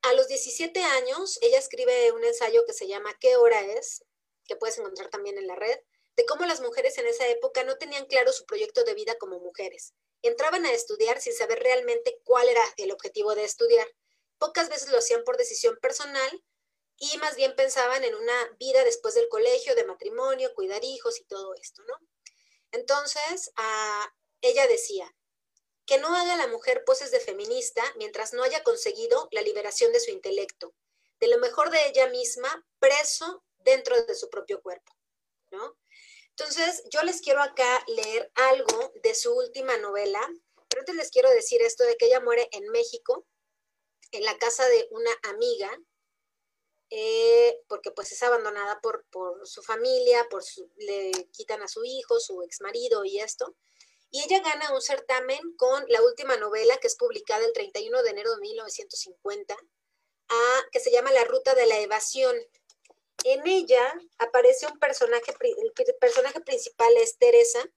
A 0.00 0.14
los 0.14 0.26
17 0.28 0.82
años, 0.82 1.38
ella 1.42 1.58
escribe 1.58 2.12
un 2.12 2.24
ensayo 2.24 2.64
que 2.64 2.72
se 2.72 2.88
llama 2.88 3.14
¿Qué 3.20 3.36
hora 3.36 3.60
es? 3.60 4.02
que 4.46 4.56
puedes 4.56 4.78
encontrar 4.78 5.10
también 5.10 5.38
en 5.38 5.46
la 5.46 5.56
red, 5.56 5.78
de 6.16 6.24
cómo 6.26 6.46
las 6.46 6.60
mujeres 6.60 6.96
en 6.98 7.06
esa 7.06 7.28
época 7.28 7.64
no 7.64 7.76
tenían 7.76 8.06
claro 8.06 8.32
su 8.32 8.46
proyecto 8.46 8.84
de 8.84 8.94
vida 8.94 9.16
como 9.18 9.40
mujeres. 9.40 9.92
Entraban 10.22 10.64
a 10.64 10.72
estudiar 10.72 11.20
sin 11.20 11.34
saber 11.34 11.58
realmente 11.60 12.18
cuál 12.24 12.48
era 12.48 12.62
el 12.78 12.92
objetivo 12.92 13.34
de 13.34 13.44
estudiar. 13.44 13.86
Pocas 14.44 14.68
veces 14.68 14.90
lo 14.90 14.98
hacían 14.98 15.24
por 15.24 15.38
decisión 15.38 15.78
personal 15.80 16.44
y 16.98 17.16
más 17.16 17.34
bien 17.34 17.56
pensaban 17.56 18.04
en 18.04 18.14
una 18.14 18.56
vida 18.58 18.84
después 18.84 19.14
del 19.14 19.30
colegio, 19.30 19.74
de 19.74 19.86
matrimonio, 19.86 20.52
cuidar 20.52 20.84
hijos 20.84 21.18
y 21.18 21.24
todo 21.24 21.54
esto, 21.54 21.82
¿no? 21.84 21.94
Entonces, 22.70 23.52
ella 24.42 24.66
decía, 24.66 25.10
que 25.86 25.96
no 25.96 26.14
haga 26.14 26.36
la 26.36 26.46
mujer 26.48 26.84
poses 26.84 27.10
de 27.10 27.20
feminista 27.20 27.82
mientras 27.96 28.34
no 28.34 28.42
haya 28.42 28.62
conseguido 28.62 29.28
la 29.30 29.40
liberación 29.40 29.92
de 29.94 30.00
su 30.00 30.10
intelecto, 30.10 30.74
de 31.20 31.28
lo 31.28 31.38
mejor 31.38 31.70
de 31.70 31.86
ella 31.88 32.08
misma, 32.08 32.66
preso 32.78 33.42
dentro 33.60 34.02
de 34.04 34.14
su 34.14 34.28
propio 34.28 34.60
cuerpo, 34.60 34.92
¿no? 35.52 35.78
Entonces, 36.36 36.84
yo 36.90 37.02
les 37.02 37.22
quiero 37.22 37.40
acá 37.40 37.82
leer 37.86 38.30
algo 38.34 38.92
de 39.02 39.14
su 39.14 39.34
última 39.34 39.78
novela, 39.78 40.20
pero 40.68 40.80
antes 40.80 40.96
les 40.96 41.10
quiero 41.10 41.30
decir 41.30 41.62
esto 41.62 41.82
de 41.84 41.96
que 41.96 42.08
ella 42.08 42.20
muere 42.20 42.46
en 42.52 42.68
México, 42.68 43.26
en 44.14 44.24
la 44.24 44.38
casa 44.38 44.66
de 44.68 44.88
una 44.90 45.10
amiga, 45.24 45.70
eh, 46.90 47.60
porque 47.68 47.90
pues 47.90 48.12
es 48.12 48.22
abandonada 48.22 48.80
por, 48.80 49.04
su 49.44 49.62
familia, 49.62 50.26
por 50.30 50.42
le 50.76 51.10
quitan 51.32 51.62
a 51.62 51.68
su 51.68 51.84
hijo, 51.84 52.20
su 52.20 52.42
ex 52.42 52.60
marido 52.60 53.04
y 53.04 53.20
esto. 53.20 53.56
Y 54.10 54.22
ella 54.22 54.40
gana 54.40 54.72
un 54.72 54.80
certamen 54.80 55.40
con 55.56 55.84
la 55.88 56.00
última 56.02 56.36
novela 56.36 56.76
que 56.76 56.86
es 56.86 56.94
publicada 56.94 57.44
el 57.44 57.52
31 57.52 58.02
de 58.02 58.10
enero 58.10 58.34
de 58.34 58.40
1950, 58.42 59.56
que 60.70 60.80
se 60.80 60.92
llama 60.92 61.10
La 61.10 61.24
Ruta 61.24 61.54
de 61.54 61.66
la 61.66 61.80
Evasión. 61.80 62.36
En 63.24 63.46
ella 63.46 63.92
aparece 64.18 64.66
un 64.66 64.78
personaje, 64.78 65.34
el 65.40 65.72
personaje 65.98 66.40
principal 66.42 66.96
es 66.96 67.18
Teresa, 67.18 67.68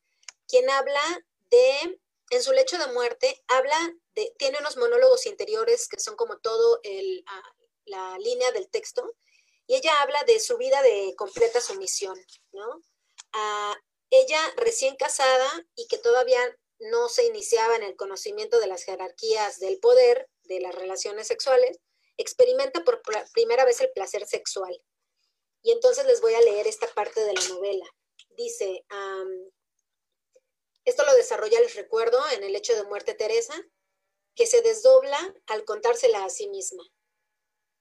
quien 0.48 0.70
habla 0.70 1.02
de, 1.50 2.00
en 2.30 2.44
su 2.44 2.52
lecho 2.52 2.78
de 2.78 2.88
muerte, 2.88 3.44
habla 3.48 3.94
de, 4.16 4.34
tiene 4.38 4.58
unos 4.60 4.78
monólogos 4.78 5.26
interiores 5.26 5.88
que 5.88 6.00
son 6.00 6.16
como 6.16 6.40
todo 6.40 6.80
el, 6.84 7.24
ah, 7.28 7.56
la 7.86 8.18
línea 8.20 8.52
del 8.52 8.70
texto, 8.70 9.16
y 9.66 9.76
ella 9.76 10.02
habla 10.02 10.24
de 10.24 10.40
su 10.40 10.58
vida 10.58 10.82
de 10.82 11.14
completa 11.18 11.60
sumisión, 11.62 12.18
¿no? 12.54 12.82
Ah, 13.34 13.76
ella 14.10 14.40
recién 14.56 14.96
casada 14.96 15.66
y 15.76 15.88
que 15.88 15.98
todavía 15.98 16.40
no 16.80 17.10
se 17.10 17.26
iniciaba 17.26 17.76
en 17.76 17.84
el 17.84 17.96
conocimiento 17.96 18.60
de 18.60 18.68
las 18.68 18.84
jerarquías 18.84 19.60
del 19.60 19.80
poder, 19.80 20.30
de 20.44 20.62
las 20.62 20.76
relaciones 20.76 21.28
sexuales, 21.28 21.80
experimenta 22.18 22.84
por 22.84 23.02
primera 23.34 23.66
vez 23.66 23.82
el 23.82 23.92
placer 23.92 24.26
sexual. 24.26 24.82
Y 25.62 25.72
entonces 25.72 26.06
les 26.06 26.22
voy 26.22 26.34
a 26.34 26.42
leer 26.42 26.68
esta 26.68 26.88
parte 26.94 27.24
de 27.24 27.34
la 27.34 27.48
novela. 27.50 27.86
Dice, 28.38 28.86
esto 30.90 31.04
lo 31.06 31.14
desarrolla, 31.16 31.60
les 31.60 31.76
recuerdo, 31.76 32.20
en 32.32 32.44
el 32.44 32.56
hecho 32.56 32.76
de 32.76 32.84
muerte 32.84 33.14
Teresa, 33.14 33.56
que 34.36 34.46
se 34.48 34.62
desdobla 34.62 35.36
al 35.48 35.66
contársela 35.66 36.26
a 36.26 36.30
sí 36.30 36.48
misma. 36.50 36.84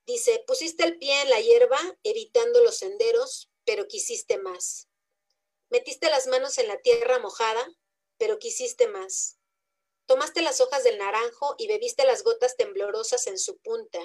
Dice, 0.06 0.44
pusiste 0.46 0.84
el 0.84 0.98
pie 0.98 1.22
en 1.22 1.30
la 1.30 1.40
hierba, 1.40 1.78
evitando 2.02 2.62
los 2.62 2.76
senderos, 2.76 3.50
pero 3.64 3.88
quisiste 3.88 4.38
más. 4.38 4.88
Metiste 5.68 6.08
las 6.10 6.26
manos 6.26 6.58
en 6.58 6.68
la 6.68 6.80
tierra 6.80 7.18
mojada, 7.18 7.66
pero 8.18 8.38
quisiste 8.38 8.86
más. 8.88 9.38
Tomaste 10.06 10.42
las 10.42 10.60
hojas 10.60 10.84
del 10.84 10.98
naranjo 10.98 11.56
y 11.58 11.66
bebiste 11.66 12.04
las 12.04 12.22
gotas 12.22 12.56
temblorosas 12.56 13.26
en 13.26 13.38
su 13.38 13.58
punta, 13.58 14.00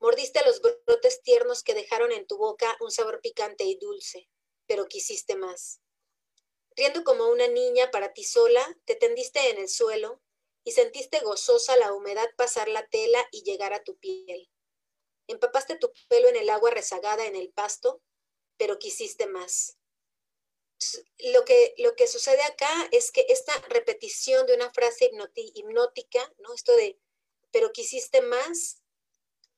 Mordiste 0.00 0.42
los 0.46 0.62
brotes 0.62 1.22
tiernos 1.22 1.62
que 1.62 1.74
dejaron 1.74 2.10
en 2.10 2.26
tu 2.26 2.38
boca 2.38 2.74
un 2.80 2.90
sabor 2.90 3.20
picante 3.20 3.64
y 3.64 3.76
dulce, 3.78 4.30
pero 4.66 4.86
quisiste 4.86 5.36
más. 5.36 5.82
Riendo 6.80 7.04
como 7.04 7.26
una 7.26 7.46
niña 7.46 7.90
para 7.90 8.14
ti 8.14 8.24
sola, 8.24 8.66
te 8.86 8.94
tendiste 8.94 9.50
en 9.50 9.58
el 9.58 9.68
suelo 9.68 10.22
y 10.64 10.72
sentiste 10.72 11.20
gozosa 11.20 11.76
la 11.76 11.92
humedad 11.92 12.26
pasar 12.38 12.68
la 12.68 12.88
tela 12.88 13.22
y 13.32 13.42
llegar 13.42 13.74
a 13.74 13.84
tu 13.84 13.98
piel. 13.98 14.50
Empapaste 15.26 15.76
tu 15.76 15.92
pelo 16.08 16.28
en 16.28 16.36
el 16.36 16.48
agua 16.48 16.70
rezagada 16.70 17.26
en 17.26 17.36
el 17.36 17.52
pasto, 17.52 18.00
pero 18.56 18.78
quisiste 18.78 19.26
más. 19.26 19.76
Lo 21.18 21.44
que, 21.44 21.74
lo 21.76 21.94
que 21.96 22.06
sucede 22.06 22.42
acá 22.44 22.88
es 22.92 23.12
que 23.12 23.26
esta 23.28 23.52
repetición 23.68 24.46
de 24.46 24.54
una 24.54 24.72
frase 24.72 25.10
hipnótica, 25.34 26.32
¿no? 26.38 26.54
Esto 26.54 26.74
de, 26.76 26.98
pero 27.50 27.72
quisiste 27.72 28.22
más, 28.22 28.80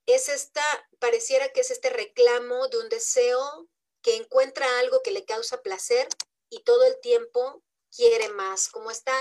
es 0.07 0.29
esta, 0.29 0.91
pareciera 0.99 1.51
que 1.51 1.61
es 1.61 1.71
este 1.71 1.89
reclamo 1.89 2.67
de 2.67 2.79
un 2.79 2.89
deseo 2.89 3.69
que 4.03 4.17
encuentra 4.17 4.81
algo 4.81 5.03
que 5.05 5.13
le 5.13 5.25
causa 5.25 5.63
placer 5.63 6.09
y 6.53 6.63
todo 6.65 6.85
el 6.85 7.01
tiempo 7.01 7.65
quiere 7.95 8.29
más, 8.29 8.69
como 8.69 8.91
esta 8.91 9.19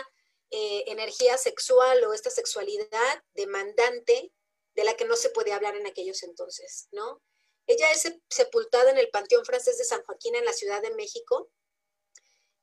eh, 0.50 0.84
energía 0.88 1.38
sexual 1.38 2.04
o 2.04 2.14
esta 2.14 2.30
sexualidad 2.30 3.24
demandante 3.34 4.34
de 4.76 4.84
la 4.84 4.96
que 4.96 5.06
no 5.06 5.16
se 5.16 5.30
puede 5.30 5.54
hablar 5.54 5.78
en 5.78 5.88
aquellos 5.88 6.24
entonces, 6.24 6.90
¿no? 6.92 7.22
Ella 7.68 7.90
es 7.92 8.12
sepultada 8.30 8.92
en 8.92 8.98
el 8.98 9.10
Panteón 9.10 9.46
Francés 9.46 9.78
de 9.78 9.86
San 9.86 10.04
Joaquín 10.04 10.36
en 10.36 10.44
la 10.44 10.52
Ciudad 10.52 10.82
de 10.82 10.94
México 10.94 11.50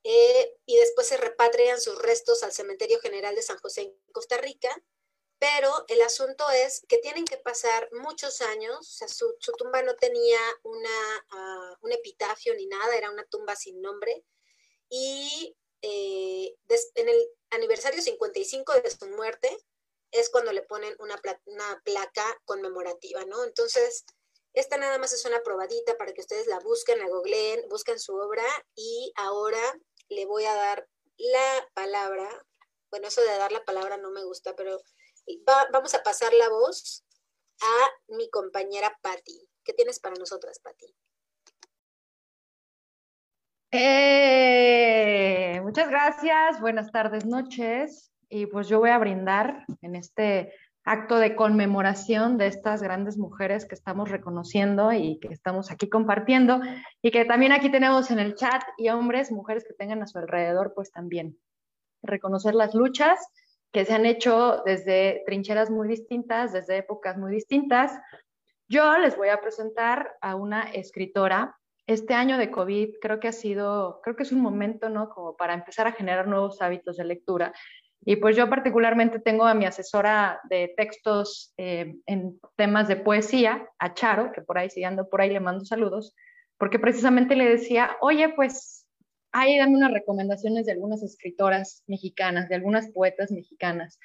eh, 0.04 0.56
y 0.66 0.76
después 0.76 1.06
se 1.06 1.16
repatrian 1.16 1.80
sus 1.80 1.96
restos 1.96 2.42
al 2.42 2.52
Cementerio 2.52 3.00
General 3.00 3.34
de 3.34 3.42
San 3.42 3.58
José 3.58 3.82
en 3.82 3.98
Costa 4.12 4.36
Rica 4.36 4.70
pero 5.38 5.84
el 5.86 6.02
asunto 6.02 6.44
es 6.50 6.84
que 6.88 6.98
tienen 6.98 7.24
que 7.24 7.36
pasar 7.36 7.88
muchos 7.92 8.40
años, 8.40 8.78
o 8.78 8.82
sea, 8.82 9.08
su, 9.08 9.36
tumba 9.56 9.82
no 9.82 9.94
tenía 9.94 10.40
una, 10.64 11.26
ah, 11.30 11.78
un 11.80 11.92
epitafio 11.92 12.54
ni 12.54 12.66
nada, 12.66 12.96
era 12.96 13.10
una 13.10 13.24
tumba 13.24 13.54
sin 13.54 13.80
nombre, 13.80 14.24
y 14.88 15.56
eh, 15.82 16.56
en 16.94 17.08
el 17.08 17.30
aniversario 17.50 18.02
55 18.02 18.80
de 18.80 18.90
su 18.90 19.06
muerte 19.08 19.56
es 20.10 20.30
cuando 20.30 20.52
le 20.52 20.62
ponen 20.62 20.94
una, 20.98 21.20
una 21.46 21.82
placa 21.84 22.24
conmemorativa, 22.44 23.24
¿no? 23.24 23.44
Entonces, 23.44 24.04
esta 24.54 24.76
nada 24.76 24.98
más 24.98 25.12
es 25.12 25.24
una 25.24 25.42
probadita 25.42 25.96
para 25.96 26.12
que 26.12 26.20
ustedes 26.20 26.46
la 26.46 26.58
busquen, 26.60 26.98
la 26.98 27.08
googleen, 27.08 27.68
busquen 27.68 27.98
su 27.98 28.14
obra 28.14 28.44
y 28.74 29.12
ahora 29.16 29.60
le 30.08 30.26
voy 30.26 30.44
a 30.46 30.54
dar 30.54 30.88
la 31.18 31.70
palabra, 31.74 32.46
bueno, 32.90 33.08
eso 33.08 33.20
de 33.20 33.28
dar 33.28 33.52
la 33.52 33.64
palabra 33.64 33.98
no 33.98 34.10
me 34.10 34.24
gusta, 34.24 34.56
pero 34.56 34.80
vamos 35.72 35.94
a 35.94 36.02
pasar 36.02 36.32
la 36.32 36.48
voz 36.48 37.04
a 37.60 37.90
mi 38.08 38.30
compañera 38.30 38.98
Patti. 39.02 39.46
¿Qué 39.64 39.74
tienes 39.74 40.00
para 40.00 40.16
nosotras, 40.16 40.58
Patti? 40.60 40.94
Eh, 43.70 45.60
muchas 45.62 45.90
gracias, 45.90 46.58
buenas 46.60 46.90
tardes, 46.90 47.26
noches. 47.26 48.10
Y 48.30 48.46
pues 48.46 48.68
yo 48.68 48.80
voy 48.80 48.90
a 48.90 48.98
brindar 48.98 49.66
en 49.82 49.94
este 49.94 50.52
acto 50.84 51.18
de 51.18 51.36
conmemoración 51.36 52.38
de 52.38 52.46
estas 52.46 52.82
grandes 52.82 53.18
mujeres 53.18 53.66
que 53.66 53.74
estamos 53.74 54.10
reconociendo 54.10 54.90
y 54.92 55.18
que 55.18 55.28
estamos 55.28 55.70
aquí 55.70 55.90
compartiendo 55.90 56.60
y 57.02 57.10
que 57.10 57.26
también 57.26 57.52
aquí 57.52 57.70
tenemos 57.70 58.10
en 58.10 58.20
el 58.20 58.34
chat 58.36 58.62
y 58.78 58.88
hombres, 58.88 59.30
mujeres 59.30 59.64
que 59.68 59.74
tengan 59.74 60.02
a 60.02 60.06
su 60.06 60.16
alrededor, 60.18 60.72
pues 60.74 60.90
también 60.90 61.38
reconocer 62.02 62.54
las 62.54 62.74
luchas 62.74 63.18
que 63.70 63.84
se 63.84 63.92
han 63.92 64.06
hecho 64.06 64.62
desde 64.64 65.22
trincheras 65.26 65.68
muy 65.68 65.88
distintas, 65.88 66.54
desde 66.54 66.78
épocas 66.78 67.18
muy 67.18 67.32
distintas. 67.32 67.92
Yo 68.66 68.96
les 68.96 69.14
voy 69.14 69.28
a 69.28 69.42
presentar 69.42 70.16
a 70.22 70.36
una 70.36 70.70
escritora. 70.72 71.57
Este 71.88 72.12
año 72.12 72.36
de 72.36 72.50
COVID 72.50 72.96
creo 73.00 73.18
que 73.18 73.28
ha 73.28 73.32
sido, 73.32 74.02
creo 74.02 74.14
que 74.14 74.22
es 74.22 74.30
un 74.30 74.42
momento, 74.42 74.90
¿no? 74.90 75.08
Como 75.08 75.38
para 75.38 75.54
empezar 75.54 75.86
a 75.86 75.92
generar 75.92 76.28
nuevos 76.28 76.60
hábitos 76.60 76.98
de 76.98 77.04
lectura. 77.04 77.54
Y 78.04 78.16
pues 78.16 78.36
yo 78.36 78.50
particularmente 78.50 79.20
tengo 79.20 79.46
a 79.46 79.54
mi 79.54 79.64
asesora 79.64 80.38
de 80.50 80.74
textos 80.76 81.54
eh, 81.56 81.96
en 82.04 82.38
temas 82.56 82.88
de 82.88 82.96
poesía, 82.96 83.66
a 83.78 83.94
Charo, 83.94 84.32
que 84.32 84.42
por 84.42 84.58
ahí 84.58 84.68
si 84.68 84.84
ando 84.84 85.08
por 85.08 85.22
ahí 85.22 85.30
le 85.30 85.40
mando 85.40 85.64
saludos, 85.64 86.14
porque 86.58 86.78
precisamente 86.78 87.36
le 87.36 87.48
decía, 87.48 87.96
oye, 88.02 88.28
pues 88.36 88.86
ahí 89.32 89.56
dame 89.56 89.78
unas 89.78 89.92
recomendaciones 89.92 90.66
de 90.66 90.72
algunas 90.72 91.02
escritoras 91.02 91.84
mexicanas, 91.86 92.50
de 92.50 92.56
algunas 92.56 92.90
poetas 92.92 93.30
mexicanas. 93.30 93.98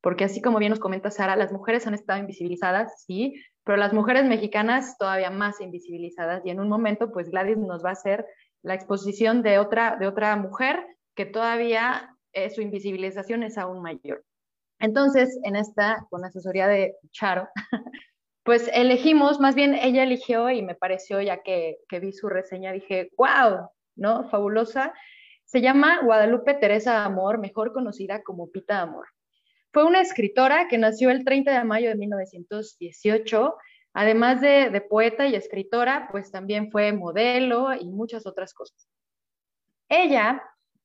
Porque 0.00 0.24
así 0.24 0.42
como 0.42 0.58
bien 0.58 0.70
nos 0.70 0.80
comenta 0.80 1.12
Sara, 1.12 1.36
las 1.36 1.52
mujeres 1.52 1.86
han 1.86 1.94
estado 1.94 2.18
invisibilizadas, 2.18 3.04
sí, 3.04 3.40
pero 3.70 3.78
las 3.78 3.92
mujeres 3.92 4.24
mexicanas 4.24 4.98
todavía 4.98 5.30
más 5.30 5.60
invisibilizadas. 5.60 6.44
Y 6.44 6.50
en 6.50 6.58
un 6.58 6.68
momento, 6.68 7.12
pues 7.12 7.30
Gladys 7.30 7.56
nos 7.56 7.84
va 7.84 7.90
a 7.90 7.92
hacer 7.92 8.26
la 8.62 8.74
exposición 8.74 9.42
de 9.42 9.60
otra, 9.60 9.94
de 9.94 10.08
otra 10.08 10.34
mujer 10.34 10.84
que 11.14 11.24
todavía 11.24 12.16
eh, 12.32 12.50
su 12.50 12.62
invisibilización 12.62 13.44
es 13.44 13.58
aún 13.58 13.80
mayor. 13.80 14.24
Entonces, 14.80 15.38
en 15.44 15.54
esta, 15.54 16.04
con 16.10 16.24
asesoría 16.24 16.66
de 16.66 16.96
Charo, 17.12 17.48
pues 18.42 18.68
elegimos, 18.74 19.38
más 19.38 19.54
bien 19.54 19.74
ella 19.74 20.02
eligió 20.02 20.50
y 20.50 20.62
me 20.62 20.74
pareció, 20.74 21.20
ya 21.20 21.44
que, 21.44 21.76
que 21.88 22.00
vi 22.00 22.12
su 22.12 22.28
reseña, 22.28 22.72
dije, 22.72 23.12
wow, 23.16 23.68
¿no? 23.94 24.28
Fabulosa. 24.30 24.92
Se 25.44 25.60
llama 25.60 26.00
Guadalupe 26.02 26.54
Teresa 26.54 27.04
Amor, 27.04 27.38
mejor 27.38 27.72
conocida 27.72 28.24
como 28.24 28.50
Pita 28.50 28.80
Amor. 28.80 29.06
Fue 29.72 29.84
una 29.84 30.00
escritora 30.00 30.68
que 30.68 30.78
nació 30.78 31.10
el 31.10 31.24
30 31.24 31.58
de 31.58 31.64
mayo 31.64 31.88
de 31.88 31.96
1918. 31.96 33.54
Además 33.92 34.40
de, 34.40 34.86
poeta 34.88 35.26
y 35.26 35.34
escritora, 35.34 36.08
pues 36.10 36.30
también 36.30 36.70
fue 36.70 36.92
modelo 36.92 37.74
y 37.74 37.86
muchas 37.86 38.26
otras 38.26 38.54
cosas. 38.54 38.88
Ella 39.88 40.42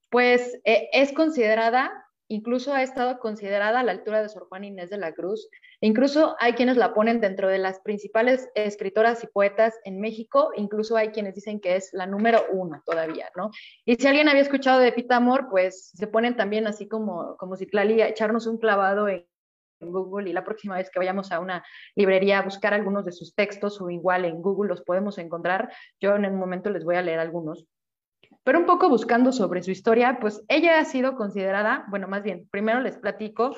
pues 0.10 0.60
eh, 0.64 0.88
es 0.94 1.12
considerada, 1.12 1.92
incluso 2.28 2.74
ha 2.74 2.84
estado 2.84 3.20
considerada 3.20 3.80
a 3.80 3.84
la 3.84 3.92
altura 3.92 4.22
de 4.22 4.30
Sor 4.30 4.48
Juan 4.48 4.64
Inés 4.64 4.90
de 4.90 4.98
la 4.98 5.14
Cruz. 5.14 5.48
E 5.82 5.88
incluso 5.88 6.36
hay 6.40 6.54
quienes 6.54 6.78
la 6.78 6.94
ponen 6.94 7.22
dentro 7.22 7.48
de 7.48 7.58
las 7.58 7.80
principales 7.82 8.50
escritoras 8.56 9.24
y 9.24 9.28
poetas 9.28 9.76
en 9.84 10.00
México, 10.00 10.52
incluso 10.56 10.98
hay 10.98 11.10
quienes 11.10 11.36
dicen 11.36 11.60
que 11.60 11.76
es 11.76 11.90
la 11.94 12.06
número 12.06 12.46
uno 12.52 12.82
todavía, 12.86 13.30
¿no? 13.36 13.52
Y 13.86 13.96
si 13.96 14.08
alguien 14.08 14.30
había 14.30 14.42
escuchado 14.42 14.80
de 14.80 14.92
Pita 14.92 15.18
Amor, 15.18 15.48
pues 15.50 15.92
se 15.94 16.08
ponen 16.08 16.36
también 16.36 16.68
así 16.68 16.88
como, 16.88 17.38
como 17.38 17.56
si 17.56 17.68
Tlali 17.68 18.02
echarnos 18.02 18.48
un 18.48 18.58
clavado 18.58 19.08
en 19.08 19.26
Google 19.80 20.30
y 20.30 20.34
la 20.34 20.44
próxima 20.44 20.76
vez 20.76 20.90
que 20.90 21.00
vayamos 21.00 21.32
a 21.32 21.40
una 21.40 21.64
librería 21.96 22.40
a 22.40 22.44
buscar 22.44 22.74
algunos 22.74 23.06
de 23.06 23.12
sus 23.12 23.36
textos 23.36 23.82
o 23.82 23.90
igual 23.90 24.26
en 24.26 24.42
Google 24.42 24.70
los 24.70 24.82
podemos 24.82 25.18
encontrar. 25.18 25.72
Yo 26.00 26.16
en 26.16 26.26
un 26.26 26.38
momento 26.38 26.70
les 26.70 26.84
voy 26.84 26.96
a 26.96 27.02
leer 27.02 27.20
algunos. 27.20 27.66
Pero 28.46 28.60
un 28.60 28.68
poco 28.68 28.90
buscando 28.90 29.32
sobre 29.32 29.64
su 29.64 29.72
historia, 29.72 30.20
pues 30.22 30.44
ella 30.48 30.80
ha 30.80 30.86
sido 30.86 31.16
considerada, 31.16 31.86
bueno, 31.90 32.08
más 32.08 32.22
bien, 32.22 32.48
primero 32.52 32.80
les 32.80 32.96
platico 32.96 33.58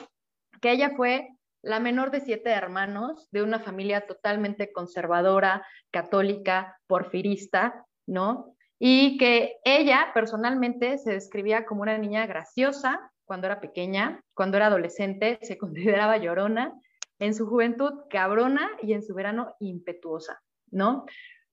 que 0.61 0.71
ella 0.71 0.93
fue 0.95 1.27
la 1.61 1.81
menor 1.81 2.09
de 2.09 2.21
siete 2.21 2.51
hermanos 2.51 3.27
de 3.31 3.43
una 3.43 3.59
familia 3.59 4.07
totalmente 4.07 4.71
conservadora, 4.71 5.67
católica, 5.91 6.79
porfirista, 6.87 7.85
¿no? 8.07 8.55
Y 8.79 9.17
que 9.17 9.57
ella 9.65 10.11
personalmente 10.13 10.97
se 10.99 11.11
describía 11.11 11.65
como 11.65 11.81
una 11.81 11.97
niña 11.97 12.25
graciosa 12.25 13.11
cuando 13.25 13.47
era 13.47 13.59
pequeña, 13.59 14.21
cuando 14.33 14.55
era 14.55 14.67
adolescente 14.67 15.37
se 15.41 15.57
consideraba 15.57 16.15
llorona, 16.15 16.73
en 17.19 17.35
su 17.35 17.45
juventud 17.45 17.91
cabrona 18.09 18.69
y 18.81 18.93
en 18.93 19.03
su 19.03 19.13
verano 19.13 19.53
impetuosa, 19.59 20.41
¿no? 20.71 21.05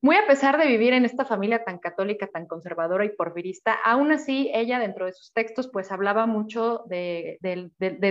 Muy 0.04 0.16
a 0.16 0.26
pesar 0.26 0.58
de 0.58 0.66
vivir 0.66 0.92
en 0.92 1.06
esta 1.06 1.24
familia 1.24 1.64
tan 1.64 1.78
católica, 1.78 2.26
tan 2.26 2.46
conservadora 2.46 3.06
y 3.06 3.16
porfirista, 3.16 3.72
aún 3.72 4.12
así 4.12 4.50
ella 4.52 4.78
dentro 4.78 5.06
de 5.06 5.14
sus 5.14 5.32
textos 5.32 5.70
pues 5.72 5.90
hablaba 5.90 6.26
mucho 6.26 6.84
de, 6.90 7.38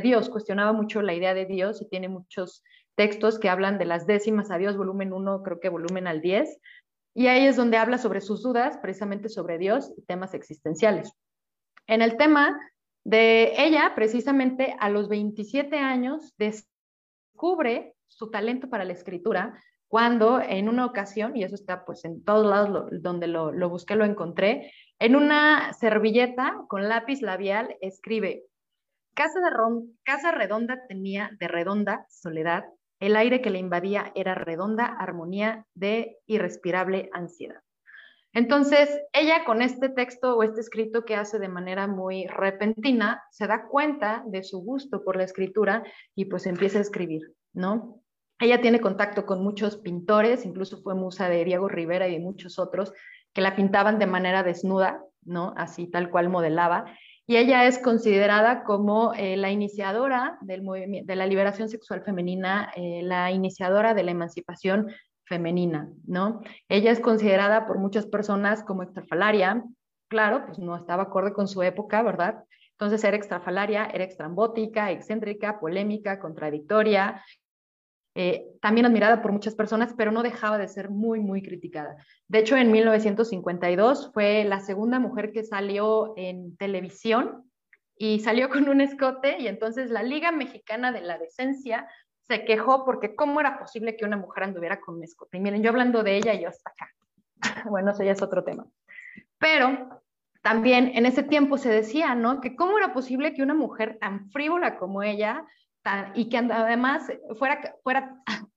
Dios, 0.01 0.29
cuestionaba 0.29 0.73
mucho 0.73 1.03
la 1.03 1.13
idea 1.13 1.35
de 1.35 1.45
Dios 1.45 1.83
y 1.83 1.89
tiene 1.89 2.09
muchos 2.09 2.63
textos 2.95 3.37
que 3.37 3.47
hablan 3.47 3.77
de 3.77 3.85
las 3.85 4.07
décimas 4.07 4.49
a 4.49 4.57
Dios, 4.57 4.75
volumen 4.75 5.13
1, 5.13 5.43
creo 5.43 5.59
que 5.59 5.69
volumen 5.69 6.07
al 6.07 6.21
10, 6.21 6.57
y 7.13 7.27
ahí 7.27 7.45
es 7.45 7.57
donde 7.57 7.77
habla 7.77 7.99
sobre 7.99 8.21
sus 8.21 8.41
dudas, 8.41 8.79
precisamente 8.79 9.29
sobre 9.29 9.59
Dios 9.59 9.93
y 9.95 10.01
temas 10.01 10.33
existenciales. 10.33 11.13
En 11.85 12.01
el 12.01 12.17
tema 12.17 12.59
de 13.03 13.53
ella, 13.55 13.93
precisamente 13.93 14.75
a 14.79 14.89
los 14.89 15.09
27 15.09 15.77
años, 15.77 16.33
descubre 16.39 17.93
su 18.07 18.31
talento 18.31 18.67
para 18.67 18.83
la 18.83 18.93
escritura 18.93 19.53
cuando 19.93 20.41
en 20.41 20.69
una 20.69 20.87
ocasión, 20.87 21.37
y 21.37 21.43
eso 21.43 21.53
está 21.53 21.85
pues 21.85 22.03
en 22.03 22.23
todos 22.23 22.43
lados 22.47 22.89
donde 23.03 23.27
lo, 23.27 23.69
busqué, 23.69 23.95
lo 23.95 24.05
encontré, 24.05 24.73
en 24.97 25.15
una 25.15 25.71
servilleta 25.73 26.63
con 26.67 26.89
lápiz 26.89 27.21
labial 27.21 27.77
escribe, 27.79 28.41
casa, 29.13 29.39
de 29.39 29.83
casa 30.03 30.31
redonda 30.31 30.79
tenía 30.87 31.29
de 31.39 31.47
redonda 31.47 32.07
soledad, 32.09 32.63
el 32.99 33.15
aire 33.15 33.39
que 33.43 33.51
le 33.51 33.59
invadía 33.59 34.11
era 34.15 34.33
redonda 34.33 34.85
armonía 34.85 35.67
de 35.75 36.17
irrespirable 36.25 37.11
ansiedad. 37.13 37.61
Entonces, 38.33 38.89
ella 39.13 39.45
con 39.45 39.61
este 39.61 39.89
texto 39.89 40.35
o 40.35 40.41
este 40.41 40.61
escrito 40.61 41.05
que 41.05 41.17
hace 41.17 41.37
de 41.37 41.49
manera 41.49 41.85
muy 41.85 42.25
repentina, 42.25 43.21
se 43.29 43.45
da 43.45 43.67
cuenta 43.67 44.23
de 44.25 44.41
su 44.41 44.57
gusto 44.63 45.03
por 45.03 45.17
la 45.17 45.23
escritura 45.25 45.83
y 46.15 46.25
pues 46.25 46.47
empieza 46.47 46.79
a 46.79 46.81
escribir, 46.81 47.21
¿no? 47.53 48.02
Ella 48.43 48.59
tiene 48.59 48.81
contacto 48.81 49.25
con 49.25 49.41
muchos 49.41 49.77
pintores, 49.77 50.45
incluso 50.45 50.81
fue 50.81 50.95
musa 50.95 51.29
de 51.29 51.45
Diego 51.45 51.69
Rivera 51.69 52.09
y 52.09 52.11
de 52.11 52.19
muchos 52.19 52.59
otros 52.59 52.91
que 53.31 53.39
la 53.39 53.55
pintaban 53.55 53.99
de 53.99 54.05
manera 54.05 54.43
desnuda, 54.43 55.01
¿no? 55.23 55.53
Así 55.55 55.87
tal 55.87 56.09
cual 56.09 56.27
modelaba. 56.27 56.83
Y 57.25 57.37
ella 57.37 57.65
es 57.67 57.79
considerada 57.79 58.65
como 58.65 59.13
eh, 59.13 59.37
la 59.37 59.49
iniciadora 59.49 60.39
del 60.41 60.61
de 61.05 61.15
la 61.15 61.25
liberación 61.25 61.69
sexual 61.69 62.03
femenina, 62.03 62.69
eh, 62.75 62.99
la 63.01 63.31
iniciadora 63.31 63.93
de 63.93 64.03
la 64.03 64.11
emancipación 64.11 64.91
femenina, 65.23 65.87
¿no? 66.05 66.41
Ella 66.67 66.91
es 66.91 66.99
considerada 66.99 67.65
por 67.65 67.79
muchas 67.79 68.05
personas 68.07 68.61
como 68.65 68.83
extrafalaria, 68.83 69.63
claro, 70.09 70.45
pues 70.47 70.59
no 70.59 70.75
estaba 70.75 71.03
acorde 71.03 71.31
con 71.31 71.47
su 71.47 71.63
época, 71.63 72.01
¿verdad? 72.01 72.43
Entonces 72.71 73.01
era 73.05 73.15
extrafalaria, 73.15 73.85
era 73.85 74.03
extrambótica, 74.03 74.91
excéntrica, 74.91 75.61
polémica, 75.61 76.19
contradictoria, 76.19 77.23
eh, 78.15 78.45
también 78.61 78.85
admirada 78.85 79.21
por 79.21 79.31
muchas 79.31 79.55
personas, 79.55 79.93
pero 79.97 80.11
no 80.11 80.21
dejaba 80.21 80.57
de 80.57 80.67
ser 80.67 80.89
muy, 80.89 81.19
muy 81.19 81.41
criticada. 81.41 81.97
De 82.27 82.39
hecho, 82.39 82.55
en 82.55 82.71
1952 82.71 84.11
fue 84.13 84.43
la 84.43 84.59
segunda 84.59 84.99
mujer 84.99 85.31
que 85.31 85.43
salió 85.43 86.13
en 86.15 86.55
televisión 86.57 87.49
y 87.97 88.19
salió 88.19 88.49
con 88.49 88.69
un 88.69 88.81
escote 88.81 89.37
y 89.39 89.47
entonces 89.47 89.89
la 89.89 90.03
Liga 90.03 90.31
Mexicana 90.31 90.91
de 90.91 91.01
la 91.01 91.17
Decencia 91.17 91.87
se 92.27 92.45
quejó 92.45 92.85
porque 92.85 93.15
cómo 93.15 93.39
era 93.39 93.59
posible 93.59 93.95
que 93.95 94.05
una 94.05 94.17
mujer 94.17 94.43
anduviera 94.43 94.79
con 94.79 94.95
un 94.95 95.03
escote. 95.03 95.37
Y 95.37 95.41
miren, 95.41 95.63
yo 95.63 95.69
hablando 95.69 96.03
de 96.03 96.17
ella, 96.17 96.33
yo 96.33 96.49
hasta 96.49 96.69
acá. 96.69 96.89
bueno, 97.69 97.91
eso 97.91 98.03
ya 98.03 98.11
es 98.11 98.21
otro 98.21 98.43
tema. 98.43 98.65
Pero 99.39 100.01
también 100.41 100.91
en 100.95 101.05
ese 101.05 101.23
tiempo 101.23 101.57
se 101.57 101.69
decía, 101.69 102.15
¿no? 102.15 102.41
Que 102.41 102.55
cómo 102.55 102.77
era 102.77 102.93
posible 102.93 103.33
que 103.33 103.43
una 103.43 103.53
mujer 103.53 103.97
tan 103.99 104.29
frívola 104.29 104.77
como 104.77 105.03
ella 105.03 105.45
y 106.15 106.29
que 106.29 106.37
además 106.37 107.11
fuera, 107.37 107.75
fuera, 107.83 108.21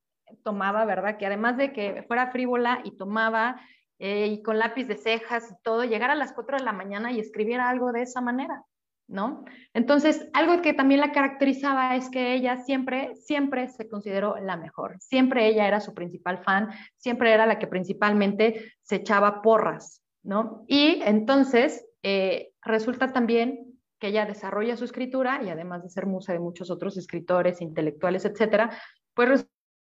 tomaba, 0.45 0.85
¿verdad? 0.85 1.17
Que 1.17 1.27
además 1.27 1.57
de 1.57 1.73
que 1.73 2.05
fuera 2.07 2.31
frívola 2.31 2.81
y 2.85 2.97
tomaba 2.97 3.61
eh, 3.99 4.27
y 4.27 4.43
con 4.43 4.59
lápiz 4.59 4.85
de 4.85 4.97
cejas 4.97 5.51
y 5.51 5.63
todo, 5.63 5.85
llegara 5.85 6.13
a 6.13 6.17
las 6.17 6.33
4 6.33 6.59
de 6.59 6.65
la 6.65 6.73
mañana 6.73 7.13
y 7.13 7.21
escribiera 7.21 7.69
algo 7.69 7.93
de 7.93 8.03
esa 8.03 8.21
manera, 8.21 8.63
¿no? 9.09 9.45
Entonces, 9.73 10.29
algo 10.35 10.61
que 10.61 10.75
también 10.75 11.01
la 11.01 11.13
caracterizaba 11.13 11.97
es 11.97 12.11
que 12.11 12.35
ella 12.35 12.59
siempre, 12.59 13.17
siempre 13.17 13.69
se 13.69 13.89
consideró 13.89 14.37
la 14.39 14.57
mejor, 14.57 14.97
siempre 15.01 15.49
ella 15.49 15.67
era 15.67 15.81
su 15.81 15.95
principal 15.95 16.39
fan, 16.39 16.71
siempre 16.97 17.33
era 17.33 17.47
la 17.47 17.59
que 17.59 17.67
principalmente 17.67 18.75
se 18.83 18.97
echaba 18.97 19.41
porras, 19.41 20.03
¿no? 20.23 20.65
Y 20.69 21.01
entonces, 21.05 21.87
eh, 22.03 22.51
resulta 22.63 23.13
también 23.13 23.76
que 23.99 24.09
ella 24.09 24.27
desarrolla 24.27 24.77
su 24.77 24.85
escritura 24.85 25.43
y 25.43 25.49
además 25.49 25.83
de 25.83 25.91
ser 25.91 26.07
musa 26.07 26.33
de 26.33 26.39
muchos 26.39 26.71
otros 26.71 26.97
escritores, 26.97 27.61
intelectuales, 27.61 28.25
etcétera, 28.25 28.71
pues 29.15 29.47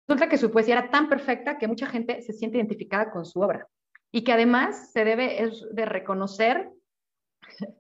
resulta 0.09 0.29
que 0.29 0.39
su 0.39 0.51
poesía 0.51 0.79
era 0.79 0.91
tan 0.91 1.09
perfecta 1.09 1.59
que 1.59 1.69
mucha 1.69 1.87
gente 1.87 2.23
se 2.23 2.33
siente 2.33 2.59
identificada 2.59 3.11
con 3.11 3.25
su 3.25 3.41
obra 3.41 3.69
y 4.13 4.25
que 4.25 4.33
además 4.33 4.93
se 4.93 5.05
debe 5.05 5.51
de 5.73 5.85
reconocer 5.85 6.71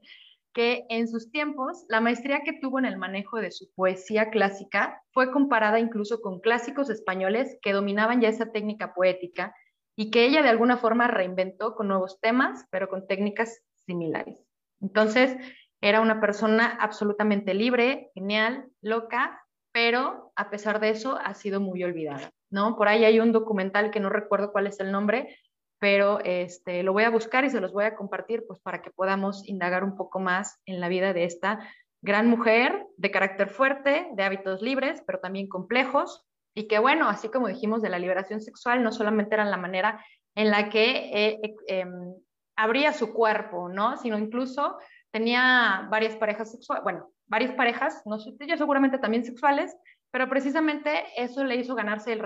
que 0.52 0.85
en 0.88 1.09
sus 1.09 1.30
tiempos 1.30 1.85
la 1.88 2.00
maestría 2.00 2.42
que 2.44 2.59
tuvo 2.61 2.78
en 2.78 2.85
el 2.85 2.98
manejo 2.98 3.38
de 3.38 3.50
su 3.50 3.70
poesía 3.74 4.30
clásica 4.30 5.02
fue 5.12 5.33
comparada 5.33 5.78
incluso 5.78 6.20
con 6.20 6.40
clásicos 6.40 6.90
españoles 6.90 7.56
que 7.62 7.72
dominaban 7.72 8.20
ya 8.20 8.28
esa 8.28 8.50
técnica 8.50 8.94
poética 8.94 9.54
y 9.96 10.11
que 10.11 10.24
ella 10.24 10.42
de 10.42 10.48
alguna 10.48 10.76
forma 10.76 11.09
reinventó 11.09 11.74
con 11.74 11.88
nuevos 11.88 12.20
temas, 12.20 12.66
pero 12.70 12.88
con 12.88 13.06
técnicas 13.06 13.62
similares. 13.87 14.42
Entonces, 14.80 15.37
era 15.81 16.01
una 16.01 16.21
persona 16.21 16.77
absolutamente 16.81 17.55
libre, 17.55 18.11
genial, 18.14 18.69
loca, 18.83 19.43
pero 19.73 20.33
a 20.37 20.51
pesar 20.51 20.81
de 20.81 20.90
eso 20.90 21.19
ha 21.23 21.35
sido 21.35 21.61
muy 21.61 21.83
olvidada, 21.85 22.31
¿no? 22.51 22.77
Por 22.77 22.88
ahí 22.88 23.05
hay 23.05 23.21
un 23.21 23.33
documental 23.33 23.90
que 23.90 24.01
no 24.01 24.09
recuerdo 24.09 24.53
cuál 24.53 24.66
es 24.66 24.81
el 24.81 24.93
nombre, 24.93 25.37
pero 25.79 26.21
este, 26.21 26.83
lo 26.83 26.93
voy 26.93 27.05
a 27.05 27.11
buscar 27.11 27.45
y 27.45 27.51
se 27.51 27.61
los 27.61 27.73
voy 27.73 27.85
a 27.85 27.97
compartir 27.97 28.45
pues 28.47 28.61
para 28.61 28.83
que 28.83 28.90
podamos 28.90 29.49
indagar 29.49 29.85
un 29.85 29.97
poco 29.97 30.21
más 30.21 30.61
en 30.66 30.81
la 30.81 30.88
vida 30.88 31.12
de 31.12 31.25
esta 31.25 31.61
Gran 32.03 32.29
mujer, 32.29 32.87
de 32.97 33.11
carácter 33.11 33.51
fuerte, 33.51 34.09
de 34.14 34.23
hábitos 34.23 34.62
libres, 34.62 35.03
pero 35.07 35.21
también 35.21 35.49
complejos, 35.49 36.25
y 36.55 36.66
que 36.66 36.79
bueno, 36.79 37.09
así 37.09 37.29
como 37.29 37.47
dijimos 37.47 37.83
de 37.83 37.90
la 37.90 37.99
liberación 37.99 38.40
sexual, 38.40 38.83
no 38.83 38.90
solamente 38.90 39.35
era 39.35 39.45
la 39.45 39.59
manera 39.59 40.03
en 40.35 40.51
la 40.51 40.71
que 40.71 41.11
eh, 41.12 41.40
eh, 41.43 41.57
em, 41.66 42.14
abría 42.57 42.95
su 42.95 43.12
cuerpo, 43.12 43.69
¿no? 43.69 43.99
Sino 43.99 44.19
incluso 44.19 44.79
tenía 45.11 45.88
varias 45.90 46.16
parejas 46.16 46.51
sexuales, 46.51 46.85
bueno, 46.85 47.11
varias 47.27 47.53
parejas, 47.53 48.03
no 48.07 48.18
sé, 48.18 48.35
yo 48.46 48.57
seguramente 48.57 48.99
también 48.99 49.25
sexuales, 49.25 49.77
pero 50.11 50.29
precisamente 50.29 51.05
eso 51.16 51.44
le 51.44 51.57
hizo 51.57 51.75
ganarse 51.75 52.12
el 52.12 52.20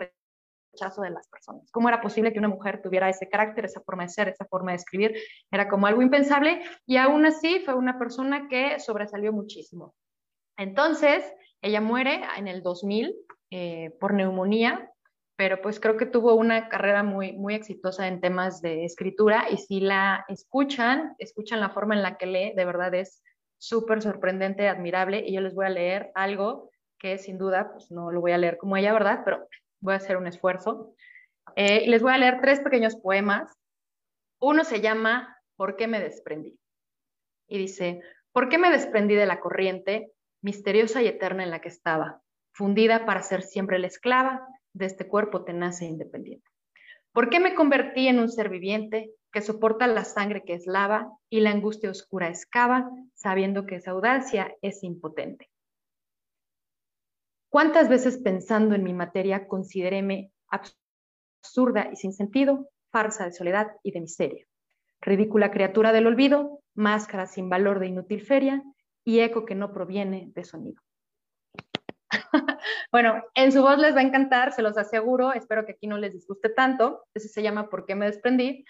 rechazo 0.73 1.03
de 1.03 1.11
las 1.11 1.29
personas. 1.29 1.71
¿Cómo 1.71 1.89
era 1.89 2.01
posible 2.01 2.33
que 2.33 2.39
una 2.39 2.49
mujer 2.49 2.83
tuviera 2.83 3.09
ese 3.09 3.29
carácter, 3.29 3.67
esa 3.67 3.81
forma 3.81 4.05
de 4.05 4.09
ser, 4.09 4.29
esa 4.29 4.47
forma 4.47 4.73
de 4.73 4.77
escribir? 4.77 5.15
Era 5.51 5.69
como 5.69 5.87
algo 5.87 6.03
impensable 6.03 6.63
y 6.87 6.97
aún 6.97 7.27
así 7.27 7.61
fue 7.61 7.75
una 7.75 7.99
persona 7.99 8.49
que 8.49 8.81
sobresalió 8.81 9.33
muchísimo. 9.33 9.95
Entonces, 10.57 11.25
ella 11.61 11.81
muere 11.81 12.23
en 12.37 12.49
el 12.49 12.63
2000 12.63 13.15
eh, 13.51 13.91
por 14.01 14.15
neumonía, 14.15 14.91
pero 15.37 15.61
pues 15.61 15.81
creo 15.81 15.97
que 15.97 16.07
tuvo 16.07 16.35
una 16.35 16.69
carrera 16.69 17.03
muy, 17.03 17.33
muy 17.33 17.55
exitosa 17.55 18.07
en 18.07 18.21
temas 18.21 18.63
de 18.63 18.85
escritura 18.85 19.47
y 19.51 19.57
si 19.57 19.81
la 19.81 20.25
escuchan, 20.29 21.15
escuchan 21.19 21.61
la 21.61 21.71
forma 21.71 21.95
en 21.95 22.03
la 22.03 22.17
que 22.17 22.27
lee, 22.27 22.53
de 22.55 22.65
verdad 22.65 22.95
es 22.95 23.23
súper 23.59 24.01
sorprendente, 24.03 24.69
admirable 24.69 25.25
y 25.27 25.35
yo 25.35 25.41
les 25.41 25.55
voy 25.55 25.67
a 25.67 25.71
leer 25.71 26.13
algo 26.15 26.71
que 26.99 27.19
sin 27.19 27.39
duda, 27.39 27.73
pues 27.73 27.91
no 27.91 28.13
lo 28.13 28.21
voy 28.21 28.33
a 28.33 28.39
leer 28.39 28.59
como 28.59 28.77
ella, 28.77 28.93
¿verdad? 28.93 29.23
Pero 29.25 29.49
voy 29.81 29.95
a 29.95 29.97
hacer 29.97 30.17
un 30.17 30.27
esfuerzo. 30.27 30.95
Eh, 31.57 31.89
les 31.89 32.01
voy 32.01 32.13
a 32.13 32.19
leer 32.19 32.41
tres 32.41 32.61
pequeños 32.61 32.97
poemas. 32.97 33.53
Uno 34.41 34.65
se 34.65 34.81
llama 34.81 35.37
¿Por 35.57 35.77
qué 35.77 35.87
me 35.87 36.01
desprendí? 36.01 36.59
Y 37.49 37.59
dice, 37.59 38.01
¿por 38.33 38.49
qué 38.49 38.59
me 38.59 38.71
desprendí 38.71 39.15
de 39.15 39.27
la 39.27 39.41
corriente 39.41 40.13
misteriosa 40.43 41.03
y 41.03 41.09
eterna 41.09 41.43
en 41.43 41.51
la 41.51 41.61
que 41.61 41.69
estaba, 41.69 42.23
fundida 42.53 43.05
para 43.07 43.23
ser 43.23 43.43
siempre 43.43 43.79
la 43.79 43.87
esclava 43.87 44.47
de 44.75 44.87
este 44.87 45.09
cuerpo 45.09 45.45
tenaz 45.45 45.81
e 45.81 45.87
independiente? 45.87 46.47
¿Por 47.13 47.31
qué 47.31 47.41
me 47.41 47.55
convertí 47.55 48.09
en 48.09 48.19
un 48.19 48.29
ser 48.29 48.49
viviente 48.49 49.13
que 49.33 49.41
soporta 49.41 49.87
la 49.87 50.05
sangre 50.05 50.43
que 50.45 50.55
es 50.55 50.67
lava 50.67 51.09
y 51.31 51.41
la 51.41 51.51
angustia 51.51 51.91
oscura 51.91 52.29
excava, 52.29 52.91
sabiendo 53.15 53.67
que 53.67 53.77
esa 53.77 53.93
audacia 53.93 54.55
es 54.63 54.83
impotente? 54.83 55.49
¿Cuántas 57.49 57.89
veces 57.89 58.19
pensando 58.19 58.75
en 58.75 58.83
mi 58.83 58.93
materia 58.93 59.47
consideréme 59.47 60.33
absurda 60.49 61.89
y 61.93 61.97
sin 61.97 62.13
sentido, 62.13 62.69
farsa 62.91 63.27
de 63.27 63.33
soledad 63.33 63.69
y 63.85 63.93
de 63.93 64.01
miseria? 64.01 64.45
Ridícula 65.01 65.53
criatura 65.53 65.93
del 65.93 66.09
olvido, 66.09 66.61
máscara 66.75 67.27
sin 67.27 67.49
valor 67.49 67.79
de 67.79 67.87
inútil 67.87 68.23
feria 68.23 68.61
y 69.05 69.21
eco 69.21 69.45
que 69.45 69.55
no 69.55 69.73
proviene 69.73 70.33
de 70.35 70.45
sonido. 70.45 70.84
bueno, 72.93 73.23
en 73.35 73.53
su 73.53 73.63
voz 73.63 73.79
les 73.79 73.95
va 73.95 74.01
a 74.01 74.05
encantar, 74.05 74.53
se 74.53 74.63
los 74.63 74.77
aseguro, 74.77 75.33
espero 75.33 75.65
que 75.67 75.73
aquí 75.73 75.87
no 75.87 75.99
les 75.99 76.13
disguste 76.13 76.49
tanto. 76.49 77.05
Ese 77.15 77.29
se 77.29 77.43
llama 77.43 77.69
¿Por 77.69 77.87
qué 77.87 77.95
me 77.95 78.07
desprendí? 78.07 78.65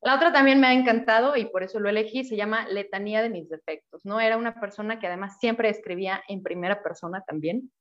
La 0.00 0.14
otra 0.14 0.32
también 0.32 0.60
me 0.60 0.68
ha 0.68 0.72
encantado 0.72 1.36
y 1.36 1.46
por 1.46 1.64
eso 1.64 1.80
lo 1.80 1.88
elegí, 1.88 2.24
se 2.24 2.36
llama 2.36 2.68
Letanía 2.68 3.20
de 3.20 3.30
mis 3.30 3.48
defectos, 3.48 4.04
¿no? 4.04 4.20
Era 4.20 4.36
una 4.36 4.60
persona 4.60 5.00
que 5.00 5.08
además 5.08 5.38
siempre 5.40 5.68
escribía 5.68 6.22
en 6.28 6.42
primera 6.42 6.82
persona 6.82 7.22
también. 7.26 7.72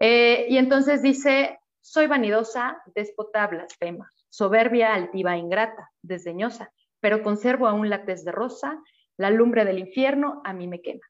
Eh, 0.00 0.46
y 0.48 0.58
entonces 0.58 1.02
dice, 1.02 1.60
soy 1.80 2.08
vanidosa, 2.08 2.82
déspota, 2.94 3.46
blasfema, 3.46 4.12
soberbia, 4.28 4.94
altiva, 4.94 5.36
ingrata, 5.36 5.90
desdeñosa, 6.02 6.72
pero 7.00 7.22
conservo 7.22 7.68
aún 7.68 7.90
la 7.90 8.04
tez 8.04 8.24
de 8.24 8.32
rosa, 8.32 8.82
la 9.16 9.30
lumbre 9.30 9.64
del 9.64 9.78
infierno 9.78 10.42
a 10.44 10.52
mí 10.52 10.66
me 10.66 10.80
quema. 10.82 11.06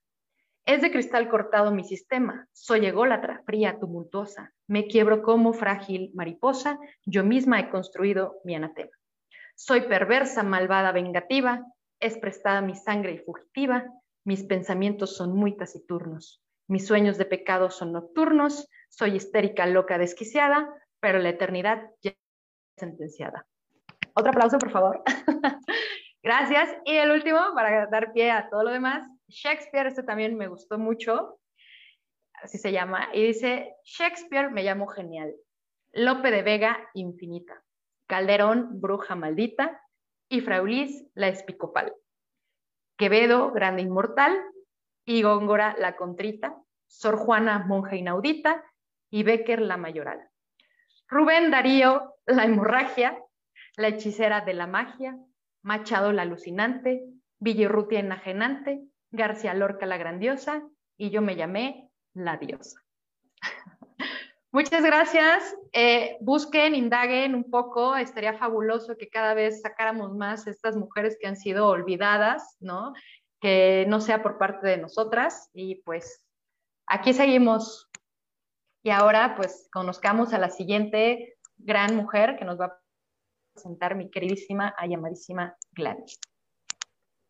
Es 0.68 0.83
de 0.83 0.90
cristal 0.90 1.31
cortado 1.31 1.70
mi 1.70 1.83
sistema, 1.83 2.46
soy 2.52 2.85
ególatra, 2.85 3.42
fría, 3.46 3.78
tumultuosa, 3.81 4.52
me 4.66 4.87
quiebro 4.87 5.22
como 5.22 5.54
frágil 5.54 6.11
mariposa, 6.12 6.78
yo 7.07 7.24
misma 7.24 7.59
he 7.59 7.70
construido 7.70 8.37
mi 8.44 8.54
anatema. 8.54 8.90
Soy 9.54 9.88
perversa, 9.88 10.42
malvada, 10.42 10.92
vengativa, 10.92 11.64
es 12.00 12.18
prestada 12.18 12.61
mi 12.61 12.74
sangre 12.74 13.12
y 13.12 13.18
fugitiva, 13.18 13.87
mis 14.26 14.44
pensamientos 14.44 15.16
son 15.16 15.35
muy 15.35 15.57
taciturnos, 15.57 16.42
mis 16.66 16.87
sueños 16.87 17.16
de 17.16 17.24
pecado 17.24 17.70
son 17.70 17.92
nocturnos, 17.92 18.68
soy 18.90 19.16
histérica, 19.16 19.64
loca, 19.64 19.96
desquiciada, 19.96 20.68
pero 21.00 21.18
la 21.18 21.31
eternidad 21.31 21.88
ya 22.02 22.11
es 22.11 22.18
sentenciada. 22.76 23.46
Otro 24.12 24.33
aplauso, 24.33 24.59
por 24.59 24.70
favor. 24.70 25.02
Gracias. 26.22 26.68
Y 26.85 26.92
el 26.92 27.11
último, 27.11 27.38
para 27.54 27.87
dar 27.87 28.12
pie 28.12 28.31
a 28.33 28.50
todo 28.50 28.64
lo 28.64 28.70
demás, 28.70 29.09
Shakespeare, 29.29 29.88
este 29.88 30.03
también 30.03 30.37
me 30.37 30.49
gustó 30.49 30.79
mucho, 30.79 31.38
así 32.43 32.59
se 32.59 32.73
llama, 32.73 33.09
y 33.12 33.27
dice, 33.27 33.75
Shakespeare 33.85 34.51
me 34.51 34.62
llamo 34.62 34.87
genial, 34.87 35.35
Lope 35.93 36.31
de 36.31 36.43
Vega, 36.43 36.88
infinita, 36.95 37.62
Calderón, 38.07 38.81
bruja 38.81 39.14
maldita, 39.14 39.83
y 40.31 40.41
Fraulis, 40.41 41.07
la 41.14 41.29
espicopal. 41.29 41.95
Quevedo, 42.97 43.53
grande 43.53 43.83
inmortal, 43.83 44.38
y 45.05 45.23
Góngora, 45.23 45.75
la 45.79 45.97
contrita, 45.97 46.61
Sor 46.87 47.17
Juana, 47.17 47.61
monja 47.61 47.97
inaudita, 47.97 48.64
y 49.11 49.23
Becker 49.23 49.61
la 49.61 49.77
mayoral. 49.77 50.29
Rubén 51.09 51.51
Darío, 51.51 52.14
la 52.27 52.45
hemorragia, 52.45 53.19
la 53.77 53.88
hechicera 53.88 54.43
de 54.43 54.55
la 54.55 54.67
magia, 54.67 55.19
Machado 55.62 56.12
la 56.12 56.23
alucinante, 56.23 57.03
Villarrutia 57.41 58.01
enajenante, 58.01 58.83
García 59.11 59.55
Lorca 59.55 59.87
la 59.87 59.97
grandiosa 59.97 60.62
y 60.97 61.11
yo 61.11 61.23
me 61.23 61.37
llamé 61.37 61.90
la 62.14 62.37
diosa. 62.37 62.81
Muchas 64.53 64.83
gracias. 64.83 65.55
Eh, 65.73 66.16
busquen, 66.21 66.75
indaguen 66.75 67.35
un 67.35 67.51
poco. 67.51 67.97
Estaría 67.97 68.35
fabuloso 68.35 68.97
que 68.97 69.09
cada 69.09 69.35
vez 69.35 69.61
sacáramos 69.61 70.14
más 70.14 70.47
estas 70.47 70.77
mujeres 70.77 71.16
que 71.21 71.29
han 71.29 71.37
sido 71.37 71.68
olvidadas, 71.68 72.57
¿no? 72.61 72.94
Que 73.40 73.85
no 73.88 74.01
sea 74.01 74.23
por 74.23 74.38
parte 74.38 74.66
de 74.66 74.79
nosotras. 74.79 75.51
Y 75.53 75.77
pues 75.83 76.25
aquí 76.87 77.12
seguimos 77.12 77.88
y 78.83 78.90
ahora 78.90 79.35
pues 79.37 79.68
conozcamos 79.73 80.33
a 80.33 80.38
la 80.38 80.51
siguiente 80.51 81.37
gran 81.59 81.94
mujer 81.94 82.37
que 82.38 82.44
nos 82.44 82.59
va 82.59 82.66
a 82.66 82.81
presentar 83.53 83.94
mi 83.97 84.11
queridísima, 84.11 84.75
llamadísima 84.88 85.57
Gladys. 85.73 86.18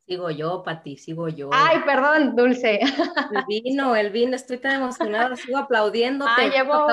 Sigo 0.08 0.30
yo, 0.30 0.62
Pati, 0.62 0.96
sigo 0.96 1.28
yo. 1.28 1.50
Ay, 1.52 1.80
perdón, 1.84 2.34
Dulce. 2.34 2.80
El 2.80 3.44
vino, 3.46 3.94
el 3.94 4.08
vino, 4.08 4.36
estoy 4.36 4.56
tan 4.56 4.80
emocionada, 4.80 5.36
sigo 5.36 5.58
aplaudiéndote. 5.58 6.32
Ay, 6.34 6.50
llevo, 6.50 6.86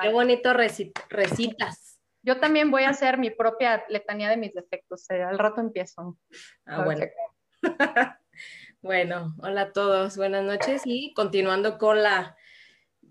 Qué 0.00 0.08
bonito 0.12 0.52
recitas. 0.52 1.98
Yo 2.22 2.38
también 2.38 2.70
voy 2.70 2.84
a 2.84 2.90
hacer 2.90 3.18
mi 3.18 3.30
propia 3.30 3.84
letanía 3.88 4.30
de 4.30 4.36
mis 4.36 4.54
defectos, 4.54 5.10
eh, 5.10 5.24
al 5.24 5.40
rato 5.40 5.60
empiezo. 5.60 6.16
Ah, 6.66 6.84
bueno. 6.84 7.04
bueno, 8.80 9.34
hola 9.40 9.62
a 9.62 9.72
todos, 9.72 10.16
buenas 10.16 10.44
noches 10.44 10.82
y 10.84 11.12
continuando 11.14 11.78
con 11.78 12.00
la 12.00 12.36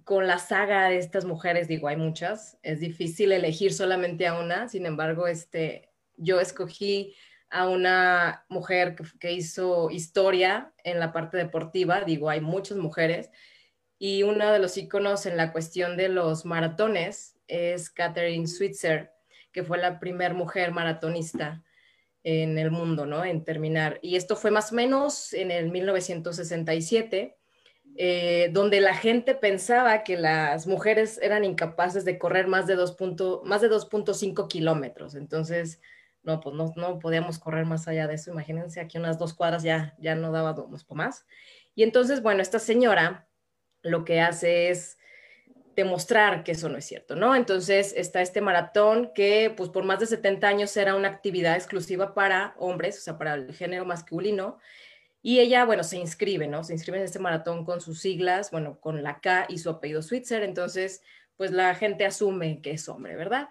con 0.06 0.28
la 0.28 0.38
saga 0.38 0.90
de 0.90 0.98
estas 0.98 1.26
mujeres, 1.26 1.68
digo, 1.68 1.88
hay 1.90 1.98
muchas, 1.98 2.58
es 2.62 2.80
difícil 2.80 3.32
elegir 3.32 3.74
solamente 3.74 4.28
a 4.28 4.38
una, 4.40 4.68
sin 4.68 4.86
embargo, 4.86 5.28
este, 5.28 5.94
yo 6.18 6.42
escogí 6.42 7.16
a 7.54 7.70
una 7.70 8.46
mujer 8.50 8.96
que, 9.20 9.32
hizo 9.32 9.90
historia 9.90 10.74
en 10.84 11.00
la 11.00 11.14
parte 11.14 11.38
deportiva, 11.38 12.02
digo, 12.02 12.30
hay 12.30 12.42
muchas 12.42 12.78
mujeres, 12.78 13.30
y 13.98 14.24
uno 14.24 14.52
de 14.52 14.60
los 14.60 14.76
íconos 14.78 15.26
en 15.26 15.38
la 15.38 15.54
cuestión 15.54 15.96
de 15.96 16.10
los 16.10 16.44
maratones 16.44 17.38
es 17.48 17.90
Catherine 17.90 18.48
Switzer, 18.48 19.12
que 19.52 19.64
fue 19.64 19.78
la 19.78 20.00
primera 20.00 20.34
mujer 20.34 20.72
maratonista 20.72 21.64
en 22.24 22.58
el 22.58 22.72
mundo, 22.72 23.06
¿no? 23.06 23.24
En 23.24 23.46
terminar. 23.46 24.00
Y 24.02 24.16
esto 24.16 24.36
fue 24.36 24.52
más 24.52 24.72
o 24.72 24.76
menos 24.76 25.32
en 25.34 25.52
el 25.52 25.70
1967 25.70 27.38
eh, 27.96 28.50
donde 28.52 28.82
la 28.82 28.96
gente 28.96 29.36
pensaba 29.36 30.04
que 30.04 30.18
las 30.18 30.66
mujeres 30.66 31.20
eran 31.22 31.46
incapaces 31.46 32.04
de 32.06 32.18
correr 32.18 32.48
más 32.48 32.66
de 32.66 32.76
2.5 32.76 34.48
kilómetros. 34.48 35.14
Entonces, 35.14 35.80
no, 36.24 36.40
pues 36.40 36.56
no, 36.56 36.72
no, 36.76 37.00
podíamos 37.00 37.40
correr 37.40 37.66
más 37.66 37.88
allá 37.88 38.08
de 38.08 38.16
eso. 38.16 38.32
Imagínense, 38.32 38.80
aquí 38.80 38.98
unas 38.98 39.18
dos 39.18 39.34
cuadras 39.34 39.64
ya, 39.64 39.96
ya 40.00 40.16
no 40.16 40.32
dábamos 40.32 40.84
por 40.84 40.98
más. 40.98 41.26
Y 41.76 41.84
entonces, 41.84 42.22
bueno, 42.22 42.42
esta 42.42 42.60
señora 42.60 43.28
lo 43.82 44.06
que 44.06 44.22
hace 44.22 44.70
es 44.70 44.98
demostrar 45.76 46.44
que 46.44 46.52
eso 46.52 46.70
no 46.70 46.78
es 46.78 46.86
cierto, 46.86 47.16
¿no? 47.16 47.36
Entonces 47.36 47.94
está 47.98 48.22
este 48.22 48.42
maratón 48.42 49.12
que 49.14 49.52
pues 49.56 49.70
por 49.70 49.84
más 49.84 50.00
de 50.00 50.06
70 50.06 50.48
años 50.48 50.78
era 50.78 50.96
una 50.96 51.08
actividad 51.08 51.56
exclusiva 51.56 52.14
para 52.14 52.56
hombres, 52.58 52.98
o 53.00 53.02
sea, 53.02 53.18
para 53.18 53.34
el 53.34 53.54
género 53.54 53.86
masculino, 53.86 54.60
y 55.26 55.40
ella, 55.40 55.64
bueno, 55.66 55.84
se 55.84 55.98
inscribe, 55.98 56.48
¿no? 56.48 56.66
Se 56.66 56.74
inscribe 56.74 56.98
en 56.98 57.06
este 57.06 57.18
maratón 57.18 57.64
con 57.64 57.80
sus 57.80 58.02
siglas, 58.02 58.52
bueno, 58.52 58.80
con 58.82 59.02
la 59.04 59.22
K 59.22 59.46
y 59.48 59.58
su 59.58 59.70
apellido 59.70 60.02
Switzer, 60.02 60.44
entonces, 60.44 61.02
pues 61.38 61.52
la 61.52 61.74
gente 61.76 62.06
asume 62.06 62.62
que 62.62 62.72
es 62.72 62.90
hombre, 62.90 63.16
¿verdad? 63.16 63.50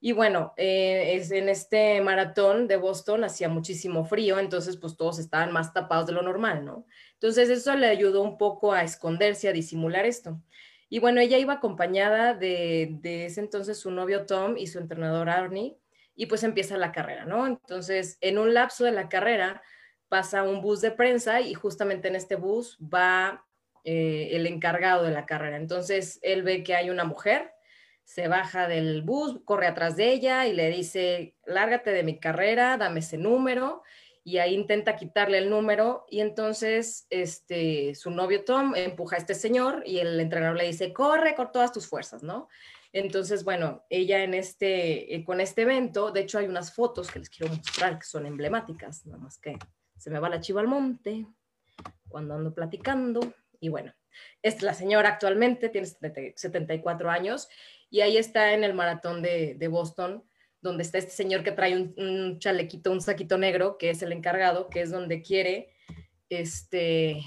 Y 0.00 0.12
bueno, 0.12 0.54
eh, 0.56 1.16
es 1.16 1.30
en 1.32 1.48
este 1.48 2.00
maratón 2.00 2.68
de 2.68 2.76
Boston 2.76 3.24
hacía 3.24 3.48
muchísimo 3.48 4.04
frío, 4.04 4.38
entonces 4.38 4.76
pues 4.76 4.96
todos 4.96 5.18
estaban 5.18 5.52
más 5.52 5.72
tapados 5.72 6.06
de 6.06 6.12
lo 6.12 6.22
normal, 6.22 6.64
¿no? 6.64 6.86
Entonces 7.14 7.48
eso 7.50 7.74
le 7.74 7.88
ayudó 7.88 8.22
un 8.22 8.38
poco 8.38 8.72
a 8.72 8.84
esconderse, 8.84 9.48
a 9.48 9.52
disimular 9.52 10.06
esto. 10.06 10.40
Y 10.88 11.00
bueno, 11.00 11.20
ella 11.20 11.38
iba 11.38 11.54
acompañada 11.54 12.34
de, 12.34 12.96
de 13.00 13.26
ese 13.26 13.40
entonces 13.40 13.78
su 13.78 13.90
novio 13.90 14.24
Tom 14.24 14.56
y 14.56 14.68
su 14.68 14.78
entrenador 14.78 15.28
Arnie, 15.28 15.76
y 16.18 16.26
pues 16.26 16.42
empieza 16.42 16.76
la 16.76 16.90
carrera, 16.90 17.24
¿no? 17.24 17.46
Entonces, 17.46 18.18
en 18.20 18.38
un 18.38 18.52
lapso 18.52 18.84
de 18.84 18.90
la 18.90 19.08
carrera 19.08 19.62
pasa 20.08 20.42
un 20.42 20.60
bus 20.60 20.80
de 20.80 20.90
prensa 20.90 21.40
y 21.40 21.54
justamente 21.54 22.08
en 22.08 22.16
este 22.16 22.34
bus 22.34 22.76
va 22.82 23.46
eh, 23.84 24.30
el 24.32 24.46
encargado 24.48 25.04
de 25.04 25.12
la 25.12 25.26
carrera. 25.26 25.56
Entonces, 25.56 26.18
él 26.22 26.42
ve 26.42 26.64
que 26.64 26.74
hay 26.74 26.90
una 26.90 27.04
mujer, 27.04 27.52
se 28.08 28.26
baja 28.26 28.68
del 28.68 29.02
bus, 29.02 29.38
corre 29.44 29.66
atrás 29.66 29.94
de 29.94 30.10
ella 30.10 30.46
y 30.46 30.54
le 30.54 30.70
dice, 30.70 31.34
lárgate 31.44 31.90
de 31.90 32.02
mi 32.02 32.18
carrera, 32.18 32.78
dame 32.78 33.00
ese 33.00 33.18
número. 33.18 33.82
Y 34.24 34.38
ahí 34.38 34.54
intenta 34.54 34.96
quitarle 34.96 35.36
el 35.36 35.50
número 35.50 36.06
y 36.08 36.20
entonces 36.20 37.06
este, 37.10 37.94
su 37.94 38.10
novio 38.10 38.44
Tom 38.44 38.74
empuja 38.74 39.16
a 39.16 39.18
este 39.18 39.34
señor 39.34 39.82
y 39.84 39.98
el 39.98 40.18
entrenador 40.20 40.56
le 40.56 40.64
dice, 40.64 40.94
corre 40.94 41.34
con 41.34 41.52
todas 41.52 41.70
tus 41.70 41.86
fuerzas, 41.86 42.22
¿no? 42.22 42.48
Entonces, 42.94 43.44
bueno, 43.44 43.84
ella 43.90 44.24
en 44.24 44.32
este, 44.32 45.14
eh, 45.14 45.22
con 45.22 45.42
este 45.42 45.62
evento, 45.62 46.10
de 46.10 46.20
hecho 46.20 46.38
hay 46.38 46.46
unas 46.46 46.74
fotos 46.74 47.10
que 47.10 47.18
les 47.18 47.28
quiero 47.28 47.54
mostrar 47.54 47.98
que 47.98 48.06
son 48.06 48.24
emblemáticas, 48.24 49.04
nada 49.04 49.18
más 49.18 49.36
que 49.38 49.58
se 49.98 50.08
me 50.08 50.18
va 50.18 50.30
la 50.30 50.40
chiva 50.40 50.62
al 50.62 50.66
monte 50.66 51.26
cuando 52.08 52.34
ando 52.34 52.54
platicando. 52.54 53.20
Y 53.60 53.68
bueno, 53.68 53.92
es 54.42 54.62
la 54.62 54.72
señora 54.72 55.10
actualmente, 55.10 55.68
tiene 55.68 55.86
74 55.86 57.10
años 57.10 57.48
y 57.90 58.00
ahí 58.00 58.16
está 58.16 58.52
en 58.52 58.64
el 58.64 58.74
maratón 58.74 59.22
de, 59.22 59.68
Boston, 59.70 60.24
donde 60.60 60.82
está 60.82 60.98
este 60.98 61.12
señor 61.12 61.42
que 61.42 61.52
trae 61.52 61.76
un, 61.76 62.38
chalequito, 62.38 62.90
un 62.90 63.00
saquito 63.00 63.38
negro, 63.38 63.78
que 63.78 63.90
es 63.90 64.02
el 64.02 64.12
encargado, 64.12 64.68
que 64.68 64.82
es 64.82 64.90
donde 64.90 65.22
quiere 65.22 65.70
este, 66.28 67.22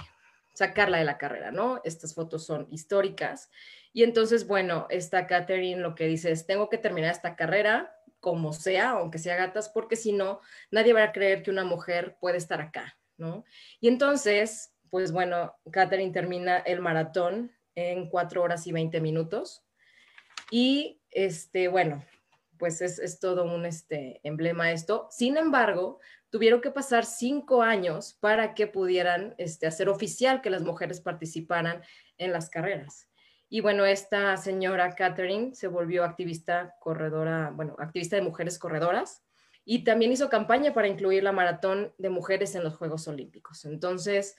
sacarla 0.53 0.97
de 0.97 1.05
la 1.05 1.17
carrera, 1.17 1.51
¿no? 1.51 1.81
Estas 1.83 2.13
fotos 2.13 2.45
son 2.45 2.67
históricas 2.71 3.49
y 3.93 4.03
entonces, 4.03 4.47
bueno, 4.47 4.87
está 4.89 5.27
Catherine 5.27 5.81
lo 5.81 5.95
que 5.95 6.07
dice 6.07 6.31
es, 6.31 6.45
tengo 6.45 6.69
que 6.69 6.77
terminar 6.77 7.11
esta 7.11 7.35
carrera 7.35 7.95
como 8.19 8.53
sea, 8.53 8.91
aunque 8.91 9.17
sea 9.17 9.35
gatas, 9.35 9.69
porque 9.69 9.95
si 9.95 10.13
no, 10.13 10.39
nadie 10.69 10.93
va 10.93 11.03
a 11.03 11.11
creer 11.11 11.43
que 11.43 11.51
una 11.51 11.63
mujer 11.63 12.17
puede 12.19 12.37
estar 12.37 12.61
acá, 12.61 12.97
¿no? 13.17 13.43
Y 13.79 13.87
entonces, 13.87 14.73
pues 14.89 15.11
bueno, 15.11 15.55
Catherine 15.71 16.13
termina 16.13 16.57
el 16.57 16.79
maratón 16.79 17.51
en 17.75 18.09
cuatro 18.09 18.43
horas 18.43 18.67
y 18.67 18.71
20 18.71 19.01
minutos. 19.01 19.63
Y, 20.51 21.01
este, 21.09 21.69
bueno, 21.69 22.03
pues 22.59 22.81
es, 22.81 23.19
todo 23.19 23.43
un 23.43 23.65
este, 23.65 24.19
emblema 24.23 24.71
esto. 24.71 25.07
Sin 25.09 25.37
embargo, 25.37 25.99
tuvieron 26.29 26.61
que 26.61 26.69
pasar 26.69 27.05
cinco 27.05 27.63
años 27.63 28.15
para 28.19 28.53
que 28.53 28.67
pudieran 28.67 29.33
este, 29.39 29.65
hacer 29.65 29.89
oficial 29.89 30.41
que 30.41 30.51
las 30.51 30.61
mujeres 30.61 31.01
participaran 31.01 31.81
en 32.19 32.31
las 32.31 32.51
carreras. 32.51 33.07
Y 33.49 33.61
bueno, 33.61 33.85
esta 33.85 34.37
señora 34.37 34.95
Catherine 34.95 35.55
se 35.55 35.67
volvió 35.67 36.03
activista 36.03 36.75
corredora, 36.79 37.51
bueno, 37.53 37.75
activista 37.79 38.15
de 38.15 38.21
mujeres 38.21 38.59
corredoras 38.59 39.23
y 39.65 39.83
también 39.83 40.11
hizo 40.11 40.29
campaña 40.29 40.73
para 40.73 40.87
incluir 40.87 41.23
la 41.23 41.31
maratón 41.31 41.93
de 41.97 42.09
mujeres 42.09 42.55
en 42.55 42.63
los 42.63 42.75
Juegos 42.75 43.07
Olímpicos. 43.07 43.65
Entonces, 43.65 44.37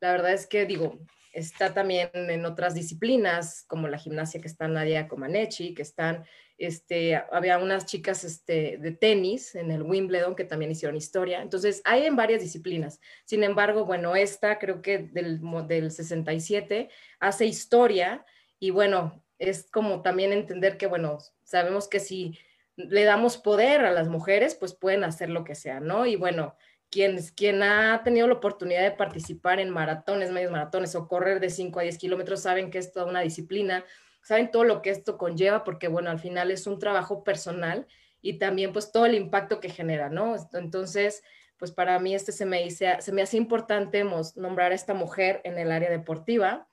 la 0.00 0.12
verdad 0.12 0.32
es 0.32 0.46
que 0.46 0.66
digo, 0.66 0.98
está 1.32 1.72
también 1.74 2.10
en 2.12 2.44
otras 2.44 2.74
disciplinas 2.74 3.64
como 3.66 3.88
la 3.88 3.98
gimnasia 3.98 4.40
que 4.40 4.48
está 4.48 4.68
Nadia 4.68 5.08
Comaneci, 5.08 5.74
que 5.74 5.82
están, 5.82 6.24
este, 6.58 7.16
había 7.16 7.58
unas 7.58 7.86
chicas 7.86 8.24
este, 8.24 8.78
de 8.78 8.92
tenis 8.92 9.54
en 9.54 9.70
el 9.70 9.82
Wimbledon 9.82 10.34
que 10.34 10.44
también 10.44 10.70
hicieron 10.70 10.96
historia. 10.96 11.42
Entonces, 11.42 11.82
hay 11.84 12.06
en 12.06 12.16
varias 12.16 12.40
disciplinas. 12.40 13.00
Sin 13.24 13.44
embargo, 13.44 13.84
bueno, 13.84 14.16
esta 14.16 14.58
creo 14.58 14.82
que 14.82 14.98
del, 14.98 15.40
del 15.66 15.90
67 15.90 16.88
hace 17.20 17.46
historia 17.46 18.24
y 18.58 18.70
bueno, 18.70 19.24
es 19.38 19.70
como 19.70 20.02
también 20.02 20.32
entender 20.32 20.76
que, 20.76 20.86
bueno, 20.86 21.18
sabemos 21.44 21.88
que 21.88 21.98
si 21.98 22.38
le 22.76 23.04
damos 23.04 23.36
poder 23.38 23.84
a 23.84 23.90
las 23.90 24.08
mujeres, 24.08 24.54
pues 24.54 24.74
pueden 24.74 25.04
hacer 25.04 25.30
lo 25.30 25.44
que 25.44 25.54
sea, 25.54 25.80
¿no? 25.80 26.06
Y 26.06 26.16
bueno, 26.16 26.56
quien, 26.90 27.18
quien 27.36 27.62
ha 27.62 28.02
tenido 28.02 28.26
la 28.26 28.34
oportunidad 28.34 28.82
de 28.82 28.90
participar 28.90 29.60
en 29.60 29.70
maratones, 29.70 30.30
medios 30.30 30.50
maratones 30.50 30.94
o 30.94 31.08
correr 31.08 31.40
de 31.40 31.50
5 31.50 31.78
a 31.78 31.82
10 31.84 31.98
kilómetros, 31.98 32.42
saben 32.42 32.70
que 32.70 32.78
es 32.78 32.92
toda 32.92 33.06
una 33.06 33.20
disciplina, 33.20 33.84
saben 34.22 34.50
todo 34.50 34.64
lo 34.64 34.82
que 34.82 34.90
esto 34.90 35.16
conlleva, 35.16 35.64
porque 35.64 35.88
bueno, 35.88 36.10
al 36.10 36.18
final 36.18 36.50
es 36.50 36.66
un 36.66 36.78
trabajo 36.78 37.24
personal 37.24 37.86
y 38.20 38.38
también 38.38 38.72
pues 38.72 38.92
todo 38.92 39.06
el 39.06 39.14
impacto 39.14 39.60
que 39.60 39.70
genera, 39.70 40.10
¿no? 40.10 40.34
Entonces, 40.52 41.22
pues 41.56 41.72
para 41.72 41.98
mí 41.98 42.14
este 42.14 42.32
se 42.32 42.44
me, 42.44 42.62
dice, 42.62 42.96
se 43.00 43.12
me 43.12 43.22
hace 43.22 43.36
importante 43.36 44.04
nombrar 44.36 44.72
a 44.72 44.74
esta 44.74 44.94
mujer 44.94 45.40
en 45.44 45.58
el 45.58 45.70
área 45.70 45.90
deportiva 45.90 46.68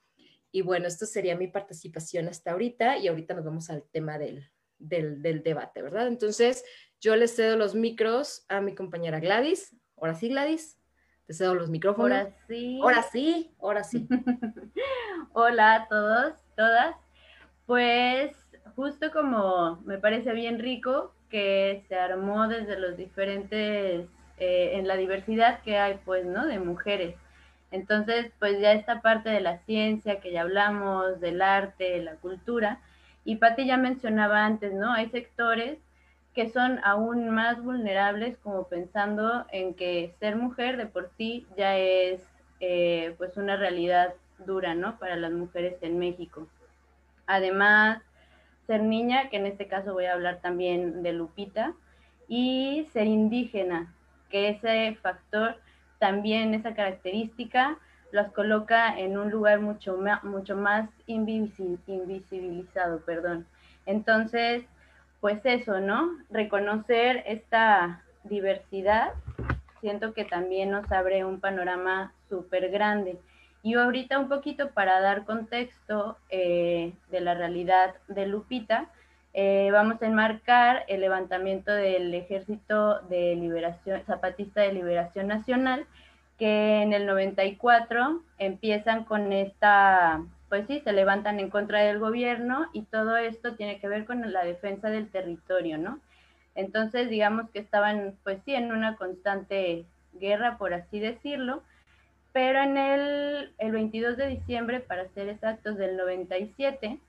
y 0.51 0.62
bueno, 0.62 0.88
esto 0.88 1.06
sería 1.06 1.36
mi 1.36 1.47
participación 1.47 2.27
hasta 2.27 2.51
ahorita 2.51 2.97
y 2.97 3.08
ahorita 3.08 3.34
nos 3.34 3.45
vamos 3.45 3.69
al 3.69 3.84
tema 3.84 4.17
del, 4.17 4.49
del, 4.80 5.21
del 5.21 5.43
debate, 5.43 5.82
¿verdad? 5.82 6.08
Entonces, 6.08 6.63
yo 6.99 7.15
le 7.15 7.27
cedo 7.27 7.58
los 7.58 7.75
micros 7.75 8.45
a 8.47 8.62
mi 8.62 8.73
compañera 8.73 9.19
Gladys. 9.19 9.75
Ahora 9.99 10.15
sí, 10.15 10.29
Gladys, 10.29 10.77
te 11.25 11.33
cedo 11.33 11.55
los 11.55 11.69
micrófonos. 11.69 12.17
Ahora 12.17 12.33
sí. 12.47 12.79
Ahora 12.81 13.01
sí, 13.03 13.51
ahora 13.60 13.83
sí. 13.83 14.07
Hola 15.33 15.75
a 15.75 15.88
todos, 15.88 16.33
todas. 16.55 16.95
Pues 17.65 18.31
justo 18.75 19.12
como 19.12 19.81
me 19.86 19.97
parece 19.97 20.33
bien 20.33 20.60
rico 20.60 21.13
que 21.29 21.83
se 21.88 21.95
armó 21.95 22.47
desde 22.47 22.79
los 22.79 22.95
diferentes, 22.95 24.07
eh, 24.38 24.71
en 24.73 24.88
la 24.88 24.95
diversidad 24.95 25.62
que 25.62 25.77
hay, 25.77 25.99
pues, 26.05 26.25
¿no? 26.25 26.45
De 26.45 26.60
mujeres 26.60 27.15
entonces, 27.71 28.31
pues 28.39 28.60
ya 28.60 28.71
esta 28.71 29.01
parte 29.01 29.29
de 29.29 29.41
la 29.41 29.60
ciencia 29.60 30.19
que 30.19 30.31
ya 30.31 30.41
hablamos, 30.41 31.19
del 31.19 31.41
arte, 31.41 32.01
la 32.01 32.15
cultura, 32.15 32.79
y 33.25 33.38
Patti 33.38 33.65
ya 33.65 33.77
mencionaba 33.77 34.45
antes, 34.45 34.73
¿no? 34.73 34.93
Hay 34.93 35.10
sectores 35.10 35.77
que 36.38 36.50
son 36.52 36.80
aún 36.84 37.32
más 37.32 37.63
vulnerables, 37.63 38.38
como 38.38 38.67
pensando 38.67 39.47
en 39.52 39.73
que 39.73 40.13
ser 40.19 40.36
mujer 40.36 40.78
de 40.78 40.86
por 40.86 41.10
sí 41.17 41.47
ya 41.58 41.80
es 41.80 42.21
eh, 42.60 43.15
pues 43.17 43.38
una 43.38 43.58
realidad 43.58 44.13
dura, 44.45 44.76
¿no? 44.76 45.00
Para 45.00 45.15
las 45.15 45.32
mujeres 45.32 45.82
en 45.82 45.97
México. 45.97 46.47
Además, 47.26 48.04
ser 48.67 48.84
niña, 48.84 49.30
que 49.30 49.38
en 49.38 49.47
este 49.47 49.65
caso 49.67 49.93
voy 49.93 50.06
a 50.06 50.13
hablar 50.13 50.39
también 50.39 51.02
de 51.02 51.13
Lupita, 51.13 51.73
y 52.28 52.86
ser 52.93 53.08
indígena, 53.08 53.95
que 54.30 54.50
ese 54.50 54.95
factor 55.02 55.56
también 55.97 56.54
esa 56.54 56.76
característica 56.76 57.80
las 58.12 58.32
coloca 58.32 58.95
en 59.00 59.17
un 59.17 59.32
lugar 59.32 59.60
mucho, 59.60 59.97
mucho 60.21 60.56
más 60.56 60.88
invisibilizado, 61.08 63.00
perdón. 63.00 63.47
Entonces, 63.88 64.67
pues 65.21 65.39
eso, 65.45 65.80
¿no? 65.80 66.12
Reconocer 66.30 67.23
esta 67.25 68.03
diversidad, 68.23 69.13
siento 69.82 70.13
que 70.13 70.25
también 70.25 70.71
nos 70.71 70.91
abre 70.91 71.25
un 71.25 71.39
panorama 71.39 72.13
súper 72.30 72.69
grande. 72.69 73.17
Y 73.63 73.75
ahorita 73.75 74.19
un 74.19 74.30
poquito 74.30 74.69
para 74.71 75.01
dar 75.01 75.25
contexto 75.25 76.17
eh, 76.30 76.93
de 77.10 77.21
la 77.21 77.34
realidad 77.34 77.95
de 78.08 78.27
Lupita, 78.27 78.89
eh, 79.34 79.69
vamos 79.71 80.01
a 80.01 80.08
enmarcar 80.08 80.84
el 80.88 81.01
levantamiento 81.01 81.71
del 81.71 82.13
Ejército 82.13 83.01
de 83.01 83.36
Liberación, 83.36 84.01
Zapatista 84.06 84.62
de 84.62 84.73
Liberación 84.73 85.27
Nacional, 85.27 85.86
que 86.39 86.82
en 86.82 86.93
el 86.93 87.06
94 87.06 88.21
empiezan 88.38 89.03
con 89.03 89.34
esta, 89.34 90.21
pues 90.50 90.67
sí, 90.67 90.79
se 90.81 90.93
levantan 90.93 91.39
en 91.39 91.50
contra 91.50 91.81
del 91.81 92.00
gobierno 92.00 92.67
y 92.73 92.83
todo 92.83 93.17
esto 93.17 93.56
tiene 93.56 93.79
que 93.79 93.87
ver 93.87 94.06
con 94.06 94.31
la 94.31 94.43
defensa 94.43 94.89
del 94.89 95.10
territorio, 95.10 95.77
¿no? 95.77 96.00
Entonces, 96.56 97.10
digamos 97.10 97.50
que 97.52 97.60
estaban, 97.60 98.15
pues 98.23 98.39
sí, 98.45 98.56
en 98.56 98.71
una 98.71 98.95
constante 98.95 99.85
guerra, 100.13 100.58
por 100.58 100.73
así 100.73 101.00
decirlo, 101.00 101.62
pero 102.33 102.62
en 102.62 102.77
el, 102.77 103.54
el 103.58 103.71
22 103.71 104.17
de 104.17 104.27
diciembre, 104.27 104.79
para 104.79 105.08
ser 105.10 105.29
exactos, 105.29 105.77
del 105.77 105.98
97, 105.98 107.00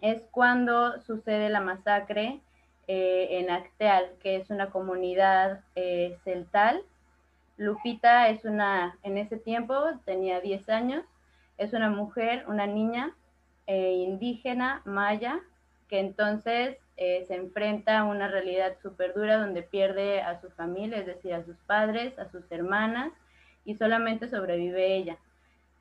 es 0.00 0.22
cuando 0.30 1.00
sucede 1.02 1.48
la 1.48 1.60
masacre 1.60 2.40
eh, 2.86 3.28
en 3.30 3.50
Acteal, 3.50 4.10
que 4.22 4.36
es 4.36 4.50
una 4.50 4.70
comunidad 4.70 5.60
eh, 5.74 6.18
celtal. 6.24 6.82
Lupita 7.56 8.28
es 8.28 8.44
una, 8.44 8.98
en 9.02 9.16
ese 9.16 9.38
tiempo 9.38 9.74
tenía 10.04 10.40
10 10.40 10.68
años, 10.68 11.04
es 11.58 11.72
una 11.72 11.90
mujer, 11.90 12.44
una 12.48 12.66
niña 12.66 13.16
eh, 13.66 13.92
indígena, 13.92 14.82
maya, 14.84 15.40
que 15.88 16.00
entonces 16.00 16.78
se 16.96 17.34
enfrenta 17.34 17.98
a 17.98 18.04
una 18.04 18.28
realidad 18.28 18.76
súper 18.80 19.14
dura 19.14 19.36
donde 19.36 19.62
pierde 19.62 20.22
a 20.22 20.40
su 20.40 20.48
familia, 20.50 20.98
es 20.98 21.06
decir, 21.06 21.34
a 21.34 21.44
sus 21.44 21.56
padres, 21.66 22.16
a 22.20 22.30
sus 22.30 22.50
hermanas, 22.52 23.12
y 23.64 23.74
solamente 23.74 24.28
sobrevive 24.28 24.94
ella 24.94 25.18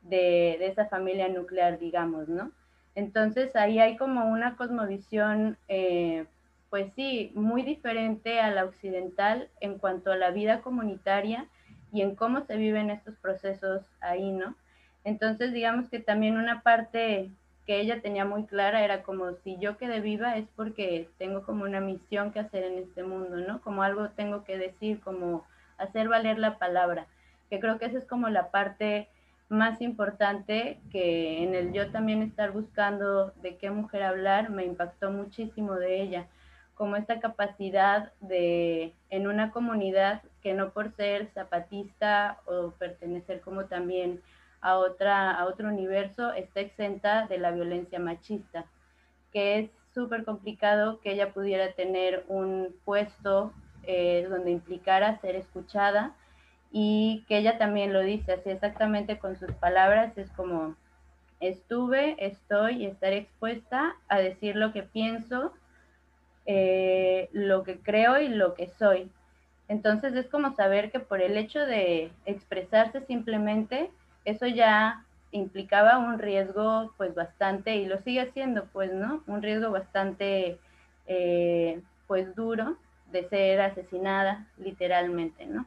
de, 0.02 0.56
de 0.58 0.68
esa 0.68 0.88
familia 0.88 1.28
nuclear, 1.28 1.78
digamos, 1.78 2.28
¿no? 2.28 2.52
Entonces 2.96 3.56
ahí 3.56 3.80
hay 3.80 3.98
como 3.98 4.26
una 4.26 4.56
cosmovisión, 4.56 5.58
eh, 5.68 6.26
pues 6.70 6.94
sí, 6.94 7.32
muy 7.36 7.64
diferente 7.64 8.40
a 8.40 8.52
la 8.52 8.66
occidental 8.66 9.50
en 9.62 9.78
cuanto 9.78 10.12
a 10.12 10.18
la 10.18 10.32
vida 10.32 10.62
comunitaria 10.62 11.48
y 11.92 12.02
en 12.02 12.16
cómo 12.16 12.42
se 12.42 12.56
viven 12.58 12.90
estos 12.90 13.16
procesos 13.18 13.84
ahí, 14.00 14.32
¿no? 14.32 14.56
Entonces, 15.04 15.54
digamos 15.54 15.90
que 15.90 16.00
también 16.00 16.38
una 16.38 16.62
parte 16.62 17.30
que 17.66 17.80
ella 17.80 18.02
tenía 18.02 18.26
muy 18.26 18.46
clara 18.46 18.84
era 18.84 19.04
como 19.04 19.34
si 19.44 19.58
yo 19.58 19.78
quedé 19.78 20.02
viva 20.02 20.38
es 20.38 20.48
porque 20.56 21.10
tengo 21.18 21.44
como 21.44 21.64
una 21.64 21.80
misión 21.80 22.32
que 22.32 22.40
hacer 22.40 22.64
en 22.64 22.78
este 22.80 23.04
mundo, 23.04 23.38
¿no? 23.38 23.62
Como 23.62 23.84
algo 23.84 24.10
tengo 24.10 24.44
que 24.44 24.58
decir, 24.58 25.00
como 25.00 25.46
hacer 25.78 26.10
valer 26.10 26.40
la 26.40 26.58
palabra, 26.58 27.08
que 27.50 27.60
creo 27.60 27.80
que 27.80 27.86
esa 27.86 27.98
es 27.98 28.06
como 28.06 28.30
la 28.30 28.52
parte 28.52 29.08
más 29.50 29.82
importante 29.82 30.80
que 30.92 31.44
en 31.44 31.54
el 31.54 31.74
yo 31.74 31.92
también 31.92 32.22
estar 32.24 32.52
buscando 32.52 33.32
de 33.42 33.58
qué 33.58 33.70
mujer 33.70 34.04
hablar 34.04 34.50
me 34.50 34.66
impactó 34.66 35.12
muchísimo 35.12 35.76
de 35.76 36.02
ella 36.02 36.28
como 36.76 36.96
esta 36.96 37.20
capacidad 37.20 38.12
de, 38.20 38.94
en 39.10 39.28
una 39.28 39.52
comunidad 39.52 40.24
que 40.42 40.54
no 40.54 40.72
por 40.72 40.96
ser 40.96 41.30
zapatista 41.34 42.40
o 42.46 42.72
pertenecer 42.72 43.42
como 43.42 43.66
también 43.66 44.22
a, 44.64 44.78
otra, 44.78 45.32
a 45.32 45.46
otro 45.46 45.68
universo, 45.68 46.34
está 46.34 46.62
exenta 46.62 47.28
de 47.28 47.38
la 47.38 47.52
violencia 47.52 48.00
machista, 48.00 48.66
que 49.32 49.60
es 49.60 49.70
súper 49.94 50.26
complicado 50.26 51.00
que 51.02 51.12
ella 51.12 51.34
pudiera 51.34 51.74
tener 51.74 52.26
un 52.28 52.76
puesto 52.84 53.54
eh, 53.84 54.26
donde 54.30 54.52
implicara 54.52 55.20
ser 55.20 55.36
escuchada 55.36 56.16
y 56.72 57.24
que 57.28 57.38
ella 57.38 57.60
también 57.60 57.94
lo 57.94 58.00
dice 58.00 58.34
así 58.34 58.50
exactamente 58.50 59.20
con 59.20 59.36
sus 59.38 59.52
palabras, 59.52 60.18
es 60.18 60.32
como 60.32 60.76
estuve, 61.40 62.16
estoy 62.26 62.84
y 62.84 62.86
estaré 62.88 63.18
expuesta 63.18 63.96
a 64.08 64.18
decir 64.18 64.56
lo 64.56 64.74
que 64.74 64.82
pienso 64.82 65.54
eh, 66.46 67.30
lo 67.32 67.64
que 67.64 67.80
creo 67.80 68.20
y 68.20 68.28
lo 68.28 68.54
que 68.54 68.68
soy. 68.68 69.10
Entonces 69.70 70.14
es 70.16 70.28
como 70.28 70.54
saber 70.56 70.92
que 70.92 71.00
por 71.00 71.22
el 71.22 71.38
hecho 71.38 71.60
de 71.60 72.12
expresarse 72.26 73.02
simplemente, 73.02 73.92
eso 74.26 74.48
ya 74.48 75.06
implicaba 75.32 75.98
un 75.98 76.20
riesgo 76.20 76.94
pues 76.98 77.14
bastante, 77.16 77.76
y 77.76 77.86
lo 77.86 78.00
sigue 78.02 78.22
haciendo 78.22 78.66
pues, 78.72 78.94
¿no? 78.94 79.24
Un 79.28 79.42
riesgo 79.42 79.72
bastante 79.72 80.60
eh, 81.08 81.82
pues 82.08 82.36
duro 82.36 82.78
de 83.12 83.28
ser 83.30 83.62
asesinada 83.62 84.48
literalmente, 84.58 85.46
¿no? 85.46 85.66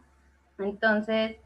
Entonces, 0.59 1.37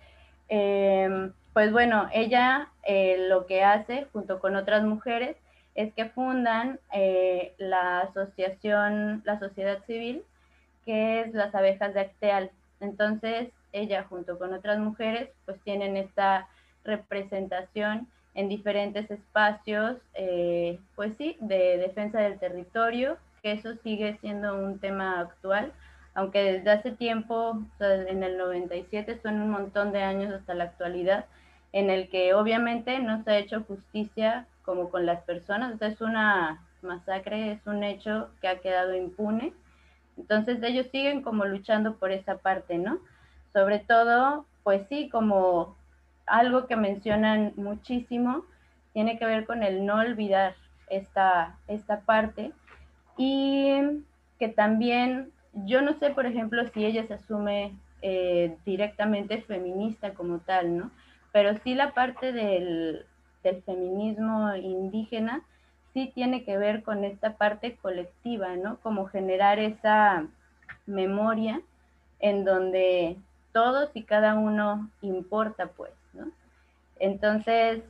em, 0.49 1.33
pues 1.53 1.73
bueno, 1.73 2.09
ella 2.13 2.69
eh, 2.85 3.27
lo 3.29 3.47
que 3.47 3.65
hace 3.65 4.07
junto 4.13 4.39
con 4.41 4.57
otras 4.57 4.83
mujeres 4.85 5.37
es 5.75 5.93
que 5.95 6.07
fundan 6.07 6.79
eh, 6.93 7.55
la 7.59 8.01
asociación, 8.01 9.23
la 9.25 9.39
sociedad 9.39 9.79
civil, 9.87 10.23
que 10.85 11.21
es 11.23 11.35
las 11.35 11.55
abejas 11.55 11.95
de 11.95 12.01
Acteal. 12.01 12.51
Entonces, 12.81 13.49
ella 13.73 14.05
junto 14.09 14.39
con 14.39 14.53
otras 14.53 14.79
mujeres, 14.79 15.31
pues 15.45 15.61
tienen 15.63 15.97
esta 15.97 16.49
representación 16.85 18.09
en 18.35 18.49
diferentes 18.49 19.11
espacios, 19.11 19.97
eh, 20.15 20.79
pues 20.95 21.17
sí, 21.17 21.37
de 21.41 21.79
defensa 21.79 22.21
del 22.21 22.39
territorio, 22.39 23.17
que 23.43 23.53
eso 23.53 23.75
sigue 23.83 24.19
siendo 24.21 24.55
un 24.55 24.79
tema 24.79 25.21
actual, 25.21 25.73
aunque 26.15 26.43
desde 26.43 26.71
hace 26.71 26.91
tiempo, 26.93 27.61
en 27.81 28.23
el 28.23 28.37
97, 28.37 29.21
son 29.23 29.41
un 29.41 29.51
montón 29.51 29.93
de 29.93 30.03
años 30.03 30.33
hasta 30.33 30.55
la 30.55 30.65
actualidad, 30.65 31.27
en 31.73 31.89
el 31.91 32.09
que 32.09 32.35
obviamente 32.35 32.99
no 32.99 33.23
se 33.23 33.31
ha 33.31 33.39
hecho 33.39 33.63
justicia 33.63 34.47
como 34.65 34.91
con 34.91 35.07
las 35.07 35.23
personas. 35.23 35.81
es 35.81 36.01
una 36.01 36.67
masacre, 36.83 37.53
es 37.53 37.67
un 37.67 37.85
hecho 37.85 38.31
que 38.41 38.49
ha 38.49 38.61
quedado 38.61 38.95
impune. 38.95 39.53
Entonces 40.17 40.63
ellos 40.63 40.87
siguen 40.91 41.23
como 41.23 41.45
luchando 41.45 41.97
por 41.97 42.11
esa 42.11 42.39
parte, 42.39 42.79
¿no? 42.79 42.99
Sobre 43.53 43.79
todo, 43.79 44.47
pues 44.63 44.87
sí, 44.89 45.09
como 45.09 45.77
algo 46.31 46.67
que 46.67 46.77
mencionan 46.77 47.53
muchísimo, 47.57 48.45
tiene 48.93 49.19
que 49.19 49.27
ver 49.27 49.47
con 49.47 49.63
el 49.63 49.85
no 49.85 49.97
olvidar 49.97 50.55
esta, 50.89 51.57
esta 51.69 52.01
parte 52.01 52.53
y 53.17 54.03
que 54.39 54.49
también, 54.49 55.31
yo 55.53 55.83
no 55.83 55.95
sé, 55.99 56.11
por 56.11 56.27
ejemplo, 56.27 56.67
si 56.69 56.85
ella 56.85 57.07
se 57.07 57.15
asume 57.15 57.75
eh, 58.03 58.57
directamente 58.65 59.43
feminista 59.43 60.15
como 60.15 60.39
tal, 60.39 60.79
¿no? 60.79 60.91
Pero 61.33 61.57
sí 61.59 61.75
la 61.75 61.93
parte 61.93 62.33
del, 62.33 63.05
del 63.43 63.63
feminismo 63.63 64.55
indígena 64.57 65.43
sí 65.93 66.11
tiene 66.15 66.45
que 66.45 66.57
ver 66.57 66.83
con 66.83 67.05
esta 67.05 67.37
parte 67.37 67.77
colectiva, 67.77 68.57
¿no? 68.57 68.79
Como 68.81 69.07
generar 69.07 69.59
esa 69.59 70.27
memoria 70.87 71.61
en 72.21 72.45
donde 72.45 73.17
todos 73.53 73.91
y 73.95 74.05
cada 74.05 74.35
uno 74.35 74.91
importa, 75.03 75.67
pues. 75.69 76.00
Entonces, 77.01 77.83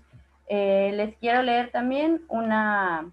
eh, 0.48 0.92
les 0.94 1.14
quiero 1.16 1.42
leer 1.42 1.70
también 1.70 2.22
una, 2.28 3.10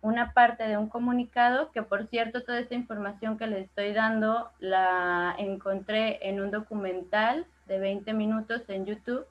una 0.00 0.32
parte 0.32 0.64
de 0.66 0.78
un 0.78 0.88
comunicado 0.88 1.70
que, 1.72 1.82
por 1.82 2.06
cierto, 2.06 2.42
toda 2.42 2.60
esta 2.60 2.74
información 2.74 3.36
que 3.36 3.46
les 3.46 3.66
estoy 3.66 3.92
dando 3.92 4.50
la 4.60 5.34
encontré 5.38 6.26
en 6.26 6.40
un 6.40 6.50
documental 6.50 7.46
de 7.66 7.78
20 7.78 8.14
minutos 8.14 8.62
en 8.68 8.86
YouTube 8.86 9.26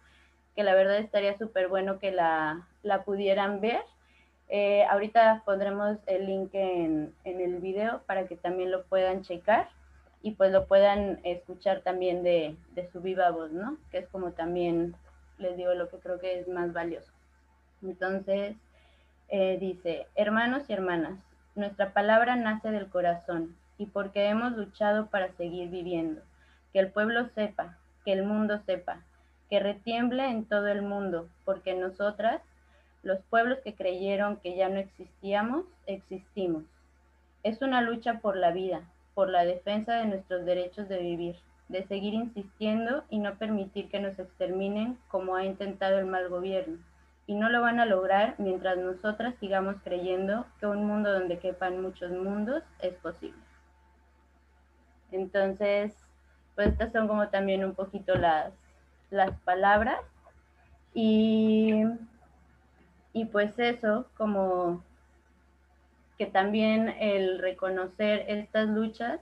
que 0.55 0.63
la 0.63 0.75
verdad 0.75 0.97
estaría 0.97 1.37
súper 1.37 1.69
bueno 1.69 1.99
que 1.99 2.11
la, 2.11 2.67
la, 2.83 3.03
pudieran 3.03 3.61
ver. 3.61 3.81
Eh, 4.49 4.83
ahorita 4.89 5.43
pondremos 5.45 5.97
el 6.05 6.25
link 6.25 6.49
en, 6.53 7.13
en, 7.23 7.39
el 7.39 7.59
video 7.59 8.01
para 8.05 8.27
que 8.27 8.35
también 8.35 8.69
lo 8.71 8.83
puedan 8.83 9.21
checar 9.21 9.69
y 10.21 10.31
pues 10.31 10.51
lo 10.51 10.65
puedan 10.67 11.21
escuchar 11.23 11.79
también 11.81 12.23
de, 12.23 12.57
de 12.73 12.89
su 12.91 12.99
viva 12.99 13.29
voz, 13.31 13.51
¿no? 13.51 13.77
Que 13.89 13.99
es 13.99 14.07
como 14.09 14.31
también 14.31 14.95
les 15.39 15.57
digo 15.57 15.73
lo 15.73 15.89
que 15.89 15.97
creo 15.97 16.19
que 16.19 16.39
es 16.39 16.47
más 16.47 16.73
valioso. 16.73 17.11
Entonces, 17.81 18.55
eh, 19.29 19.57
dice, 19.59 20.07
hermanos 20.15 20.69
y 20.69 20.73
hermanas, 20.73 21.19
nuestra 21.55 21.93
palabra 21.93 22.35
nace 22.35 22.71
del 22.71 22.89
corazón 22.89 23.55
y 23.77 23.85
porque 23.85 24.27
hemos 24.27 24.53
luchado 24.53 25.07
para 25.07 25.31
seguir 25.33 25.69
viviendo. 25.69 26.21
Que 26.73 26.79
el 26.79 26.91
pueblo 26.91 27.27
sepa, 27.35 27.77
que 28.05 28.13
el 28.13 28.23
mundo 28.23 28.59
sepa, 28.65 29.01
que 29.49 29.59
retiemble 29.59 30.25
en 30.25 30.45
todo 30.45 30.67
el 30.67 30.81
mundo, 30.81 31.27
porque 31.45 31.73
nosotras, 31.73 32.41
los 33.01 33.19
pueblos 33.29 33.59
que 33.63 33.73
creyeron 33.73 34.37
que 34.37 34.55
ya 34.55 34.69
no 34.69 34.79
existíamos, 34.79 35.65
existimos. 35.87 36.63
Es 37.43 37.61
una 37.61 37.81
lucha 37.81 38.19
por 38.19 38.35
la 38.35 38.51
vida, 38.51 38.81
por 39.13 39.29
la 39.29 39.45
defensa 39.45 39.95
de 39.95 40.05
nuestros 40.05 40.45
derechos 40.45 40.89
de 40.89 40.99
vivir, 40.99 41.35
de 41.69 41.87
seguir 41.87 42.15
insistiendo 42.15 43.03
y 43.09 43.19
no 43.19 43.35
permitir 43.37 43.89
que 43.89 43.99
nos 43.99 44.17
exterminen 44.19 44.97
como 45.07 45.35
ha 45.35 45.45
intentado 45.45 45.99
el 45.99 46.05
mal 46.05 46.27
gobierno. 46.27 46.79
Y 47.27 47.35
no 47.35 47.49
lo 47.49 47.61
van 47.61 47.79
a 47.79 47.85
lograr 47.85 48.33
mientras 48.39 48.77
nosotras 48.77 49.35
sigamos 49.39 49.75
creyendo 49.83 50.47
que 50.59 50.65
un 50.65 50.83
mundo 50.85 51.13
donde 51.13 51.37
quepan 51.37 51.81
muchos 51.81 52.11
mundos 52.11 52.63
es 52.79 52.95
posible. 52.95 53.39
Entonces, 55.11 55.95
pues 56.55 56.69
estas 56.69 56.91
son 56.91 57.07
como 57.07 57.29
también 57.29 57.63
un 57.63 57.75
poquito 57.75 58.15
las, 58.15 58.51
las 59.11 59.31
palabras 59.41 60.01
y, 60.95 61.83
y 63.13 63.25
pues 63.25 63.57
eso, 63.59 64.07
como 64.17 64.83
que 66.17 66.25
también 66.25 66.89
el 66.99 67.39
reconocer 67.39 68.25
estas 68.27 68.67
luchas 68.67 69.21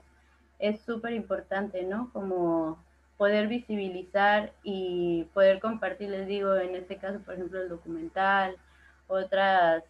es 0.58 0.80
súper 0.82 1.12
importante, 1.12 1.82
¿no? 1.82 2.10
Como 2.12 2.82
poder 3.16 3.48
visibilizar 3.48 4.52
y 4.62 5.24
poder 5.34 5.60
compartir, 5.60 6.10
les 6.10 6.26
digo, 6.26 6.54
en 6.56 6.74
este 6.76 6.96
caso, 6.96 7.18
por 7.20 7.34
ejemplo, 7.34 7.60
el 7.60 7.68
documental, 7.68 8.56
otras, 9.08 9.84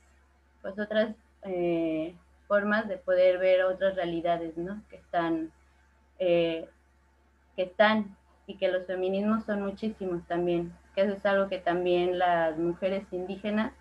pues 0.63 0.79
otras 0.79 1.15
eh, 1.43 2.15
formas 2.47 2.89
de 2.89 2.97
poder 2.97 3.39
ver 3.39 3.65
otras 3.65 3.95
realidades, 3.97 4.57
¿no? 4.57 4.83
Que 4.89 4.97
están, 4.97 5.53
eh, 6.19 6.69
que 7.55 7.63
están 7.65 8.17
y 8.47 8.57
que 8.57 8.69
los 8.69 8.87
feminismos 8.87 9.45
son 9.45 9.63
muchísimos 9.63 10.27
también, 10.27 10.73
que 10.95 11.03
eso 11.03 11.13
es 11.13 11.27
algo 11.27 11.49
que 11.49 11.59
también 11.59 12.19
las 12.19 12.57
mujeres 12.57 13.05
indígenas 13.13 13.73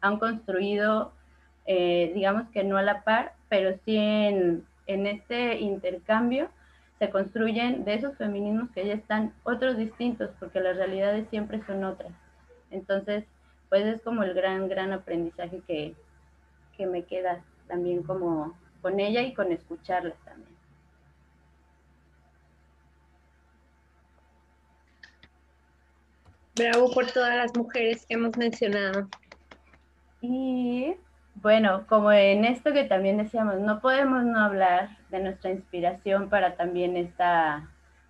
han 0.00 0.18
construido, 0.18 1.12
eh, 1.66 2.10
digamos 2.14 2.48
que 2.50 2.64
no 2.64 2.76
a 2.76 2.82
la 2.82 3.04
par, 3.04 3.34
pero 3.48 3.78
sí 3.84 3.96
en, 3.96 4.66
en 4.86 5.06
este 5.06 5.58
intercambio 5.58 6.48
se 6.98 7.10
construyen 7.10 7.84
de 7.84 7.94
esos 7.94 8.16
feminismos 8.16 8.70
que 8.70 8.86
ya 8.86 8.94
están 8.94 9.34
otros 9.44 9.76
distintos, 9.76 10.30
porque 10.38 10.60
las 10.60 10.76
realidades 10.76 11.28
siempre 11.28 11.62
son 11.66 11.84
otras. 11.84 12.12
Entonces, 12.70 13.24
pues 13.68 13.84
es 13.86 14.00
como 14.02 14.22
el 14.22 14.34
gran, 14.34 14.68
gran 14.68 14.92
aprendizaje 14.92 15.60
que, 15.66 15.94
que 16.76 16.86
me 16.86 17.04
queda 17.04 17.44
también 17.68 18.02
como 18.02 18.56
con 18.80 19.00
ella 19.00 19.22
y 19.22 19.34
con 19.34 19.52
escucharla 19.52 20.14
también. 20.24 20.56
Bravo 26.54 26.90
por 26.90 27.06
todas 27.10 27.36
las 27.36 27.54
mujeres 27.54 28.06
que 28.06 28.14
hemos 28.14 28.34
mencionado. 28.38 29.08
Y 30.22 30.94
bueno, 31.42 31.86
como 31.86 32.12
en 32.12 32.44
esto 32.44 32.72
que 32.72 32.84
también 32.84 33.18
decíamos, 33.18 33.58
no 33.60 33.80
podemos 33.80 34.24
no 34.24 34.40
hablar 34.40 34.96
este, 35.16 35.20
nuestra 35.20 35.50
inspiración 35.50 36.28
para 36.28 36.56
también 36.56 36.96
esta, 36.96 37.68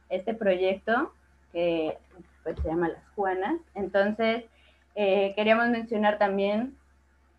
este 0.08 0.34
proyecto 0.34 1.12
que 1.52 1.98
pues, 2.42 2.56
se 2.60 2.68
llama 2.68 2.88
Las 2.88 3.06
Juanas. 3.14 3.60
Entonces, 3.74 4.44
eh, 4.94 5.32
queríamos 5.36 5.68
mencionar 5.68 6.18
también, 6.18 6.76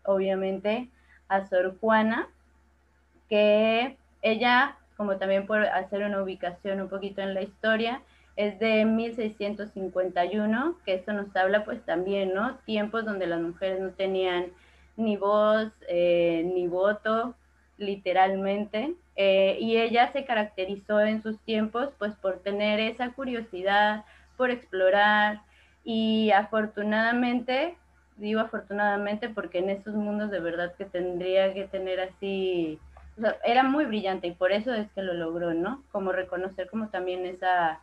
obviamente, 0.04 0.88
a 1.28 1.46
Sor 1.46 1.78
Juana, 1.80 2.28
que 3.28 3.96
ella, 4.22 4.76
como 4.96 5.16
también 5.16 5.46
por 5.46 5.64
hacer 5.66 6.04
una 6.04 6.22
ubicación 6.22 6.80
un 6.80 6.88
poquito 6.88 7.20
en 7.20 7.34
la 7.34 7.42
historia, 7.42 8.02
es 8.36 8.58
de 8.60 8.84
1651, 8.84 10.76
que 10.84 10.94
esto 10.94 11.12
nos 11.12 11.34
habla 11.34 11.64
pues 11.64 11.84
también, 11.84 12.32
¿no? 12.34 12.54
Tiempos 12.64 13.04
donde 13.04 13.26
las 13.26 13.40
mujeres 13.40 13.80
no 13.80 13.90
tenían 13.90 14.46
ni 14.98 15.16
voz, 15.16 15.72
eh, 15.88 16.42
ni 16.54 16.66
voto, 16.66 17.34
literalmente, 17.78 18.94
eh, 19.16 19.56
y 19.60 19.76
ella 19.76 20.12
se 20.12 20.24
caracterizó 20.24 21.00
en 21.00 21.22
sus 21.22 21.38
tiempos 21.40 21.90
pues 21.98 22.14
por 22.16 22.40
tener 22.40 22.80
esa 22.80 23.12
curiosidad, 23.12 24.04
por 24.36 24.50
explorar, 24.50 25.40
y 25.84 26.32
afortunadamente, 26.32 27.76
digo 28.16 28.40
afortunadamente 28.40 29.28
porque 29.28 29.58
en 29.58 29.70
esos 29.70 29.94
mundos 29.94 30.30
de 30.30 30.40
verdad 30.40 30.74
que 30.74 30.84
tendría 30.84 31.54
que 31.54 31.64
tener 31.68 32.00
así, 32.00 32.78
era 33.44 33.62
muy 33.62 33.84
brillante 33.86 34.26
y 34.26 34.32
por 34.32 34.52
eso 34.52 34.74
es 34.74 34.90
que 34.92 35.02
lo 35.02 35.14
logró, 35.14 35.54
¿no? 35.54 35.82
Como 35.92 36.12
reconocer 36.12 36.68
como 36.68 36.88
también 36.88 37.24
esa, 37.24 37.80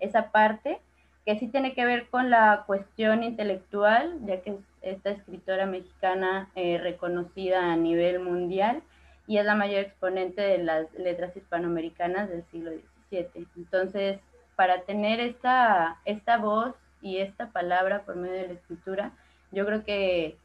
esa 0.00 0.30
parte 0.30 0.80
que 1.28 1.38
sí 1.38 1.48
tiene 1.48 1.74
que 1.74 1.84
ver 1.84 2.08
con 2.08 2.30
la 2.30 2.64
cuestión 2.66 3.22
intelectual, 3.22 4.18
ya 4.24 4.40
que 4.40 4.52
es 4.52 4.56
esta 4.80 5.10
escritora 5.10 5.66
mexicana 5.66 6.48
eh, 6.54 6.78
reconocida 6.78 7.70
a 7.70 7.76
nivel 7.76 8.20
mundial 8.20 8.82
y 9.26 9.36
es 9.36 9.44
la 9.44 9.54
mayor 9.54 9.80
exponente 9.80 10.40
de 10.40 10.56
las 10.56 10.90
letras 10.94 11.36
hispanoamericanas 11.36 12.30
del 12.30 12.44
siglo 12.44 12.70
XVII. 13.10 13.46
Entonces, 13.58 14.20
para 14.56 14.84
tener 14.84 15.20
esta, 15.20 16.00
esta 16.06 16.38
voz 16.38 16.74
y 17.02 17.18
esta 17.18 17.52
palabra 17.52 18.04
por 18.06 18.16
medio 18.16 18.36
de 18.36 18.46
la 18.46 18.54
escritura, 18.54 19.12
yo 19.52 19.66
creo 19.66 19.84
que 19.84 20.38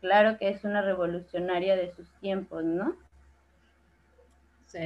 claro 0.00 0.38
que 0.38 0.50
es 0.50 0.62
una 0.62 0.82
revolucionaria 0.82 1.74
de 1.74 1.92
sus 1.96 2.08
tiempos, 2.20 2.62
¿no? 2.62 2.94
Sí. 4.66 4.78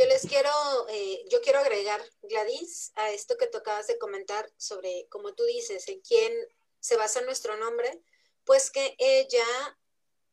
Yo 0.00 0.06
les 0.06 0.26
quiero, 0.26 0.50
eh, 0.88 1.26
yo 1.28 1.42
quiero 1.42 1.58
agregar, 1.58 2.02
Gladys, 2.22 2.90
a 2.94 3.10
esto 3.10 3.36
que 3.36 3.46
tocabas 3.46 3.86
de 3.86 3.98
comentar 3.98 4.50
sobre, 4.56 5.06
como 5.10 5.34
tú 5.34 5.44
dices, 5.44 5.86
en 5.88 6.00
quién 6.00 6.32
se 6.78 6.96
basa 6.96 7.20
nuestro 7.20 7.54
nombre, 7.58 8.02
pues 8.44 8.70
que 8.70 8.96
ella 8.98 9.44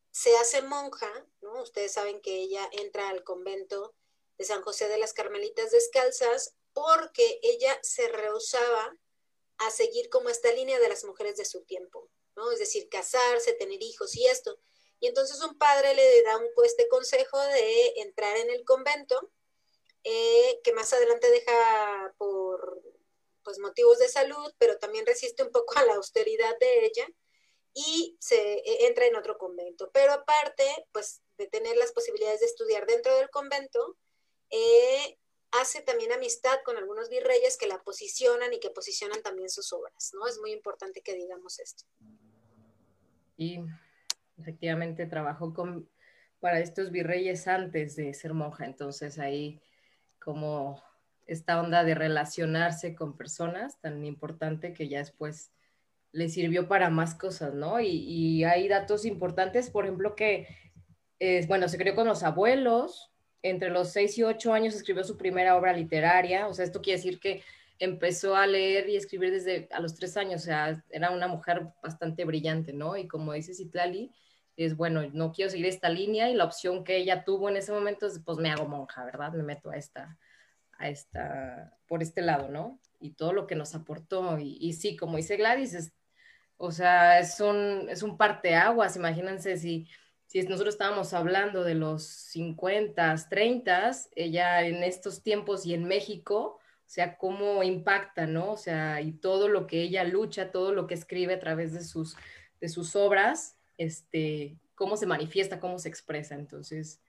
se 0.10 0.38
hace 0.38 0.62
monja, 0.62 1.12
¿no? 1.42 1.64
Ustedes 1.64 1.92
saben 1.92 2.22
que 2.22 2.38
ella 2.38 2.66
entra 2.72 3.10
al 3.10 3.26
convento 3.26 3.94
de 4.38 4.46
San 4.46 4.62
José 4.62 4.88
de 4.88 5.00
las 5.00 5.12
Carmelitas 5.12 5.72
Descalzas 5.72 6.56
porque 6.72 7.42
ella 7.44 7.78
se 7.84 8.08
rehusaba 8.08 8.98
a 9.58 9.70
seguir 9.70 10.10
como 10.10 10.30
esta 10.30 10.50
línea 10.54 10.80
de 10.80 10.88
las 10.88 11.04
mujeres 11.04 11.36
de 11.36 11.44
su 11.44 11.66
tiempo, 11.66 12.10
¿no? 12.38 12.52
Es 12.52 12.60
decir, 12.60 12.88
casarse, 12.88 13.52
tener 13.52 13.84
hijos 13.84 14.16
y 14.16 14.28
esto. 14.28 14.62
Y 15.02 15.08
entonces 15.08 15.42
un 15.44 15.58
padre 15.58 15.94
le 15.94 16.24
da 16.24 16.38
un 16.38 16.48
este 16.64 16.88
consejo 16.88 17.38
de 17.38 17.96
entrar 17.98 18.38
en 18.38 18.50
el 18.50 18.64
convento, 18.64 19.30
eh, 20.10 20.62
que 20.64 20.72
más 20.72 20.94
adelante 20.94 21.30
deja 21.30 22.16
por 22.18 22.82
pues, 23.44 23.60
motivos 23.60 24.00
de 24.00 24.08
salud, 24.08 24.54
pero 24.58 24.78
también 24.78 25.06
resiste 25.06 25.44
un 25.44 25.52
poco 25.52 25.78
a 25.78 25.84
la 25.84 25.96
austeridad 25.96 26.58
de 26.60 26.86
ella 26.86 27.08
y 27.74 28.16
se 28.22 28.38
e, 28.38 28.88
entra 28.88 29.06
en 29.06 29.18
otro 29.18 29.38
convento. 29.38 29.92
Pero 29.92 30.14
aparte, 30.14 30.64
pues 30.94 31.22
de 31.38 31.48
tener 31.48 31.76
las 31.76 31.92
posibilidades 31.92 32.40
de 32.40 32.46
estudiar 32.46 32.86
dentro 32.86 33.14
del 33.18 33.30
convento, 33.30 33.98
eh, 34.50 35.18
hace 35.52 35.82
también 35.82 36.14
amistad 36.14 36.58
con 36.64 36.78
algunos 36.78 37.10
virreyes 37.10 37.58
que 37.58 37.68
la 37.68 37.84
posicionan 37.84 38.54
y 38.54 38.62
que 38.62 38.70
posicionan 38.70 39.22
también 39.22 39.50
sus 39.50 39.74
obras, 39.74 40.12
¿no? 40.14 40.26
Es 40.26 40.40
muy 40.40 40.54
importante 40.54 41.02
que 41.02 41.16
digamos 41.16 41.60
esto. 41.60 41.84
Y 43.36 43.60
efectivamente 44.38 45.06
trabajó 45.06 45.54
con, 45.54 45.92
para 46.40 46.62
estos 46.62 46.92
virreyes 46.92 47.46
antes 47.50 47.98
de 47.98 48.14
ser 48.14 48.34
monja, 48.34 48.64
entonces 48.64 49.20
ahí 49.20 49.62
como 50.28 50.84
esta 51.26 51.58
onda 51.62 51.86
de 51.86 51.96
relacionarse 51.96 52.96
con 52.96 53.16
personas 53.16 53.80
tan 53.80 54.04
importante 54.04 54.74
que 54.74 54.90
ya 54.90 54.98
después 54.98 55.54
le 56.12 56.28
sirvió 56.28 56.68
para 56.68 56.90
más 56.90 57.16
cosas, 57.16 57.54
¿no? 57.54 57.80
Y, 57.80 58.44
hay 58.44 58.68
datos 58.68 59.06
importantes, 59.06 59.70
por 59.70 59.86
ejemplo, 59.86 60.18
que, 60.18 60.46
bueno, 61.48 61.70
se 61.70 61.78
creó 61.78 61.96
con 61.96 62.10
los 62.10 62.24
abuelos, 62.24 63.10
entre 63.42 63.70
los 63.70 63.94
6 63.94 64.18
y 64.18 64.24
8 64.24 64.52
años 64.52 64.76
escribió 64.76 65.06
su 65.06 65.16
primera 65.16 65.56
obra 65.56 65.72
literaria, 65.72 66.50
o 66.50 66.54
sea, 66.54 66.66
esto 66.66 66.82
quiere 66.82 66.98
decir 66.98 67.22
que 67.22 67.42
empezó 67.80 68.36
a 68.36 68.48
leer 68.48 68.90
y 68.90 68.98
escribir 68.98 69.32
desde 69.32 69.70
a 69.72 69.80
los 69.80 69.96
3 69.96 70.18
años, 70.18 70.42
o 70.42 70.46
sea, 70.46 70.84
era 70.90 71.12
una 71.12 71.30
mujer 71.30 71.68
bastante 71.82 72.26
brillante, 72.26 72.74
¿no? 72.74 72.98
Y 72.98 73.08
como 73.08 73.32
dice 73.32 73.54
Citlali, 73.54 74.12
es 74.66 74.76
bueno, 74.76 75.04
no 75.14 75.32
quiero 75.32 75.52
seguir 75.52 75.68
esta 75.68 75.90
línea 75.90 76.30
y 76.30 76.34
la 76.34 76.46
opción 76.46 76.84
que 76.84 76.98
ella 76.98 77.24
tuvo 77.24 77.48
en 77.48 77.58
ese 77.58 77.72
momento 77.72 78.08
es, 78.08 78.20
pues 78.26 78.40
me 78.40 78.50
hago 78.50 78.68
monja, 78.68 79.06
¿verdad? 79.06 79.32
Me 79.34 79.44
meto 79.44 79.70
a 79.70 79.78
esta, 79.78 80.18
a 80.80 80.90
esta, 80.90 81.78
por 81.88 82.02
este 82.02 82.22
lado, 82.24 82.50
¿no? 82.50 82.80
Y 83.00 83.12
todo 83.12 83.34
lo 83.34 83.46
que 83.46 83.56
nos 83.56 83.76
aportó. 83.76 84.38
Y, 84.40 84.74
sí, 84.74 84.98
como 84.98 85.18
dice 85.18 85.38
Gladys, 85.38 85.76
es, 85.76 85.94
o 86.58 86.72
sea, 86.72 87.20
es 87.20 87.40
un, 87.40 87.88
es 87.88 88.02
un 88.02 88.18
parteaguas, 88.18 88.96
imagínense 88.96 89.58
si, 89.58 89.88
si 90.26 90.42
nosotros 90.42 90.74
estábamos 90.74 91.14
hablando 91.14 91.64
de 91.64 91.76
los 91.76 92.04
50, 92.04 93.16
30, 93.30 93.92
ella 94.16 94.64
en 94.64 94.84
estos 94.84 95.22
tiempos 95.22 95.68
y 95.68 95.76
en 95.76 95.84
México, 95.84 96.58
o 96.60 96.90
sea, 96.90 97.18
cómo 97.18 97.62
impacta, 97.62 98.26
¿no? 98.26 98.54
O 98.54 98.58
sea, 98.58 99.02
y 99.02 99.12
todo 99.12 99.50
lo 99.50 99.68
que 99.68 99.84
ella 99.84 100.04
lucha, 100.04 100.52
todo 100.52 100.72
lo 100.72 100.88
que 100.88 100.96
escribe 100.96 101.36
a 101.36 101.40
través 101.40 101.74
de 101.74 101.84
sus, 101.84 102.16
de 102.60 102.70
sus 102.70 102.96
obras, 102.96 103.57
este, 103.78 104.58
cómo 104.76 104.98
se 104.98 105.06
manifiesta, 105.06 105.60
cómo 105.60 105.80
se 105.80 105.90
expresa. 105.90 106.36
Entonces, 106.36 107.02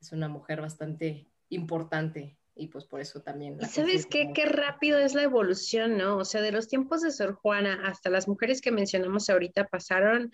es 0.00 0.12
una 0.12 0.28
mujer 0.28 0.60
bastante 0.60 1.28
importante 1.48 2.36
y 2.54 2.68
pues 2.68 2.84
por 2.84 3.00
eso 3.00 3.20
también. 3.20 3.60
¿Sabes 3.68 4.06
qué? 4.06 4.32
Qué 4.34 4.46
rápido 4.46 4.98
es 4.98 5.14
la 5.14 5.22
evolución, 5.22 5.98
¿no? 5.98 6.16
O 6.16 6.24
sea, 6.24 6.40
de 6.40 6.52
los 6.52 6.68
tiempos 6.68 7.02
de 7.02 7.10
Sor 7.10 7.34
Juana 7.34 7.82
hasta 7.84 8.10
las 8.10 8.28
mujeres 8.28 8.60
que 8.60 8.72
mencionamos 8.72 9.28
ahorita 9.28 9.68
pasaron 9.68 10.32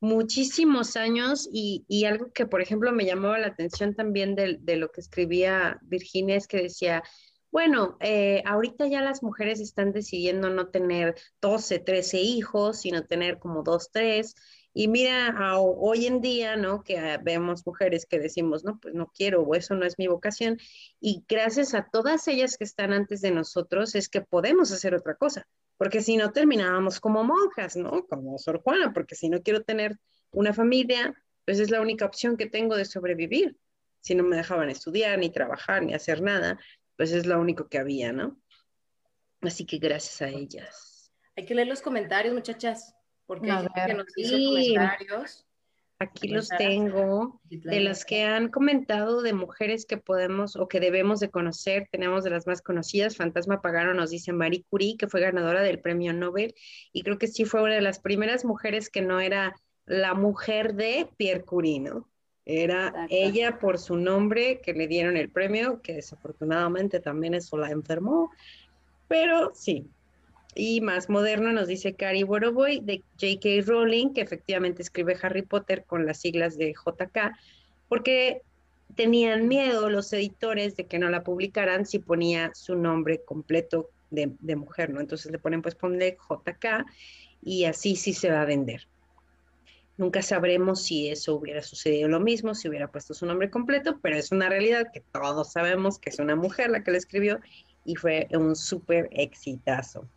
muchísimos 0.00 0.96
años 0.96 1.48
y, 1.52 1.84
y 1.88 2.04
algo 2.04 2.32
que, 2.32 2.46
por 2.46 2.62
ejemplo, 2.62 2.92
me 2.92 3.04
llamaba 3.04 3.38
la 3.38 3.48
atención 3.48 3.94
también 3.94 4.34
de, 4.34 4.58
de 4.60 4.76
lo 4.76 4.90
que 4.90 5.00
escribía 5.00 5.78
Virginia 5.82 6.36
es 6.36 6.46
que 6.46 6.62
decía, 6.62 7.02
bueno, 7.50 7.96
eh, 8.00 8.42
ahorita 8.44 8.86
ya 8.86 9.00
las 9.00 9.22
mujeres 9.22 9.60
están 9.60 9.92
decidiendo 9.92 10.50
no 10.50 10.68
tener 10.68 11.16
12, 11.40 11.78
13 11.80 12.20
hijos, 12.20 12.80
sino 12.80 13.04
tener 13.04 13.38
como 13.38 13.62
dos, 13.62 13.90
tres. 13.90 14.34
Y 14.74 14.88
mira, 14.88 15.34
hoy 15.58 16.06
en 16.06 16.20
día, 16.20 16.56
¿no? 16.56 16.82
Que 16.82 16.98
ah, 16.98 17.18
vemos 17.22 17.66
mujeres 17.66 18.06
que 18.06 18.18
decimos, 18.18 18.64
no, 18.64 18.78
pues 18.78 18.94
no 18.94 19.10
quiero 19.14 19.42
o 19.42 19.54
eso 19.54 19.74
no 19.74 19.84
es 19.84 19.98
mi 19.98 20.06
vocación. 20.06 20.58
Y 21.00 21.24
gracias 21.28 21.74
a 21.74 21.88
todas 21.90 22.28
ellas 22.28 22.56
que 22.56 22.64
están 22.64 22.92
antes 22.92 23.20
de 23.20 23.30
nosotros 23.30 23.94
es 23.94 24.08
que 24.08 24.20
podemos 24.20 24.70
hacer 24.70 24.94
otra 24.94 25.14
cosa, 25.16 25.48
porque 25.76 26.02
si 26.02 26.16
no 26.16 26.32
terminábamos 26.32 27.00
como 27.00 27.24
monjas, 27.24 27.76
¿no? 27.76 28.06
Como 28.06 28.38
Sor 28.38 28.62
Juana, 28.62 28.92
porque 28.92 29.14
si 29.14 29.28
no 29.28 29.42
quiero 29.42 29.62
tener 29.62 29.98
una 30.30 30.52
familia, 30.52 31.14
pues 31.44 31.58
es 31.60 31.70
la 31.70 31.80
única 31.80 32.04
opción 32.04 32.36
que 32.36 32.46
tengo 32.46 32.76
de 32.76 32.84
sobrevivir. 32.84 33.56
Si 34.00 34.14
no 34.14 34.22
me 34.22 34.36
dejaban 34.36 34.70
estudiar, 34.70 35.18
ni 35.18 35.30
trabajar, 35.30 35.82
ni 35.82 35.94
hacer 35.94 36.22
nada, 36.22 36.58
pues 36.96 37.10
es 37.12 37.26
lo 37.26 37.40
único 37.40 37.68
que 37.68 37.78
había, 37.78 38.12
¿no? 38.12 38.38
Así 39.40 39.64
que 39.64 39.78
gracias 39.78 40.22
a 40.22 40.28
ellas. 40.28 41.10
Hay 41.36 41.44
que 41.44 41.54
leer 41.54 41.68
los 41.68 41.80
comentarios, 41.80 42.34
muchachas 42.34 42.94
porque 43.28 43.50
hay 43.52 43.66
que 43.86 43.94
nos 43.94 44.06
hizo 44.16 44.36
comentarios. 44.36 45.44
Aquí 46.00 46.28
los 46.28 46.48
tengo, 46.48 47.40
de 47.50 47.80
las 47.80 48.04
que 48.04 48.22
han 48.22 48.50
comentado 48.50 49.20
de 49.20 49.32
mujeres 49.32 49.84
que 49.84 49.96
podemos 49.96 50.54
o 50.54 50.68
que 50.68 50.78
debemos 50.78 51.18
de 51.18 51.28
conocer, 51.28 51.88
tenemos 51.90 52.22
de 52.22 52.30
las 52.30 52.46
más 52.46 52.62
conocidas, 52.62 53.16
Fantasma 53.16 53.60
Pagano 53.60 53.94
nos 53.94 54.10
dice 54.10 54.32
Marie 54.32 54.64
Curie, 54.70 54.96
que 54.96 55.08
fue 55.08 55.20
ganadora 55.20 55.60
del 55.60 55.80
premio 55.80 56.12
Nobel, 56.12 56.54
y 56.92 57.02
creo 57.02 57.18
que 57.18 57.26
sí 57.26 57.44
fue 57.44 57.62
una 57.62 57.74
de 57.74 57.80
las 57.80 57.98
primeras 57.98 58.44
mujeres 58.44 58.90
que 58.90 59.02
no 59.02 59.18
era 59.18 59.56
la 59.86 60.14
mujer 60.14 60.74
de 60.74 61.08
Pierre 61.16 61.44
Curie, 61.44 61.80
¿no? 61.80 62.08
Era 62.44 63.06
ella 63.10 63.58
por 63.58 63.78
su 63.78 63.96
nombre 63.96 64.60
que 64.60 64.74
le 64.74 64.86
dieron 64.86 65.16
el 65.16 65.30
premio, 65.30 65.82
que 65.82 65.94
desafortunadamente 65.94 67.00
también 67.00 67.34
eso 67.34 67.58
la 67.58 67.70
enfermó, 67.70 68.30
pero 69.08 69.50
sí, 69.52 69.90
y 70.58 70.80
más 70.80 71.08
moderno 71.08 71.52
nos 71.52 71.68
dice 71.68 71.94
Cari 71.94 72.24
Boroboy 72.24 72.80
de 72.80 73.04
J.K. 73.20 73.64
Rowling, 73.64 74.12
que 74.12 74.22
efectivamente 74.22 74.82
escribe 74.82 75.16
Harry 75.22 75.42
Potter 75.42 75.84
con 75.84 76.04
las 76.04 76.18
siglas 76.18 76.58
de 76.58 76.72
JK, 76.72 77.32
porque 77.88 78.42
tenían 78.96 79.46
miedo 79.46 79.88
los 79.88 80.12
editores 80.12 80.74
de 80.74 80.86
que 80.86 80.98
no 80.98 81.10
la 81.10 81.22
publicaran 81.22 81.86
si 81.86 82.00
ponía 82.00 82.50
su 82.54 82.74
nombre 82.74 83.22
completo 83.24 83.88
de, 84.10 84.56
mujer, 84.56 84.90
¿no? 84.90 84.98
Entonces 84.98 85.30
le 85.30 85.38
ponen, 85.38 85.62
pues 85.62 85.76
ponle 85.76 86.18
JK 86.28 86.84
y 87.40 87.64
así 87.66 87.94
sí 87.94 88.12
se 88.12 88.28
va 88.32 88.42
a 88.42 88.46
vender. 88.46 88.88
Nunca 89.96 90.22
sabremos 90.22 90.82
si 90.82 91.08
eso 91.08 91.36
hubiera 91.36 91.62
sucedido 91.62 92.08
lo 92.08 92.18
mismo, 92.18 92.56
si 92.56 92.68
hubiera 92.68 92.90
puesto 92.90 93.14
su 93.14 93.26
nombre 93.26 93.48
completo, 93.48 94.00
pero 94.02 94.16
es 94.16 94.32
una 94.32 94.48
realidad 94.48 94.88
que 94.92 95.04
todos 95.12 95.52
sabemos 95.52 96.00
que 96.00 96.10
es 96.10 96.18
una 96.18 96.34
mujer 96.34 96.70
la 96.70 96.82
que 96.82 96.90
lo 96.90 96.96
escribió 96.96 97.38
y 97.84 97.94
fue 97.94 98.26
un 98.32 98.56
súper 98.56 99.08
exitazo. 99.12 100.08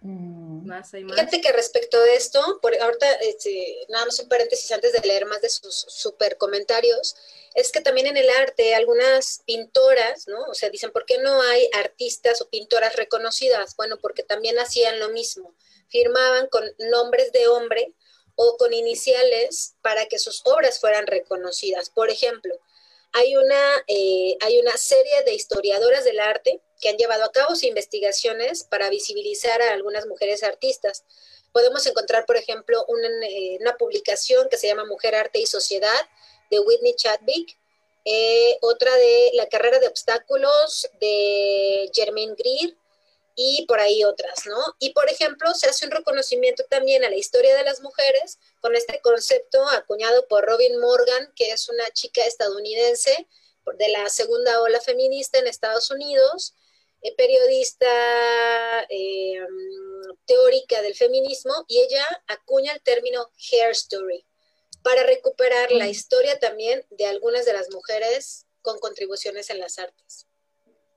Mm. 0.00 0.66
Más 0.66 0.94
y 0.94 1.04
más. 1.04 1.16
Fíjate 1.16 1.40
que 1.40 1.52
respecto 1.52 2.00
de 2.00 2.16
esto, 2.16 2.58
por 2.62 2.74
ahorita, 2.76 3.12
este, 3.14 3.86
nada 3.88 4.06
más 4.06 4.18
un 4.20 4.28
paréntesis 4.28 4.70
antes 4.70 4.92
de 4.92 5.00
leer 5.00 5.26
más 5.26 5.40
de 5.40 5.48
sus 5.48 5.86
super 5.88 6.36
comentarios, 6.36 7.16
es 7.54 7.72
que 7.72 7.80
también 7.80 8.06
en 8.06 8.16
el 8.16 8.30
arte 8.30 8.74
algunas 8.74 9.42
pintoras, 9.44 10.28
¿no? 10.28 10.44
O 10.44 10.54
sea, 10.54 10.70
dicen, 10.70 10.92
¿por 10.92 11.04
qué 11.04 11.18
no 11.18 11.42
hay 11.42 11.68
artistas 11.72 12.40
o 12.40 12.48
pintoras 12.48 12.94
reconocidas? 12.96 13.74
Bueno, 13.76 13.98
porque 14.00 14.22
también 14.22 14.58
hacían 14.58 15.00
lo 15.00 15.08
mismo, 15.08 15.54
firmaban 15.88 16.46
con 16.48 16.64
nombres 16.90 17.32
de 17.32 17.48
hombre 17.48 17.94
o 18.36 18.56
con 18.56 18.72
iniciales 18.72 19.74
para 19.82 20.06
que 20.06 20.20
sus 20.20 20.42
obras 20.44 20.78
fueran 20.78 21.08
reconocidas. 21.08 21.90
Por 21.90 22.10
ejemplo, 22.10 22.54
hay 23.12 23.36
una, 23.36 23.84
eh, 23.88 24.36
hay 24.40 24.60
una 24.60 24.76
serie 24.76 25.24
de 25.24 25.34
historiadoras 25.34 26.04
del 26.04 26.20
arte 26.20 26.60
que 26.80 26.88
han 26.88 26.96
llevado 26.96 27.24
a 27.24 27.32
cabo 27.32 27.54
investigaciones 27.62 28.64
para 28.64 28.90
visibilizar 28.90 29.60
a 29.62 29.72
algunas 29.72 30.06
mujeres 30.06 30.42
artistas. 30.42 31.04
Podemos 31.52 31.86
encontrar, 31.86 32.26
por 32.26 32.36
ejemplo, 32.36 32.84
eh, 33.28 33.58
una, 33.60 33.76
publicación 33.76 34.48
que 34.48 34.58
se 34.58 34.68
llama 34.68 34.84
Mujer, 34.84 35.14
Arte 35.14 35.38
y 35.40 35.46
Sociedad 35.46 36.08
de 36.50 36.60
Whitney 36.60 36.94
Chadwick, 36.94 37.58
eh, 38.04 38.58
otra 38.60 38.94
de 38.94 39.30
La 39.34 39.48
carrera 39.48 39.80
de 39.80 39.88
obstáculos 39.88 40.88
de 41.00 41.90
Germaine 41.94 42.34
Greer, 42.36 42.74
y 43.40 43.66
por 43.66 43.78
ahí 43.78 44.02
otras, 44.02 44.46
¿no? 44.46 44.58
Y 44.80 44.90
por 44.90 45.08
ejemplo, 45.08 45.54
se 45.54 45.68
hace 45.68 45.84
un 45.86 45.92
reconocimiento 45.92 46.64
también 46.64 47.04
a 47.04 47.08
la 47.08 47.14
historia 47.14 47.56
de 47.56 47.62
las 47.62 47.80
mujeres 47.80 48.40
con 48.60 48.74
este 48.74 49.00
concepto 49.00 49.64
acuñado 49.68 50.26
por 50.26 50.44
Robin 50.44 50.76
Morgan, 50.80 51.32
que 51.36 51.52
es 51.52 51.68
una 51.68 51.88
chica 51.90 52.20
estadounidense 52.22 53.28
de 53.76 53.88
la 53.90 54.08
segunda 54.08 54.60
ola 54.60 54.80
feminista 54.80 55.38
en 55.38 55.46
Estados 55.46 55.88
Unidos, 55.92 56.54
eh, 57.02 57.14
periodista 57.16 57.86
eh, 58.88 59.38
teórica 60.26 60.82
del 60.82 60.94
feminismo, 60.94 61.52
y 61.68 61.80
ella 61.80 62.04
acuña 62.26 62.72
el 62.72 62.82
término 62.82 63.26
hair 63.52 63.70
story 63.70 64.24
para 64.82 65.02
recuperar 65.02 65.72
la 65.72 65.88
historia 65.88 66.38
también 66.38 66.82
de 66.90 67.06
algunas 67.06 67.44
de 67.44 67.52
las 67.52 67.68
mujeres 67.72 68.46
con 68.62 68.78
contribuciones 68.78 69.50
en 69.50 69.60
las 69.60 69.78
artes. 69.78 70.26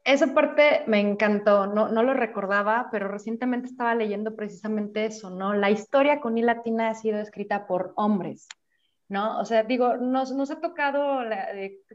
Esa 0.03 0.33
parte 0.33 0.83
me 0.87 0.99
encantó, 0.99 1.67
no, 1.67 1.89
no 1.89 2.01
lo 2.01 2.13
recordaba, 2.13 2.89
pero 2.91 3.07
recientemente 3.07 3.67
estaba 3.67 3.93
leyendo 3.93 4.35
precisamente 4.35 5.05
eso, 5.05 5.29
¿no? 5.29 5.53
La 5.53 5.69
historia 5.69 6.19
con 6.21 6.37
I 6.37 6.41
latina 6.41 6.89
ha 6.89 6.95
sido 6.95 7.19
escrita 7.19 7.67
por 7.67 7.93
hombres, 7.95 8.47
¿no? 9.11 9.41
O 9.41 9.43
sea, 9.45 9.63
digo, 9.63 9.97
nos, 9.97 10.31
nos 10.31 10.51
ha 10.51 10.61
tocado 10.61 11.19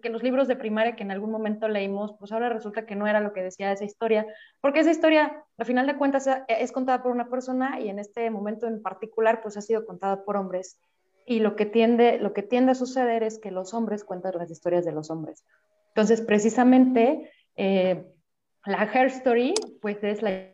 que 0.02 0.10
los 0.10 0.22
libros 0.22 0.48
de 0.48 0.56
primaria 0.56 0.96
que 0.96 1.02
en 1.02 1.10
algún 1.10 1.30
momento 1.30 1.66
leímos, 1.66 2.14
pues 2.18 2.30
ahora 2.30 2.50
resulta 2.50 2.84
que 2.84 2.94
no 2.94 3.06
era 3.06 3.20
lo 3.20 3.32
que 3.32 3.42
decía 3.42 3.72
esa 3.72 3.86
historia, 3.86 4.26
porque 4.60 4.80
esa 4.80 4.90
historia, 4.90 5.42
al 5.56 5.64
final 5.64 5.86
de 5.86 5.96
cuentas, 5.96 6.28
es 6.46 6.72
contada 6.72 7.02
por 7.02 7.12
una 7.12 7.30
persona 7.30 7.80
y 7.80 7.88
en 7.88 7.98
este 7.98 8.28
momento 8.28 8.66
en 8.66 8.82
particular, 8.82 9.40
pues 9.40 9.56
ha 9.56 9.62
sido 9.62 9.86
contada 9.86 10.24
por 10.24 10.36
hombres. 10.36 10.78
Y 11.24 11.40
lo 11.40 11.56
que 11.56 11.64
tiende, 11.64 12.18
lo 12.18 12.34
que 12.34 12.42
tiende 12.42 12.72
a 12.72 12.74
suceder 12.74 13.22
es 13.22 13.38
que 13.38 13.50
los 13.50 13.72
hombres 13.72 14.04
cuentan 14.04 14.34
las 14.36 14.50
historias 14.50 14.84
de 14.84 14.92
los 14.92 15.08
hombres. 15.10 15.42
Entonces, 15.94 16.20
precisamente 16.20 17.30
eh, 17.56 18.04
la 18.66 18.82
Hair 18.82 19.06
Story, 19.06 19.54
pues 19.80 20.04
es 20.04 20.20
la 20.20 20.50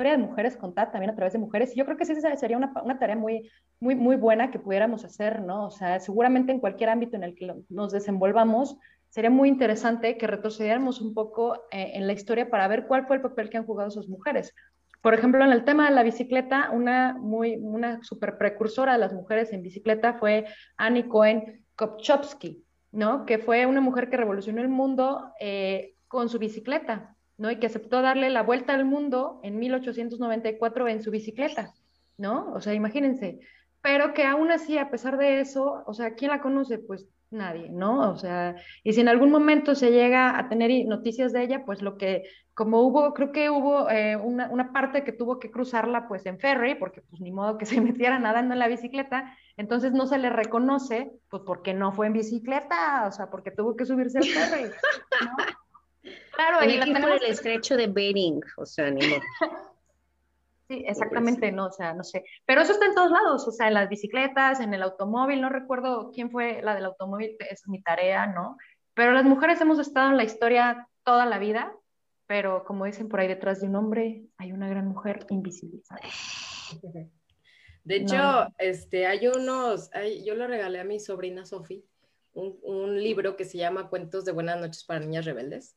historia 0.00 0.16
de 0.16 0.26
mujeres 0.26 0.56
contada 0.56 0.90
también 0.90 1.10
a 1.10 1.14
través 1.14 1.34
de 1.34 1.38
mujeres. 1.38 1.72
Y 1.74 1.78
yo 1.78 1.84
creo 1.84 1.98
que 1.98 2.06
sí 2.06 2.14
sería 2.14 2.56
una, 2.56 2.72
una, 2.82 2.98
tarea 2.98 3.16
muy, 3.16 3.50
muy, 3.80 3.94
muy 3.94 4.16
buena 4.16 4.50
que 4.50 4.58
pudiéramos 4.58 5.04
hacer, 5.04 5.42
¿no? 5.42 5.66
O 5.66 5.70
sea, 5.70 6.00
seguramente 6.00 6.52
en 6.52 6.60
cualquier 6.60 6.88
ámbito 6.88 7.16
en 7.16 7.24
el 7.24 7.34
que 7.34 7.52
nos 7.68 7.92
desenvolvamos, 7.92 8.78
sería 9.10 9.28
muy 9.28 9.50
interesante 9.50 10.16
que 10.16 10.26
retrocediéramos 10.26 11.02
un 11.02 11.12
poco 11.12 11.54
eh, 11.70 11.92
en 11.94 12.06
la 12.06 12.14
historia 12.14 12.48
para 12.48 12.66
ver 12.66 12.86
cuál 12.86 13.06
fue 13.06 13.16
el 13.16 13.22
papel 13.22 13.50
que 13.50 13.58
han 13.58 13.66
jugado 13.66 13.90
esas 13.90 14.08
mujeres. 14.08 14.54
Por 15.02 15.12
ejemplo, 15.12 15.44
en 15.44 15.52
el 15.52 15.64
tema 15.64 15.90
de 15.90 15.94
la 15.94 16.02
bicicleta, 16.02 16.70
una, 16.70 17.12
muy, 17.12 17.56
una 17.56 18.02
super 18.02 18.38
precursora 18.38 18.94
de 18.94 19.00
las 19.00 19.12
mujeres 19.12 19.52
en 19.52 19.62
bicicleta 19.62 20.14
fue 20.14 20.46
Annie 20.78 21.08
Cohen 21.08 21.66
Kopchowski, 21.76 22.64
¿no? 22.92 23.26
Que 23.26 23.38
fue 23.38 23.66
una 23.66 23.82
mujer 23.82 24.08
que 24.08 24.16
revolucionó 24.16 24.62
el 24.62 24.68
mundo 24.68 25.34
eh, 25.40 25.94
con 26.08 26.30
su 26.30 26.38
bicicleta, 26.38 27.16
¿no? 27.40 27.50
Y 27.50 27.56
que 27.56 27.66
aceptó 27.66 28.02
darle 28.02 28.28
la 28.28 28.42
vuelta 28.42 28.74
al 28.74 28.84
mundo 28.84 29.40
en 29.42 29.58
1894 29.58 30.88
en 30.88 31.02
su 31.02 31.10
bicicleta, 31.10 31.72
¿no? 32.18 32.52
O 32.52 32.60
sea, 32.60 32.74
imagínense. 32.74 33.40
Pero 33.80 34.12
que 34.12 34.24
aún 34.24 34.50
así, 34.50 34.76
a 34.76 34.90
pesar 34.90 35.16
de 35.16 35.40
eso, 35.40 35.82
o 35.86 35.94
sea, 35.94 36.14
¿quién 36.14 36.32
la 36.32 36.42
conoce? 36.42 36.78
Pues 36.78 37.08
nadie, 37.30 37.70
¿no? 37.70 38.10
O 38.10 38.16
sea, 38.16 38.56
y 38.84 38.92
si 38.92 39.00
en 39.00 39.08
algún 39.08 39.30
momento 39.30 39.74
se 39.74 39.90
llega 39.90 40.38
a 40.38 40.50
tener 40.50 40.70
noticias 40.86 41.32
de 41.32 41.44
ella, 41.44 41.64
pues 41.64 41.80
lo 41.80 41.96
que, 41.96 42.24
como 42.52 42.82
hubo, 42.82 43.14
creo 43.14 43.32
que 43.32 43.48
hubo 43.48 43.88
eh, 43.88 44.16
una, 44.16 44.50
una, 44.50 44.70
parte 44.70 45.02
que 45.02 45.12
tuvo 45.12 45.38
que 45.38 45.50
cruzarla 45.50 46.08
pues 46.08 46.26
en 46.26 46.38
ferry, 46.38 46.74
porque 46.74 47.00
pues 47.00 47.22
ni 47.22 47.32
modo 47.32 47.56
que 47.56 47.64
se 47.64 47.80
metiera 47.80 48.18
nadando 48.18 48.52
en 48.52 48.58
la 48.58 48.68
bicicleta, 48.68 49.34
entonces 49.56 49.92
no 49.92 50.06
se 50.06 50.18
le 50.18 50.28
reconoce, 50.28 51.10
pues 51.30 51.42
porque 51.46 51.72
no 51.72 51.92
fue 51.92 52.08
en 52.08 52.12
bicicleta, 52.12 53.06
o 53.06 53.12
sea, 53.12 53.30
porque 53.30 53.50
tuvo 53.50 53.76
que 53.76 53.86
subirse 53.86 54.18
al 54.18 54.24
ferry, 54.24 54.64
¿no? 54.64 55.32
Claro, 56.40 56.60
ahí 56.60 56.78
la 56.78 56.86
tenemos... 56.86 57.20
el 57.20 57.32
estrecho 57.32 57.76
de 57.76 57.86
Bering, 57.86 58.40
o 58.56 58.64
sea, 58.64 58.90
ni 58.90 59.00
Sí, 60.68 60.84
exactamente, 60.86 61.52
no, 61.52 61.66
o 61.66 61.72
sea, 61.72 61.92
no 61.92 62.02
sé. 62.02 62.24
Pero 62.46 62.62
eso 62.62 62.72
está 62.72 62.86
en 62.86 62.94
todos 62.94 63.10
lados, 63.10 63.46
o 63.46 63.52
sea, 63.52 63.68
en 63.68 63.74
las 63.74 63.90
bicicletas, 63.90 64.60
en 64.60 64.72
el 64.72 64.82
automóvil, 64.82 65.42
no 65.42 65.50
recuerdo 65.50 66.12
quién 66.14 66.30
fue 66.30 66.62
la 66.62 66.74
del 66.74 66.86
automóvil, 66.86 67.36
es 67.40 67.68
mi 67.68 67.82
tarea, 67.82 68.26
¿no? 68.26 68.56
Pero 68.94 69.12
las 69.12 69.24
mujeres 69.24 69.60
hemos 69.60 69.78
estado 69.80 70.10
en 70.10 70.16
la 70.16 70.24
historia 70.24 70.88
toda 71.04 71.26
la 71.26 71.38
vida, 71.38 71.74
pero 72.26 72.64
como 72.64 72.86
dicen 72.86 73.08
por 73.08 73.20
ahí 73.20 73.28
detrás 73.28 73.60
de 73.60 73.66
un 73.66 73.76
hombre, 73.76 74.24
hay 74.38 74.52
una 74.52 74.68
gran 74.68 74.86
mujer 74.86 75.26
invisibilizada. 75.28 76.00
De 77.84 77.96
hecho, 77.96 78.46
este, 78.56 79.06
hay 79.06 79.26
unos, 79.26 79.90
yo 80.24 80.34
lo 80.34 80.46
regalé 80.46 80.80
a 80.80 80.84
mi 80.84 81.00
sobrina 81.00 81.44
Sofi, 81.44 81.84
un, 82.32 82.58
un 82.62 83.02
libro 83.02 83.36
que 83.36 83.44
se 83.44 83.58
llama 83.58 83.90
Cuentos 83.90 84.24
de 84.24 84.32
Buenas 84.32 84.58
noches 84.58 84.84
para 84.84 85.00
Niñas 85.00 85.24
Rebeldes 85.26 85.76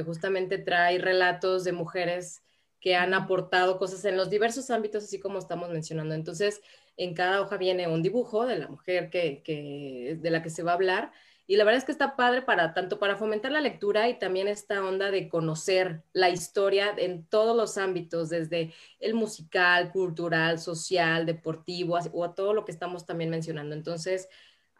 que 0.00 0.04
justamente 0.04 0.56
trae 0.56 0.98
relatos 0.98 1.62
de 1.64 1.72
mujeres 1.72 2.42
que 2.80 2.96
han 2.96 3.12
aportado 3.12 3.78
cosas 3.78 4.02
en 4.06 4.16
los 4.16 4.30
diversos 4.30 4.70
ámbitos, 4.70 5.04
así 5.04 5.20
como 5.20 5.38
estamos 5.38 5.68
mencionando. 5.68 6.14
Entonces, 6.14 6.62
en 6.96 7.12
cada 7.14 7.42
hoja 7.42 7.58
viene 7.58 7.86
un 7.86 8.02
dibujo 8.02 8.46
de 8.46 8.58
la 8.58 8.68
mujer 8.68 9.10
que, 9.10 10.18
de 10.18 10.30
la 10.30 10.42
que 10.42 10.48
se 10.48 10.62
va 10.62 10.72
a 10.72 10.74
hablar. 10.74 11.12
Y 11.46 11.56
la 11.56 11.64
verdad 11.64 11.78
es 11.78 11.84
que 11.84 11.92
está 11.92 12.16
padre 12.16 12.40
para 12.40 12.72
tanto 12.72 12.98
para 12.98 13.16
fomentar 13.16 13.52
la 13.52 13.60
lectura 13.60 14.08
y 14.08 14.18
también 14.18 14.48
esta 14.48 14.82
onda 14.82 15.10
de 15.10 15.28
conocer 15.28 16.02
la 16.14 16.30
historia 16.30 16.94
en 16.96 17.26
todos 17.26 17.54
los 17.54 17.76
ámbitos, 17.76 18.30
desde 18.30 18.72
el 19.00 19.12
musical, 19.14 19.92
cultural, 19.92 20.58
social, 20.58 21.26
deportivo, 21.26 21.98
o 22.12 22.24
a 22.24 22.34
todo 22.34 22.54
lo 22.54 22.64
que 22.64 22.72
estamos 22.72 23.04
también 23.04 23.28
mencionando. 23.28 23.74
Entonces, 23.74 24.28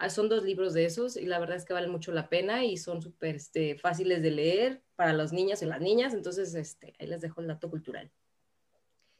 Ah, 0.01 0.09
son 0.09 0.31
dos 0.31 0.45
libros 0.45 0.73
de 0.73 0.87
esos 0.87 1.19
y 1.19 1.27
la 1.27 1.39
verdad 1.39 1.59
es 1.59 1.67
que 1.67 1.75
valen 1.75 1.91
mucho 1.91 2.11
la 2.11 2.31
pena 2.31 2.65
y 2.65 2.79
son 2.79 3.03
súper 3.03 3.37
este, 3.37 3.77
fáciles 3.77 4.23
de 4.23 4.31
leer 4.31 4.83
para 5.01 5.15
los 5.15 5.33
niños 5.33 5.63
y 5.63 5.65
las 5.65 5.81
niñas. 5.81 6.13
Entonces, 6.13 6.55
este, 6.55 6.93
ahí 6.99 7.07
les 7.07 7.23
dejo 7.23 7.41
el 7.41 7.47
dato 7.47 7.71
cultural. 7.71 8.11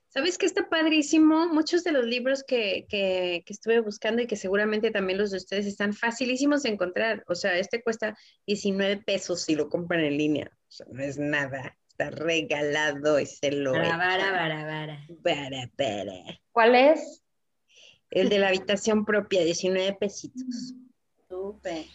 ¿Sabes 0.09 0.37
qué 0.37 0.45
está 0.45 0.69
padrísimo? 0.69 1.49
Muchos 1.49 1.85
de 1.85 1.93
los 1.93 2.05
libros 2.05 2.45
que, 2.45 2.85
que, 2.87 3.43
que, 3.47 3.53
estuve 3.55 3.81
buscando 3.81 4.21
y 4.21 4.27
que 4.27 4.37
seguramente 4.37 4.91
también 4.91 5.19
los 5.19 5.31
de 5.31 5.39
ustedes 5.39 5.65
están 5.65 5.95
facilísimos 5.95 6.65
de 6.65 6.69
encontrar. 6.69 7.25
O 7.29 7.35
sea, 7.35 7.57
este 7.57 7.83
cuesta 7.83 8.15
19 8.47 8.99
pesos 8.99 9.41
si 9.41 9.55
lo 9.55 9.71
compran 9.71 10.01
en 10.01 10.19
línea. 10.19 10.51
O 10.69 10.71
sea, 10.71 10.87
no 10.91 11.03
es 11.03 11.17
nada. 11.17 11.79
Está 11.89 12.11
regalado 12.11 13.19
y 13.19 13.25
se 13.25 13.51
lo... 13.51 13.73
Para, 13.73 13.97
para, 13.97 14.33
para, 14.33 14.67
para. 15.23 15.71
Para, 15.73 16.41
¿Cuál 16.53 16.75
es? 16.75 17.23
El 18.11 18.29
de 18.29 18.39
la 18.39 18.49
habitación 18.49 19.07
propia, 19.07 19.45
19 19.45 19.97
pesitos. 19.99 20.75
Súper. 21.27 21.87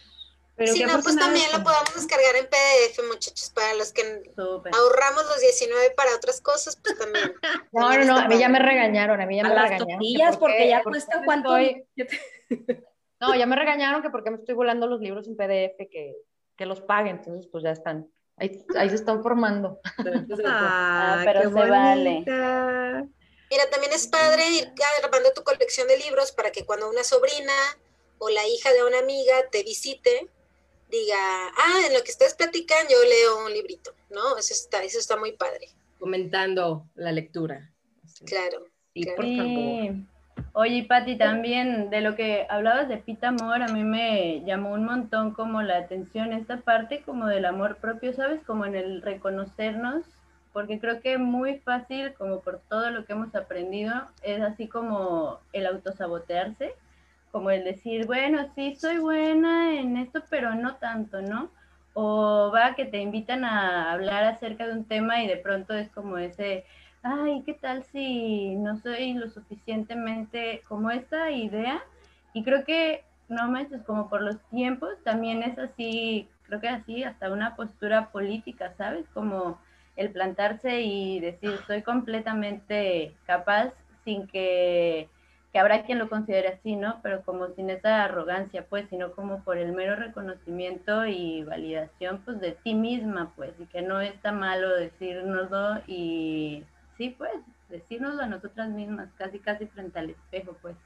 Pero 0.56 0.72
si 0.72 0.84
no, 0.84 1.00
pues 1.02 1.16
también 1.16 1.52
lo 1.52 1.62
podemos 1.62 1.94
descargar 1.94 2.34
en 2.36 2.46
PDF, 2.46 3.06
muchachos, 3.08 3.50
para 3.50 3.74
los 3.74 3.92
que 3.92 4.02
ahorramos 4.72 5.26
los 5.26 5.40
19 5.40 5.90
para 5.94 6.14
otras 6.16 6.40
cosas, 6.40 6.78
pues 6.82 6.96
también. 6.98 7.34
no, 7.72 7.92
no, 7.92 8.04
no, 8.04 8.16
a 8.16 8.26
mí 8.26 8.38
ya 8.38 8.48
me 8.48 8.58
regañaron, 8.58 9.20
a 9.20 9.26
mí 9.26 9.36
ya 9.36 9.42
me 9.42 9.50
las 9.50 9.64
regañaron. 9.64 9.88
Tortillas, 9.88 10.36
porque 10.38 10.68
ya 10.68 10.82
cuesta 10.82 11.20
cuánto. 11.26 11.50
no, 13.20 13.34
ya 13.34 13.46
me 13.46 13.56
regañaron 13.56 14.00
que 14.00 14.08
porque 14.08 14.30
me 14.30 14.38
estoy 14.38 14.54
volando 14.54 14.86
los 14.86 15.00
libros 15.00 15.28
en 15.28 15.36
PDF, 15.36 15.76
que, 15.90 16.16
que 16.56 16.66
los 16.66 16.80
pague, 16.80 17.10
entonces 17.10 17.48
pues 17.52 17.62
ya 17.62 17.72
están. 17.72 18.10
Ahí, 18.38 18.64
ahí 18.76 18.88
se 18.88 18.96
están 18.96 19.22
formando. 19.22 19.80
ah, 20.46 21.20
pero 21.22 21.42
se 21.42 21.48
vale. 21.50 22.24
Mira, 23.50 23.70
también 23.70 23.92
es 23.92 24.08
padre 24.08 24.48
ir 24.48 24.72
grabando 25.02 25.32
tu 25.32 25.44
colección 25.44 25.86
de 25.86 25.98
libros 25.98 26.32
para 26.32 26.50
que 26.50 26.64
cuando 26.64 26.88
una 26.90 27.04
sobrina 27.04 27.52
o 28.18 28.30
la 28.30 28.46
hija 28.46 28.72
de 28.72 28.84
una 28.84 28.98
amiga 28.98 29.34
te 29.50 29.62
visite, 29.62 30.28
diga, 30.90 31.48
ah, 31.48 31.80
en 31.86 31.94
lo 31.94 32.02
que 32.02 32.10
ustedes 32.10 32.34
platican 32.34 32.86
yo 32.88 32.96
leo 33.08 33.46
un 33.46 33.52
librito, 33.52 33.92
¿no? 34.10 34.36
Eso 34.36 34.54
está, 34.54 34.82
eso 34.82 34.98
está 34.98 35.16
muy 35.16 35.32
padre. 35.32 35.68
Comentando 35.98 36.86
la 36.94 37.12
lectura. 37.12 37.72
Claro. 38.24 38.66
Y 38.94 39.06
por 39.06 39.24
favor. 39.24 39.94
Oye, 40.52 40.84
Patti, 40.84 41.18
también 41.18 41.90
de 41.90 42.00
lo 42.00 42.14
que 42.14 42.46
hablabas 42.48 42.88
de 42.88 42.96
Pita 42.96 43.28
Amor, 43.28 43.62
a 43.62 43.68
mí 43.68 43.84
me 43.84 44.42
llamó 44.44 44.72
un 44.72 44.84
montón 44.84 45.32
como 45.32 45.62
la 45.62 45.78
atención 45.78 46.32
esta 46.32 46.58
parte 46.58 47.02
como 47.02 47.26
del 47.26 47.44
amor 47.44 47.76
propio, 47.76 48.14
¿sabes? 48.14 48.42
Como 48.46 48.64
en 48.64 48.74
el 48.74 49.02
reconocernos, 49.02 50.04
porque 50.52 50.80
creo 50.80 51.02
que 51.02 51.18
muy 51.18 51.58
fácil, 51.58 52.14
como 52.14 52.40
por 52.40 52.60
todo 52.70 52.90
lo 52.90 53.04
que 53.04 53.12
hemos 53.12 53.34
aprendido, 53.34 53.92
es 54.22 54.40
así 54.40 54.66
como 54.66 55.40
el 55.52 55.66
autosabotearse, 55.66 56.74
como 57.36 57.50
el 57.50 57.64
decir, 57.64 58.06
bueno, 58.06 58.46
sí, 58.54 58.76
soy 58.76 58.96
buena 58.96 59.78
en 59.78 59.98
esto, 59.98 60.22
pero 60.30 60.54
no 60.54 60.76
tanto, 60.76 61.20
¿no? 61.20 61.50
O 61.92 62.50
va 62.50 62.74
que 62.74 62.86
te 62.86 62.96
invitan 62.96 63.44
a 63.44 63.92
hablar 63.92 64.24
acerca 64.24 64.66
de 64.66 64.72
un 64.72 64.86
tema 64.86 65.22
y 65.22 65.28
de 65.28 65.36
pronto 65.36 65.74
es 65.74 65.90
como 65.90 66.16
ese 66.16 66.64
ay, 67.02 67.42
¿qué 67.44 67.52
tal 67.52 67.84
si 67.84 68.54
no 68.54 68.78
soy 68.78 69.12
lo 69.12 69.28
suficientemente 69.28 70.62
como 70.66 70.90
esta 70.90 71.30
idea? 71.30 71.84
Y 72.32 72.42
creo 72.42 72.64
que, 72.64 73.04
no 73.28 73.54
es 73.58 73.68
como 73.82 74.08
por 74.08 74.22
los 74.22 74.40
tiempos, 74.48 74.94
también 75.04 75.42
es 75.42 75.58
así, 75.58 76.30
creo 76.46 76.62
que 76.62 76.70
así, 76.70 77.04
hasta 77.04 77.30
una 77.30 77.54
postura 77.54 78.08
política, 78.12 78.72
¿sabes? 78.78 79.04
Como 79.12 79.58
el 79.96 80.10
plantarse 80.10 80.80
y 80.80 81.20
decir, 81.20 81.58
soy 81.66 81.82
completamente 81.82 83.14
capaz 83.26 83.74
sin 84.06 84.26
que, 84.26 85.10
que 85.56 85.60
habrá 85.60 85.84
quien 85.84 85.98
lo 85.98 86.10
considere 86.10 86.48
así, 86.48 86.76
¿no? 86.76 87.00
Pero 87.02 87.22
como 87.22 87.48
sin 87.54 87.70
esa 87.70 88.04
arrogancia, 88.04 88.66
pues, 88.68 88.86
sino 88.90 89.12
como 89.12 89.42
por 89.42 89.56
el 89.56 89.72
mero 89.72 89.96
reconocimiento 89.96 91.06
y 91.06 91.44
validación, 91.44 92.20
pues, 92.26 92.42
de 92.42 92.52
ti 92.52 92.74
misma, 92.74 93.32
pues, 93.36 93.54
y 93.58 93.64
que 93.64 93.80
no 93.80 94.02
está 94.02 94.32
malo 94.32 94.76
decirnoslo 94.76 95.80
y 95.86 96.62
sí, 96.98 97.14
pues, 97.16 97.32
decirnoslo 97.70 98.20
a 98.20 98.26
nosotras 98.26 98.68
mismas, 98.68 99.08
casi, 99.16 99.38
casi 99.38 99.66
frente 99.66 99.98
al 99.98 100.10
espejo, 100.10 100.58
pues. 100.60 100.76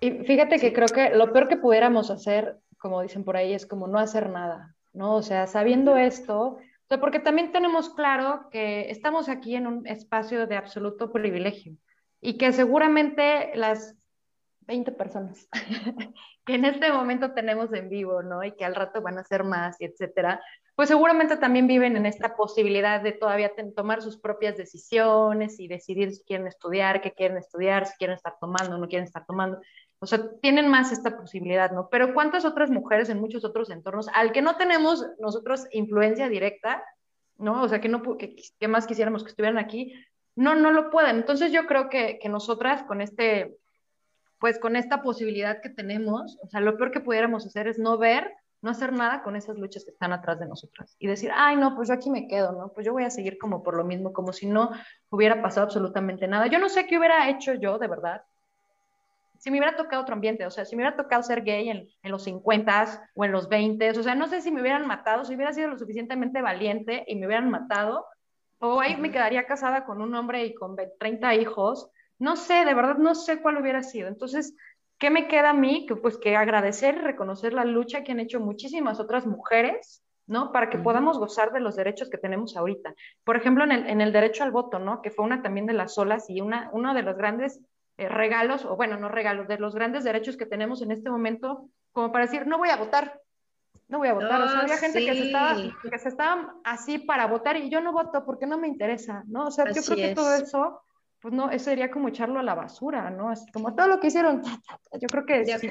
Y 0.00 0.10
fíjate 0.24 0.58
que 0.58 0.72
creo 0.72 0.88
que 0.88 1.14
lo 1.14 1.32
peor 1.32 1.46
que 1.46 1.56
pudiéramos 1.56 2.10
hacer, 2.10 2.58
como 2.78 3.02
dicen 3.02 3.22
por 3.22 3.36
ahí, 3.36 3.52
es 3.52 3.66
como 3.66 3.86
no 3.86 4.00
hacer 4.00 4.30
nada, 4.30 4.74
¿no? 4.92 5.14
O 5.14 5.22
sea, 5.22 5.46
sabiendo 5.46 5.96
esto, 5.96 6.58
porque 7.00 7.20
también 7.20 7.52
tenemos 7.52 7.90
claro 7.90 8.48
que 8.50 8.90
estamos 8.90 9.28
aquí 9.28 9.54
en 9.54 9.68
un 9.68 9.86
espacio 9.86 10.48
de 10.48 10.56
absoluto 10.56 11.12
privilegio 11.12 11.76
y 12.24 12.38
que 12.38 12.52
seguramente 12.54 13.52
las 13.54 13.94
20 14.60 14.92
personas 14.92 15.46
que 16.46 16.54
en 16.54 16.64
este 16.64 16.90
momento 16.90 17.32
tenemos 17.32 17.70
en 17.74 17.90
vivo, 17.90 18.22
¿no? 18.22 18.42
Y 18.42 18.52
que 18.52 18.64
al 18.64 18.74
rato 18.74 19.02
van 19.02 19.18
a 19.18 19.24
ser 19.24 19.44
más, 19.44 19.78
y 19.78 19.84
etcétera, 19.84 20.40
pues 20.74 20.88
seguramente 20.88 21.36
también 21.36 21.66
viven 21.66 21.98
en 21.98 22.06
esta 22.06 22.34
posibilidad 22.34 23.02
de 23.02 23.12
todavía 23.12 23.52
tomar 23.76 24.00
sus 24.00 24.18
propias 24.18 24.56
decisiones 24.56 25.60
y 25.60 25.68
decidir 25.68 26.12
si 26.12 26.24
quieren 26.24 26.46
estudiar, 26.46 27.02
qué 27.02 27.12
quieren 27.12 27.36
estudiar, 27.36 27.86
si 27.86 27.94
quieren 27.98 28.16
estar 28.16 28.36
tomando 28.40 28.76
o 28.76 28.78
no 28.78 28.88
quieren 28.88 29.04
estar 29.04 29.26
tomando. 29.26 29.60
O 29.98 30.06
sea, 30.06 30.30
tienen 30.40 30.68
más 30.68 30.92
esta 30.92 31.18
posibilidad, 31.18 31.72
¿no? 31.72 31.90
Pero 31.90 32.14
¿cuántas 32.14 32.46
otras 32.46 32.70
mujeres 32.70 33.10
en 33.10 33.20
muchos 33.20 33.44
otros 33.44 33.68
entornos 33.68 34.08
al 34.14 34.32
que 34.32 34.40
no 34.40 34.56
tenemos 34.56 35.06
nosotros 35.18 35.66
influencia 35.72 36.30
directa, 36.30 36.82
¿no? 37.36 37.62
O 37.62 37.68
sea, 37.68 37.82
que, 37.82 37.90
no, 37.90 38.02
que, 38.16 38.34
que 38.58 38.68
más 38.68 38.86
quisiéramos 38.86 39.24
que 39.24 39.30
estuvieran 39.30 39.58
aquí, 39.58 39.92
no, 40.36 40.54
no 40.54 40.72
lo 40.72 40.90
pueden. 40.90 41.16
Entonces 41.16 41.52
yo 41.52 41.66
creo 41.66 41.88
que, 41.88 42.18
que 42.20 42.28
nosotras 42.28 42.82
con 42.84 43.00
este, 43.00 43.56
pues 44.38 44.58
con 44.58 44.76
esta 44.76 45.02
posibilidad 45.02 45.60
que 45.60 45.70
tenemos, 45.70 46.38
o 46.42 46.48
sea, 46.48 46.60
lo 46.60 46.76
peor 46.76 46.90
que 46.90 47.00
pudiéramos 47.00 47.46
hacer 47.46 47.68
es 47.68 47.78
no 47.78 47.98
ver 47.98 48.32
no 48.64 48.70
hacer 48.70 48.94
nada 48.94 49.22
con 49.22 49.36
esas 49.36 49.58
luchas 49.58 49.84
que 49.84 49.90
están 49.90 50.14
atrás 50.14 50.40
de 50.40 50.46
nosotras 50.46 50.96
y 50.98 51.06
decir, 51.06 51.30
ay, 51.34 51.54
no, 51.54 51.76
pues 51.76 51.88
yo 51.88 51.94
aquí 51.94 52.08
me 52.08 52.26
quedo, 52.26 52.52
¿no? 52.52 52.72
Pues 52.72 52.86
yo 52.86 52.94
voy 52.94 53.04
a 53.04 53.10
seguir 53.10 53.36
como 53.36 53.62
por 53.62 53.76
lo 53.76 53.84
mismo, 53.84 54.14
como 54.14 54.32
si 54.32 54.46
no 54.46 54.70
hubiera 55.10 55.42
pasado 55.42 55.66
absolutamente 55.66 56.26
nada. 56.26 56.46
Yo 56.46 56.58
no 56.58 56.70
sé 56.70 56.86
qué 56.86 56.96
hubiera 56.96 57.28
hecho 57.28 57.52
yo, 57.52 57.78
de 57.78 57.88
verdad, 57.88 58.22
si 59.38 59.50
me 59.50 59.58
hubiera 59.58 59.76
tocado 59.76 60.00
otro 60.00 60.14
ambiente, 60.14 60.46
o 60.46 60.50
sea, 60.50 60.64
si 60.64 60.74
me 60.74 60.82
hubiera 60.82 60.96
tocado 60.96 61.22
ser 61.22 61.42
gay 61.42 61.68
en, 61.68 61.86
en 62.02 62.10
los 62.10 62.24
50 62.24 63.10
o 63.14 63.24
en 63.26 63.32
los 63.32 63.50
20, 63.50 63.90
o 63.90 64.02
sea, 64.02 64.14
no 64.14 64.28
sé 64.28 64.40
si 64.40 64.50
me 64.50 64.62
hubieran 64.62 64.86
matado, 64.86 65.26
si 65.26 65.34
hubiera 65.34 65.52
sido 65.52 65.68
lo 65.68 65.78
suficientemente 65.78 66.40
valiente 66.40 67.04
y 67.06 67.16
me 67.16 67.26
hubieran 67.26 67.50
matado, 67.50 68.06
o 68.58 68.80
ahí 68.80 68.96
me 68.96 69.10
quedaría 69.10 69.46
casada 69.46 69.84
con 69.84 70.00
un 70.00 70.14
hombre 70.14 70.44
y 70.44 70.54
con 70.54 70.76
30 70.98 71.34
hijos, 71.34 71.90
no 72.18 72.36
sé, 72.36 72.64
de 72.64 72.74
verdad 72.74 72.96
no 72.96 73.14
sé 73.14 73.42
cuál 73.42 73.58
hubiera 73.58 73.82
sido. 73.82 74.08
Entonces, 74.08 74.54
¿Qué 74.98 75.10
me 75.10 75.28
queda 75.28 75.50
a 75.50 75.54
mí? 75.54 75.86
Que, 75.86 75.96
pues 75.96 76.18
que 76.18 76.36
agradecer 76.36 76.96
y 76.96 77.00
reconocer 77.00 77.52
la 77.52 77.64
lucha 77.64 78.04
que 78.04 78.12
han 78.12 78.20
hecho 78.20 78.40
muchísimas 78.40 79.00
otras 79.00 79.26
mujeres, 79.26 80.02
¿no? 80.26 80.52
Para 80.52 80.70
que 80.70 80.78
podamos 80.78 81.18
gozar 81.18 81.52
de 81.52 81.60
los 81.60 81.76
derechos 81.76 82.08
que 82.08 82.18
tenemos 82.18 82.56
ahorita. 82.56 82.94
Por 83.24 83.36
ejemplo, 83.36 83.64
en 83.64 83.72
el, 83.72 83.86
en 83.88 84.00
el 84.00 84.12
derecho 84.12 84.44
al 84.44 84.52
voto, 84.52 84.78
¿no? 84.78 85.02
Que 85.02 85.10
fue 85.10 85.24
una 85.24 85.42
también 85.42 85.66
de 85.66 85.74
las 85.74 85.98
olas 85.98 86.30
y 86.30 86.40
una, 86.40 86.70
uno 86.72 86.94
de 86.94 87.02
los 87.02 87.16
grandes 87.16 87.60
eh, 87.98 88.08
regalos, 88.08 88.64
o 88.64 88.76
bueno, 88.76 88.96
no 88.96 89.08
regalos, 89.08 89.48
de 89.48 89.58
los 89.58 89.74
grandes 89.74 90.04
derechos 90.04 90.36
que 90.36 90.46
tenemos 90.46 90.80
en 90.80 90.92
este 90.92 91.10
momento, 91.10 91.68
como 91.92 92.12
para 92.12 92.24
decir, 92.26 92.46
no 92.46 92.58
voy 92.58 92.70
a 92.70 92.76
votar, 92.76 93.20
no 93.94 94.00
voy 94.00 94.08
a 94.08 94.14
votar. 94.14 94.42
o 94.42 94.48
sea, 94.48 94.60
había 94.60 94.76
gente 94.76 95.06
que, 95.06 95.14
se 95.14 95.26
estaba, 95.26 95.56
que 95.88 95.98
se 96.00 96.08
estaba 96.08 96.56
así 96.64 96.98
para 96.98 97.28
votar 97.28 97.56
y 97.56 97.70
yo 97.70 97.80
no 97.80 97.92
voto 97.92 98.24
porque 98.26 98.44
no 98.44 98.58
me 98.58 98.66
interesa, 98.66 99.22
¿no? 99.28 99.46
O 99.46 99.50
sea, 99.52 99.66
yo 99.70 99.82
creo 99.82 99.96
que 99.96 100.14
todo 100.16 100.34
eso 100.34 100.80
pues 101.20 101.32
no, 101.32 101.50
eso 101.50 101.66
sería 101.66 101.90
como 101.90 102.08
echarlo 102.08 102.38
a 102.38 102.42
la 102.42 102.54
basura, 102.54 103.08
¿no? 103.08 103.30
Así 103.30 103.50
como 103.50 103.74
todo 103.74 103.86
lo 103.86 103.98
que 103.98 104.08
hicieron, 104.08 104.42
yo 104.42 105.08
creo 105.08 105.24
que 105.24 105.58
sí, 105.58 105.70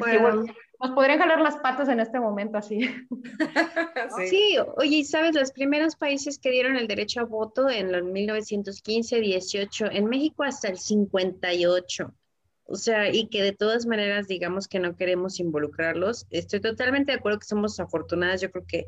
nos 0.81 0.91
podrían 0.95 1.19
jalar 1.19 1.41
las 1.41 1.57
patas 1.57 1.89
en 1.89 1.99
este 1.99 2.19
momento 2.19 2.57
así. 2.57 2.79
sí. 4.29 4.57
oye, 4.77 5.03
¿sabes? 5.03 5.35
Los 5.35 5.51
primeros 5.51 5.95
países 5.95 6.39
que 6.39 6.49
dieron 6.49 6.75
el 6.75 6.87
derecho 6.87 7.19
a 7.19 7.25
voto 7.25 7.69
en 7.69 7.91
los 7.91 8.03
1915, 8.03 9.19
18, 9.19 9.91
en 9.91 10.05
México 10.05 10.43
hasta 10.43 10.69
el 10.69 10.79
58. 10.79 12.11
O 12.65 12.75
sea, 12.75 13.13
y 13.13 13.27
que 13.27 13.43
de 13.43 13.51
todas 13.51 13.85
maneras 13.85 14.27
digamos 14.27 14.67
que 14.67 14.79
no 14.79 14.95
queremos 14.95 15.39
involucrarlos. 15.39 16.25
Estoy 16.29 16.61
totalmente 16.61 17.11
de 17.11 17.17
acuerdo 17.17 17.39
que 17.39 17.45
somos 17.45 17.79
afortunadas. 17.79 18.41
Yo 18.41 18.51
creo 18.51 18.65
que 18.65 18.85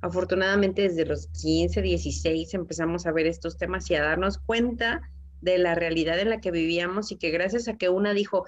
afortunadamente 0.00 0.82
desde 0.82 1.06
los 1.06 1.28
15, 1.28 1.82
16 1.82 2.54
empezamos 2.54 3.06
a 3.06 3.12
ver 3.12 3.26
estos 3.26 3.56
temas 3.56 3.90
y 3.90 3.94
a 3.94 4.02
darnos 4.02 4.38
cuenta 4.38 5.02
de 5.40 5.58
la 5.58 5.74
realidad 5.74 6.18
en 6.18 6.30
la 6.30 6.40
que 6.40 6.50
vivíamos 6.50 7.12
y 7.12 7.16
que 7.16 7.30
gracias 7.30 7.68
a 7.68 7.76
que 7.76 7.88
una 7.88 8.14
dijo 8.14 8.46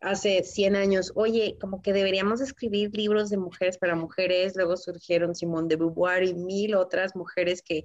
hace 0.00 0.42
100 0.42 0.76
años, 0.76 1.12
oye, 1.14 1.56
como 1.60 1.82
que 1.82 1.92
deberíamos 1.92 2.40
escribir 2.40 2.94
libros 2.94 3.30
de 3.30 3.38
mujeres 3.38 3.78
para 3.78 3.94
mujeres, 3.94 4.54
luego 4.54 4.76
surgieron 4.76 5.34
Simone 5.34 5.68
de 5.68 5.76
Beauvoir 5.76 6.22
y 6.24 6.34
mil 6.34 6.74
otras 6.74 7.16
mujeres 7.16 7.62
que 7.62 7.84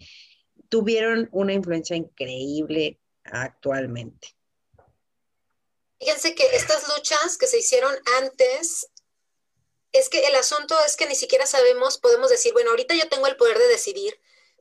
tuvieron 0.67 1.29
una 1.31 1.53
influencia 1.53 1.95
increíble 1.95 2.99
actualmente. 3.23 4.38
Fíjense 5.99 6.33
que 6.35 6.55
estas 6.55 6.87
luchas 6.87 7.37
que 7.37 7.47
se 7.47 7.59
hicieron 7.59 7.93
antes, 8.19 8.89
es 9.91 10.09
que 10.09 10.25
el 10.27 10.35
asunto 10.35 10.75
es 10.85 10.95
que 10.95 11.07
ni 11.07 11.15
siquiera 11.15 11.45
sabemos, 11.45 11.97
podemos 11.97 12.29
decir, 12.29 12.53
bueno, 12.53 12.69
ahorita 12.71 12.93
yo 12.95 13.09
tengo 13.09 13.27
el 13.27 13.37
poder 13.37 13.57
de 13.57 13.67
decidir, 13.67 14.19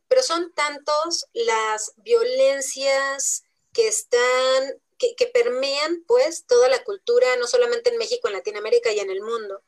pero 0.09 0.23
son 0.23 0.53
tantos 0.55 1.27
las 1.33 1.93
violencias, 1.97 3.45
que 3.73 3.87
están, 3.87 4.81
que, 4.99 5.15
que, 5.15 5.27
permean 5.27 6.03
pues 6.07 6.47
toda 6.47 6.69
la 6.69 6.83
cultura, 6.83 7.37
no 7.37 7.47
solamente 7.47 7.91
en 7.91 7.99
México, 7.99 8.27
en 8.27 8.35
Latinoamérica 8.35 8.91
y 8.93 8.99
en 8.99 9.11
el 9.11 9.23
mundo, 9.23 9.63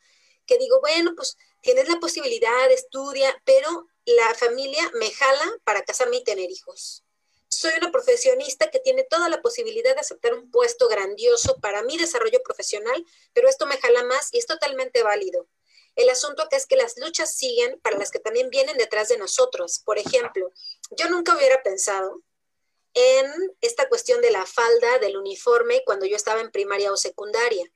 que 0.46 0.58
digo, 0.58 0.80
bueno, 0.80 1.12
pues 1.14 1.36
tienes 1.60 1.88
la 1.88 2.00
posibilidad, 2.00 2.70
estudia, 2.72 3.40
pero 3.44 3.86
la 4.04 4.34
familia 4.34 4.90
me 4.94 5.10
jala 5.10 5.52
para 5.64 5.84
casarme 5.84 6.16
y 6.16 6.24
tener 6.24 6.50
hijos. 6.50 7.04
Soy 7.50 7.72
una 7.78 7.90
profesionista 7.90 8.70
que 8.70 8.78
tiene 8.78 9.02
toda 9.02 9.28
la 9.28 9.42
posibilidad 9.42 9.92
de 9.92 10.00
aceptar 10.00 10.34
un 10.34 10.50
puesto 10.52 10.86
grandioso 10.86 11.58
para 11.60 11.82
mi 11.82 11.98
desarrollo 11.98 12.40
profesional, 12.44 13.04
pero 13.32 13.48
esto 13.48 13.66
me 13.66 13.76
jala 13.76 14.04
más 14.04 14.32
y 14.32 14.38
es 14.38 14.46
totalmente 14.46 15.02
válido. 15.02 15.48
El 15.96 16.08
asunto 16.10 16.42
acá 16.42 16.56
es 16.56 16.66
que 16.66 16.76
las 16.76 16.96
luchas 16.96 17.34
siguen 17.34 17.80
para 17.80 17.98
las 17.98 18.12
que 18.12 18.20
también 18.20 18.50
vienen 18.50 18.76
detrás 18.78 19.08
de 19.08 19.18
nosotros. 19.18 19.80
Por 19.84 19.98
ejemplo, 19.98 20.52
yo 20.92 21.10
nunca 21.10 21.36
hubiera 21.36 21.60
pensado 21.64 22.22
en 22.94 23.26
esta 23.60 23.88
cuestión 23.88 24.20
de 24.22 24.30
la 24.30 24.46
falda, 24.46 25.00
del 25.00 25.16
uniforme, 25.16 25.82
cuando 25.84 26.06
yo 26.06 26.14
estaba 26.14 26.40
en 26.40 26.52
primaria 26.52 26.92
o 26.92 26.96
secundaria. 26.96 27.68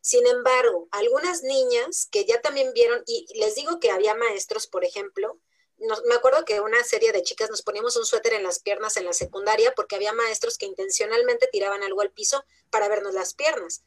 Sin 0.00 0.26
embargo, 0.26 0.88
algunas 0.90 1.44
niñas 1.44 2.08
que 2.10 2.24
ya 2.24 2.40
también 2.40 2.72
vieron, 2.72 3.04
y 3.06 3.26
les 3.38 3.54
digo 3.54 3.78
que 3.78 3.92
había 3.92 4.14
maestros, 4.16 4.66
por 4.66 4.84
ejemplo, 4.84 5.38
me 5.80 6.14
acuerdo 6.14 6.44
que 6.44 6.60
una 6.60 6.82
serie 6.84 7.12
de 7.12 7.22
chicas 7.22 7.50
nos 7.50 7.62
poníamos 7.62 7.96
un 7.96 8.04
suéter 8.04 8.34
en 8.34 8.42
las 8.42 8.58
piernas 8.58 8.96
en 8.96 9.06
la 9.06 9.12
secundaria 9.12 9.72
porque 9.74 9.96
había 9.96 10.12
maestros 10.12 10.58
que 10.58 10.66
intencionalmente 10.66 11.48
tiraban 11.50 11.82
algo 11.82 12.02
al 12.02 12.10
piso 12.10 12.44
para 12.70 12.88
vernos 12.88 13.14
las 13.14 13.34
piernas. 13.34 13.82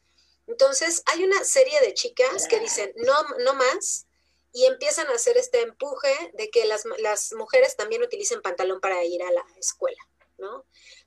Entonces, 0.46 1.02
hay 1.06 1.24
una 1.24 1.42
serie 1.44 1.80
de 1.80 1.94
chicas 1.94 2.48
que 2.48 2.60
dicen, 2.60 2.92
no, 2.96 3.14
no 3.38 3.54
más, 3.54 4.06
y 4.52 4.66
empiezan 4.66 5.06
a 5.08 5.14
hacer 5.14 5.36
este 5.36 5.62
empuje 5.62 6.32
de 6.34 6.50
que 6.50 6.64
las, 6.64 6.84
las 6.98 7.32
mujeres 7.32 7.76
también 7.76 8.02
utilicen 8.02 8.42
pantalón 8.42 8.80
para 8.80 9.02
ir 9.04 9.22
a 9.22 9.30
la 9.30 9.44
escuela. 9.58 10.00
¿no? 10.38 10.64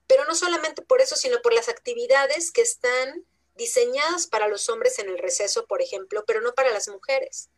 Pero 0.08 0.26
no 0.26 0.36
solamente 0.36 0.82
por 0.82 1.02
eso, 1.02 1.16
sino 1.16 1.42
por 1.42 1.54
las 1.54 1.70
actividades 1.70 2.52
que 2.52 2.62
están 2.62 3.26
diseñadas 3.56 4.28
para 4.28 4.48
los 4.48 4.70
hombres 4.70 5.00
en 5.00 5.10
el 5.10 5.18
receso, 5.18 5.66
por 5.66 5.82
ejemplo, 5.82 6.24
pero 6.26 6.42
no 6.42 6.54
para 6.54 6.72
las 6.72 6.88
mujeres. 6.88 7.50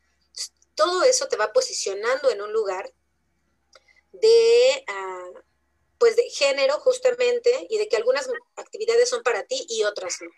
Todo 0.75 1.03
eso 1.03 1.27
te 1.27 1.37
va 1.37 1.51
posicionando 1.53 2.29
en 2.29 2.41
un 2.41 2.53
lugar 2.53 2.93
de, 4.11 4.83
ah, 4.87 5.31
pues 5.97 6.15
de 6.15 6.29
género 6.29 6.79
justamente 6.79 7.67
y 7.69 7.77
de 7.77 7.87
que 7.87 7.97
algunas 7.97 8.29
actividades 8.55 9.09
son 9.09 9.23
para 9.23 9.43
ti 9.43 9.65
y 9.69 9.83
otras 9.83 10.19
no. 10.21 10.29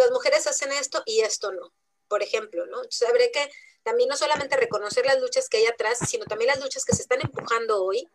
las 0.00 0.10
mujeres 0.10 0.46
hacen 0.46 0.72
esto 0.72 1.02
y 1.04 1.20
esto 1.20 1.52
no, 1.52 1.72
por 2.08 2.22
ejemplo, 2.22 2.66
¿no? 2.66 2.78
Entonces 2.78 3.08
habría 3.08 3.30
que 3.32 3.50
también 3.82 4.08
no 4.08 4.16
solamente 4.16 4.56
reconocer 4.56 5.06
las 5.06 5.20
luchas 5.20 5.48
que 5.48 5.58
hay 5.58 5.66
atrás, 5.66 5.98
sino 6.08 6.24
también 6.26 6.48
las 6.48 6.60
luchas 6.60 6.84
que 6.84 6.94
se 6.94 7.02
están 7.02 7.20
empujando 7.20 7.84
hoy, 7.84 8.08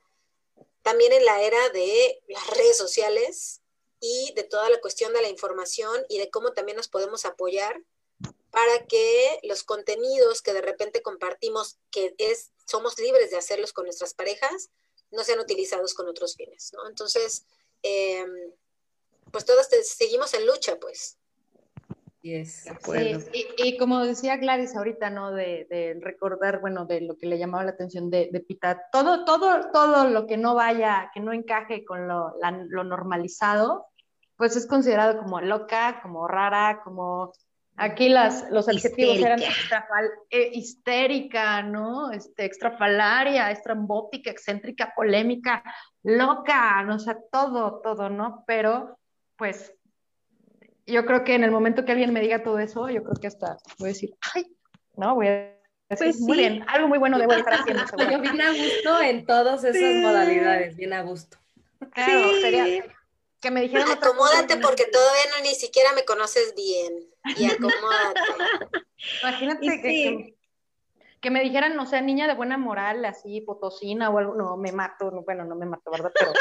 también 0.83 1.11
en 1.13 1.25
la 1.25 1.41
era 1.41 1.69
de 1.69 2.21
las 2.27 2.47
redes 2.51 2.77
sociales 2.77 3.61
y 3.99 4.33
de 4.35 4.43
toda 4.43 4.69
la 4.69 4.79
cuestión 4.79 5.13
de 5.13 5.21
la 5.21 5.29
información 5.29 6.05
y 6.09 6.19
de 6.19 6.29
cómo 6.29 6.53
también 6.53 6.77
nos 6.77 6.87
podemos 6.87 7.25
apoyar 7.25 7.81
para 8.51 8.85
que 8.85 9.39
los 9.43 9.63
contenidos 9.63 10.41
que 10.41 10.53
de 10.53 10.61
repente 10.61 11.01
compartimos, 11.01 11.77
que 11.91 12.15
es, 12.19 12.51
somos 12.65 12.97
libres 12.99 13.31
de 13.31 13.37
hacerlos 13.37 13.73
con 13.73 13.85
nuestras 13.85 14.13
parejas, 14.13 14.69
no 15.11 15.23
sean 15.23 15.39
utilizados 15.39 15.93
con 15.93 16.07
otros 16.07 16.35
fines, 16.35 16.71
¿no? 16.73 16.87
Entonces, 16.89 17.45
em, 17.81 18.29
pues 19.31 19.45
todos 19.45 19.67
seguimos 19.83 20.33
en 20.33 20.45
lucha, 20.45 20.77
pues. 20.79 21.17
Sí, 22.21 22.43
y, 23.57 23.77
como 23.77 24.03
decía 24.03 24.37
Gladys 24.37 24.75
ahorita, 24.75 25.11
¿no? 25.11 25.31
De, 25.31 25.95
recordar, 26.01 26.59
bueno, 26.59 26.85
de 26.85 27.01
lo 27.01 27.17
que 27.17 27.27
le 27.27 27.37
llamaba 27.37 27.63
la 27.63 27.71
atención 27.71 28.09
de, 28.09 28.29
de, 28.31 28.39
Pita, 28.39 28.81
todo, 28.91 29.25
todo, 29.25 29.69
todo 29.71 30.09
lo 30.09 30.25
que 30.25 30.35
no 30.35 30.55
vaya, 30.55 31.11
que 31.13 31.19
no 31.19 31.33
encaje 31.33 31.85
con 31.85 32.07
lo, 32.07 32.33
lo 32.69 32.83
normalizado, 32.83 33.85
pues 34.37 34.55
es 34.55 34.65
considerado 34.65 35.19
como 35.21 35.39
loca, 35.39 35.99
como 36.01 36.27
rara, 36.27 36.81
como 36.83 37.31
Aquí 37.77 38.07
las, 38.07 38.49
los 38.51 38.69
adjetivos 38.69 39.17
eran 39.17 39.41
eh, 40.29 40.49
histérica, 40.53 41.61
¿no? 41.61 42.11
Este, 42.11 42.45
extrafalaria, 42.45 43.51
estrambótica, 43.51 44.31
excéntrica, 44.31 44.93
polémica, 44.95 45.61
loca, 46.03 46.83
¿no? 46.83 46.95
o 46.95 46.99
sea, 46.99 47.17
todo, 47.29 47.81
todo, 47.81 48.09
¿no? 48.09 48.45
Pero, 48.47 48.97
pues, 49.35 49.73
yo 50.85 51.05
creo 51.05 51.25
que 51.25 51.35
en 51.35 51.43
el 51.43 51.51
momento 51.51 51.83
que 51.83 51.91
alguien 51.91 52.13
me 52.13 52.21
diga 52.21 52.43
todo 52.43 52.59
eso, 52.59 52.89
yo 52.89 53.03
creo 53.03 53.15
que 53.19 53.27
hasta 53.27 53.57
voy 53.77 53.89
a 53.89 53.93
decir, 53.93 54.15
ay, 54.33 54.45
no, 54.95 55.15
voy 55.15 55.27
a 55.27 55.31
decir, 55.31 55.57
pues 55.97 56.19
muy 56.21 56.37
bien, 56.37 56.63
algo 56.67 56.87
muy 56.87 56.97
bueno 56.97 57.17
debo 57.17 57.33
estar 57.33 57.55
haciendo. 57.55 57.83
Yo 58.11 58.21
bien 58.21 58.41
a 58.41 58.51
gusto 58.51 59.01
en 59.01 59.25
todas 59.25 59.63
esas 59.65 59.95
modalidades, 59.95 60.77
bien 60.77 60.93
a 60.93 61.01
gusto. 61.01 61.37
Claro, 61.91 62.31
sería, 62.41 62.85
que 63.45 63.51
me 63.51 63.61
dijeron. 63.61 63.87
Acomódate 63.91 64.57
porque 64.57 64.85
todavía 64.85 65.23
no 65.37 65.43
ni 65.43 65.53
siquiera 65.53 65.93
me 65.93 66.03
conoces 66.03 66.55
bien. 66.55 67.05
Y 67.37 67.45
acomódate. 67.51 68.19
Imagínate 69.21 69.81
que, 69.83 70.35
que, 71.21 71.29
me 71.29 71.41
dijeran, 71.41 71.75
no 71.75 71.85
sé, 71.85 72.01
niña 72.01 72.27
de 72.27 72.33
buena 72.33 72.57
moral, 72.57 73.05
así, 73.05 73.41
potosina 73.41 74.09
o 74.09 74.17
algo. 74.17 74.33
No, 74.33 74.57
me 74.57 74.71
mato. 74.71 75.11
bueno, 75.23 75.45
no 75.45 75.55
me 75.55 75.67
mato, 75.67 75.91
¿verdad? 75.91 76.11
Pero 76.17 76.31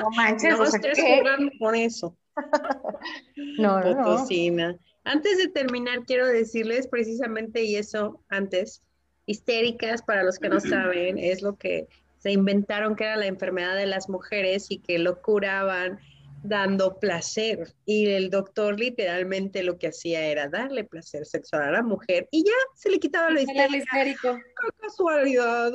no 0.00 0.10
manches. 0.16 0.58
No 0.58 0.64
estés 0.64 1.00
jugando 1.00 1.52
con 1.60 1.76
eso. 1.76 2.16
no, 3.36 3.80
potosina. 3.80 4.76
Antes 5.04 5.38
de 5.38 5.48
terminar, 5.48 6.04
quiero 6.06 6.26
decirles 6.26 6.88
precisamente, 6.88 7.62
y 7.62 7.76
eso 7.76 8.20
antes, 8.28 8.82
histéricas, 9.26 10.02
para 10.02 10.24
los 10.24 10.40
que 10.40 10.48
no 10.48 10.58
saben, 10.58 11.18
es 11.18 11.40
lo 11.40 11.56
que 11.56 11.86
se 12.18 12.32
inventaron 12.32 12.96
que 12.96 13.04
era 13.04 13.16
la 13.16 13.26
enfermedad 13.26 13.76
de 13.76 13.86
las 13.86 14.08
mujeres 14.08 14.72
y 14.72 14.78
que 14.80 14.98
lo 14.98 15.22
curaban 15.22 16.00
dando 16.42 16.98
placer. 16.98 17.74
Y 17.84 18.10
el 18.10 18.30
doctor 18.30 18.78
literalmente 18.78 19.62
lo 19.62 19.78
que 19.78 19.88
hacía 19.88 20.26
era 20.26 20.48
darle 20.48 20.84
placer 20.84 21.26
sexual 21.26 21.62
a 21.62 21.70
la 21.72 21.82
mujer 21.82 22.28
y 22.30 22.44
ya 22.44 22.52
se 22.74 22.90
le 22.90 23.00
quitaba 23.00 23.30
lo 23.30 23.40
histérico. 23.40 24.36
Qué 24.36 24.68
casualidad. 24.80 25.72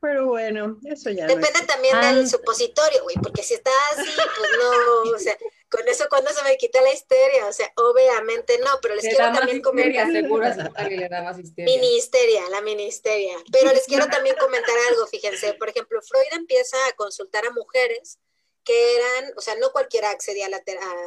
Pero 0.00 0.26
bueno, 0.26 0.80
eso 0.84 1.10
ya. 1.10 1.28
Depende 1.28 1.60
también 1.64 2.00
del 2.00 2.28
supositorio, 2.28 3.04
güey, 3.04 3.14
porque 3.22 3.44
si 3.44 3.54
está 3.54 3.70
así, 3.92 4.10
pues 4.36 4.50
no, 4.60 5.12
o 5.12 5.18
sea, 5.18 5.38
con 5.68 5.86
eso 5.86 6.06
cuando 6.10 6.28
se 6.32 6.42
me 6.42 6.56
quita 6.56 6.82
la 6.82 6.92
histeria, 6.92 7.46
o 7.46 7.52
sea, 7.52 7.72
obviamente 7.76 8.58
no, 8.58 8.70
pero 8.82 8.96
les 8.96 9.04
quiero 9.04 9.32
también 9.32 9.62
comentar. 9.62 10.10
Seguro 10.10 10.44
le 10.90 11.08
da 11.08 11.22
más 11.22 11.38
histeria. 11.38 11.72
Mini 11.72 11.96
histeria, 11.96 12.42
la 12.50 12.60
mini 12.62 12.88
histeria. 12.88 13.36
Pero 13.52 13.72
les 13.72 13.86
quiero 13.86 14.08
también 14.08 14.34
comentar 14.40 14.74
algo, 14.90 15.06
fíjense, 15.06 15.54
por 15.54 15.68
ejemplo, 15.68 16.02
Freud 16.02 16.26
empieza 16.32 16.76
a 16.88 16.92
consultar 16.96 17.46
a 17.46 17.52
mujeres 17.52 18.18
que 18.64 18.96
eran, 18.96 19.32
o 19.36 19.40
sea, 19.40 19.54
no 19.56 19.72
cualquiera 19.72 20.10
accedía 20.10 20.46
a 20.46 20.50
la 20.50 20.62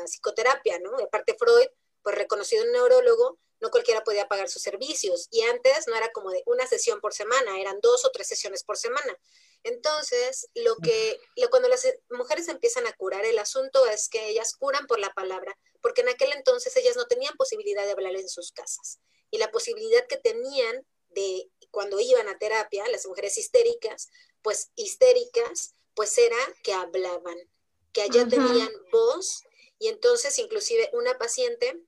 psicoterapia, 0.06 0.80
¿no? 0.80 0.98
aparte 0.98 1.36
Freud, 1.38 1.68
pues 2.02 2.16
reconocido 2.16 2.64
un 2.64 2.72
neurólogo, 2.72 3.40
no 3.62 3.72
cualquiera 3.72 4.04
podía 4.04 4.28
pagar 4.28 4.50
sus 4.50 4.62
servicios. 4.62 5.28
Y 5.32 5.42
antes 5.44 5.88
no 5.88 5.96
era 5.96 6.12
como 6.12 6.32
de 6.32 6.44
una 6.46 6.68
sesión 6.68 7.00
por 7.02 7.14
semana, 7.14 7.60
eran 7.60 7.80
dos 7.82 8.06
o 8.06 8.12
tres 8.12 8.28
sesiones 8.28 8.64
por 8.64 8.78
semana. 8.78 9.18
Entonces, 9.64 10.48
lo 10.54 10.76
que, 10.78 11.20
lo, 11.36 11.50
cuando 11.50 11.70
las 11.70 11.88
mujeres 12.12 12.48
empiezan 12.48 12.86
a 12.86 12.94
curar, 12.94 13.26
el 13.26 13.40
asunto 13.40 13.86
es 13.88 14.10
que 14.10 14.28
ellas 14.30 14.56
curan 14.56 14.86
por 14.86 15.00
la 15.00 15.14
palabra, 15.14 15.58
porque 15.82 16.02
en 16.02 16.10
aquel 16.10 16.32
entonces 16.34 16.76
ellas 16.78 16.96
no 16.96 17.08
tenían 17.08 17.36
posibilidad 17.36 17.84
de 17.86 17.92
hablar 17.92 18.16
en 18.16 18.30
sus 18.30 18.52
casas. 18.52 19.00
Y 19.32 19.40
la 19.40 19.52
posibilidad 19.52 20.06
que 20.08 20.18
tenían 20.18 20.86
de 21.10 21.50
cuando 21.72 22.00
iban 22.00 22.28
a 22.30 22.38
terapia, 22.38 22.88
las 22.90 23.06
mujeres 23.08 23.38
histéricas, 23.38 24.10
pues 24.42 24.70
histéricas, 24.76 25.75
pues 25.96 26.18
era 26.18 26.38
que 26.64 26.74
hablaban, 26.74 27.38
que 27.94 28.02
allá 28.02 28.28
tenían 28.28 28.70
voz 28.92 29.44
y 29.80 29.88
entonces 29.88 30.38
inclusive 30.40 30.90
una 30.94 31.18
paciente 31.18 31.82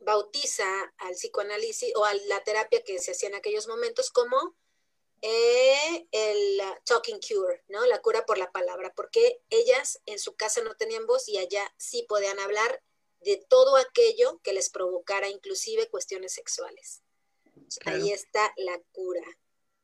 bautiza 0.00 0.66
al 0.98 1.14
psicoanálisis 1.14 1.92
o 1.96 2.04
a 2.04 2.14
la 2.14 2.44
terapia 2.44 2.82
que 2.84 2.98
se 2.98 3.12
hacía 3.12 3.30
en 3.30 3.34
aquellos 3.34 3.66
momentos 3.66 4.10
como 4.10 4.54
eh, 5.22 6.06
el 6.12 6.60
talking 6.84 7.18
cure, 7.18 7.64
¿no? 7.68 7.86
La 7.86 8.02
cura 8.02 8.26
por 8.26 8.36
la 8.36 8.52
palabra, 8.52 8.92
porque 8.94 9.40
ellas 9.48 10.00
en 10.04 10.18
su 10.18 10.34
casa 10.36 10.62
no 10.62 10.74
tenían 10.74 11.06
voz 11.06 11.28
y 11.28 11.38
allá 11.38 11.74
sí 11.78 12.04
podían 12.06 12.38
hablar 12.38 12.82
de 13.20 13.42
todo 13.48 13.76
aquello 13.76 14.38
que 14.42 14.52
les 14.52 14.68
provocara 14.68 15.30
inclusive 15.30 15.88
cuestiones 15.88 16.34
sexuales. 16.34 17.02
Ahí 17.86 18.12
está 18.12 18.52
la 18.58 18.78
cura, 18.92 19.24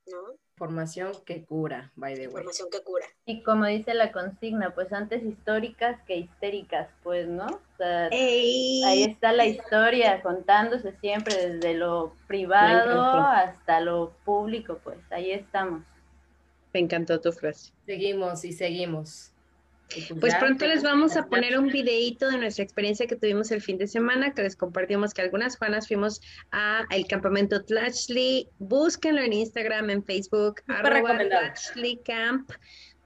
¿no? 0.04 0.38
Formación 0.60 1.12
que 1.24 1.42
cura, 1.42 1.90
by 1.96 2.16
the 2.16 2.26
way. 2.26 2.32
Formación 2.32 2.68
que 2.70 2.82
cura. 2.82 3.06
Y 3.24 3.42
como 3.42 3.64
dice 3.64 3.94
la 3.94 4.12
consigna, 4.12 4.74
pues 4.74 4.92
antes 4.92 5.24
históricas 5.24 5.98
que 6.06 6.16
histéricas, 6.16 6.90
pues, 7.02 7.26
¿no? 7.26 7.46
ahí 7.80 9.04
está 9.04 9.32
la 9.32 9.46
historia 9.46 10.20
contándose 10.20 10.92
siempre 11.00 11.34
desde 11.34 11.72
lo 11.72 12.12
privado 12.26 13.00
hasta 13.00 13.80
lo 13.80 14.12
público, 14.26 14.78
pues 14.84 14.98
ahí 15.08 15.30
estamos. 15.30 15.82
Me 16.74 16.80
encantó 16.80 17.18
tu 17.18 17.32
frase. 17.32 17.72
Seguimos 17.86 18.44
y 18.44 18.52
seguimos. 18.52 19.32
Pues, 19.92 20.12
pues 20.20 20.34
pronto 20.36 20.66
les 20.66 20.82
vamos 20.82 21.16
a 21.16 21.26
poner 21.26 21.58
un 21.58 21.66
videito 21.68 22.30
de 22.30 22.38
nuestra 22.38 22.62
experiencia 22.62 23.06
que 23.06 23.16
tuvimos 23.16 23.50
el 23.50 23.60
fin 23.60 23.76
de 23.76 23.88
semana, 23.88 24.32
que 24.32 24.42
les 24.42 24.54
compartimos 24.54 25.12
que 25.12 25.22
algunas 25.22 25.56
Juanas 25.56 25.88
fuimos 25.88 26.20
a 26.52 26.84
el 26.90 27.06
campamento 27.06 27.64
Tlashley. 27.64 28.48
Búsquenlo 28.58 29.20
en 29.20 29.32
Instagram, 29.32 29.90
en 29.90 30.04
Facebook, 30.04 30.60
arroba 30.68 31.18
Camp, 32.04 32.50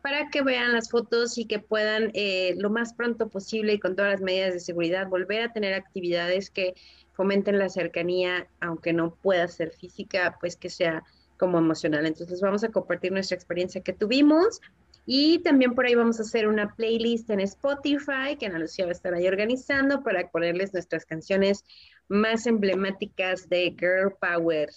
para 0.03 0.29
que 0.29 0.43
vean 0.43 0.73
las 0.73 0.91
fotos 0.91 1.39
y 1.39 1.47
que 1.47 1.59
puedan 1.59 2.11
eh, 2.13 2.55
lo 2.59 2.69
más 2.69 2.93
pronto 2.93 3.31
posible 3.31 3.73
y 3.73 3.81
con 3.81 3.97
todas 3.97 4.13
las 4.13 4.21
medidas 4.21 4.53
de 4.53 4.61
seguridad 4.61 5.09
volver 5.09 5.43
a 5.43 5.53
tener 5.53 5.73
actividades 5.73 6.51
que 6.51 6.75
fomenten 7.15 7.59
la 7.59 7.71
cercanía, 7.71 8.47
aunque 8.61 8.93
no 8.93 9.15
pueda 9.15 9.49
ser 9.49 9.71
física, 9.71 10.37
pues 10.41 10.57
que 10.57 10.69
sea 10.69 11.03
como 11.39 11.59
emocional. 11.59 12.05
Entonces 12.05 12.41
vamos 12.41 12.63
a 12.65 12.69
compartir 12.69 13.13
nuestra 13.13 13.37
experiencia 13.37 13.81
que 13.81 13.93
tuvimos 13.93 14.61
y 15.07 15.41
también 15.41 15.75
por 15.75 15.87
ahí 15.87 15.95
vamos 15.95 16.19
a 16.19 16.23
hacer 16.23 16.49
una 16.49 16.75
playlist 16.75 17.29
en 17.31 17.41
Spotify 17.41 18.37
que 18.39 18.47
Ana 18.47 18.59
Lucía 18.59 18.87
va 18.87 18.91
a 18.91 18.93
estar 18.93 19.15
ahí 19.15 19.27
organizando 19.27 20.03
para 20.03 20.29
ponerles 20.31 20.73
nuestras 20.73 21.05
canciones 21.05 21.65
más 22.09 22.47
emblemáticas 22.47 23.49
de 23.49 23.75
Girl 23.79 24.15
Power. 24.21 24.71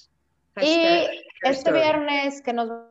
y 0.61 1.05
este 1.43 1.71
viernes 1.71 2.41
que 2.41 2.53
nos 2.53 2.69
van 2.69 2.89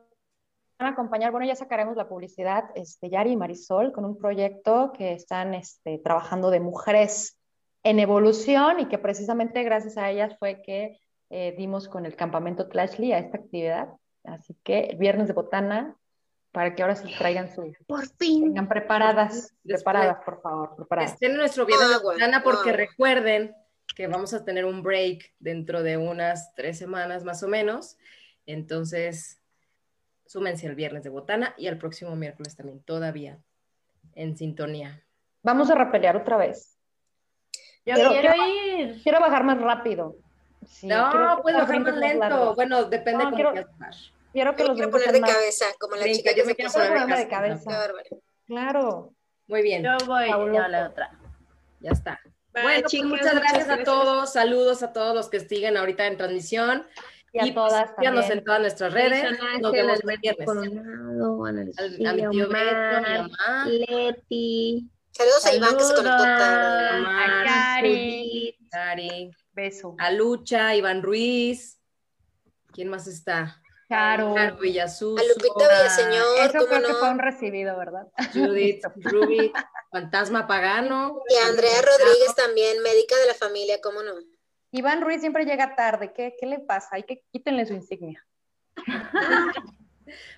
a 0.79 0.87
acompañar, 0.89 1.31
bueno, 1.31 1.47
ya 1.47 1.55
sacaremos 1.55 1.95
la 1.95 2.07
publicidad, 2.07 2.65
este, 2.75 3.09
Yari 3.09 3.31
y 3.31 3.35
Marisol, 3.35 3.91
con 3.91 4.05
un 4.05 4.17
proyecto 4.17 4.93
que 4.95 5.13
están 5.13 5.53
este, 5.53 5.97
trabajando 5.99 6.49
de 6.49 6.59
mujeres 6.59 7.37
en 7.83 7.99
evolución 7.99 8.79
y 8.79 8.87
que 8.87 8.97
precisamente 8.97 9.63
gracias 9.63 9.97
a 9.97 10.09
ellas 10.09 10.35
fue 10.39 10.61
que 10.61 10.99
eh, 11.29 11.55
dimos 11.57 11.87
con 11.87 12.05
el 12.05 12.15
campamento 12.15 12.67
Tlashley 12.67 13.11
a 13.13 13.19
esta 13.19 13.37
actividad. 13.37 13.89
Así 14.23 14.55
que 14.63 14.81
el 14.81 14.97
viernes 14.97 15.27
de 15.27 15.33
botana, 15.33 15.95
para 16.51 16.73
que 16.73 16.81
ahora 16.81 16.95
sí 16.95 17.13
traigan 17.17 17.53
su... 17.53 17.75
Por 17.85 18.07
fin. 18.17 18.45
Vengan 18.45 18.67
preparadas, 18.67 19.53
preparadas, 19.63 20.23
por 20.23 20.41
favor, 20.41 20.75
preparadas. 20.75 21.13
Estén 21.13 21.31
en 21.31 21.37
nuestro 21.37 21.65
viernes 21.65 21.89
de 21.89 21.99
botana 21.99 22.43
porque 22.43 22.71
recuerden 22.71 23.55
que 23.95 24.07
vamos 24.07 24.33
a 24.33 24.43
tener 24.43 24.65
un 24.65 24.83
break 24.83 25.33
dentro 25.39 25.83
de 25.83 25.97
unas 25.97 26.53
tres 26.55 26.77
semanas 26.77 27.23
más 27.23 27.43
o 27.43 27.47
menos. 27.47 27.97
Entonces, 28.45 29.41
súmense 30.25 30.67
el 30.67 30.75
viernes 30.75 31.03
de 31.03 31.09
botana 31.09 31.53
y 31.57 31.67
el 31.67 31.77
próximo 31.77 32.15
miércoles 32.15 32.55
también, 32.55 32.81
todavía 32.81 33.39
en 34.15 34.35
sintonía. 34.35 35.03
Vamos 35.43 35.69
a 35.69 35.75
repelear 35.75 36.17
otra 36.17 36.37
vez. 36.37 36.77
Yo 37.85 37.95
quiero, 37.95 38.33
ir. 38.35 39.01
Quiero 39.01 39.19
bajar 39.19 39.43
más 39.43 39.61
rápido. 39.61 40.17
no, 40.83 41.39
puedo 41.41 41.59
bajar 41.59 41.79
más 41.79 41.95
lento. 41.95 42.55
Bueno, 42.55 42.83
depende 42.85 43.19
de 43.19 43.23
cómo 43.25 43.35
quiero... 43.35 43.51
quieras 43.51 44.11
Quiero 44.37 44.55
que 44.55 44.65
los 44.65 44.75
quiero 44.75 44.91
poner 44.91 45.11
de 45.11 45.19
cabeza, 45.19 45.65
como 45.79 45.95
la 45.95 46.05
chica 46.05 46.31
yo 46.37 46.45
me 46.45 46.53
quiero 46.53 46.71
poner 46.71 47.17
de 47.17 47.27
cabeza. 47.27 47.91
Claro. 48.45 49.15
Muy 49.47 49.63
bien. 49.63 49.83
Yo 49.83 49.97
voy 50.05 50.29
a 50.29 50.67
la 50.67 50.89
otra. 50.89 51.09
Ya 51.79 51.89
está. 51.89 52.21
bueno, 52.51 52.87
pues 52.87 53.03
muchas 53.03 53.33
gracias, 53.33 53.67
a 53.67 53.83
todos. 53.83 54.33
Saludos 54.33 54.83
a 54.83 54.93
todos 54.93 55.15
los 55.15 55.29
que 55.29 55.39
siguen 55.39 55.75
ahorita 55.75 56.05
en 56.05 56.17
transmisión. 56.17 56.85
Y 57.33 57.39
a 57.39 57.41
pues, 57.41 57.55
todas 57.55 57.95
también. 57.95 58.31
en 58.31 58.43
todas 58.43 58.61
nuestras 58.61 58.93
redes. 58.93 59.25
Nos 59.59 59.71
vemos 59.71 59.99
el 60.03 60.17
viernes. 60.19 60.45
Coronado, 60.45 61.45
a, 61.45 61.51
mi 62.13 62.29
tío 62.29 62.47
Beto, 62.47 63.01
mi 63.01 63.17
mamá. 63.17 63.65
Leti. 63.65 64.87
Saludos, 65.09 65.45
a 65.47 65.55
Iván 65.55 65.77
que 65.77 65.83
se 65.83 65.95
conectó 65.95 66.23
tarde. 66.23 67.05
A 67.07 67.43
Cari. 67.43 68.55
Cari. 68.69 69.31
Beso. 69.53 69.95
A 69.97 70.11
Lucha, 70.11 70.75
Iván 70.75 71.01
Ruiz. 71.01 71.79
¿Quién 72.71 72.89
más 72.89 73.07
está? 73.07 73.63
Caro. 73.89 74.35
Caro. 74.35 74.55
A 74.55 75.23
Lupita 75.23 75.67
Villaseñor. 75.67 76.25
Eso 76.39 76.67
creo 76.67 76.81
que 76.83 76.93
fue 76.93 77.09
un 77.09 77.19
recibido, 77.19 77.77
¿verdad? 77.77 78.07
Judith, 78.33 78.83
Ruby, 78.97 79.51
Fantasma 79.91 80.45
Pagano. 80.45 81.21
Y 81.29 81.35
Andrea 81.47 81.81
Rodríguez 81.81 82.35
también, 82.35 82.81
médica 82.83 83.15
de 83.15 83.27
la 83.27 83.33
familia, 83.33 83.79
¿cómo 83.81 84.03
no? 84.03 84.13
Iván 84.71 85.01
Ruiz 85.01 85.21
siempre 85.21 85.45
llega 85.45 85.75
tarde. 85.75 86.11
¿Qué, 86.13 86.35
qué 86.37 86.45
le 86.45 86.59
pasa? 86.59 86.89
Hay 86.91 87.03
que 87.03 87.23
quítenle 87.31 87.65
su 87.65 87.73
insignia. 87.73 88.25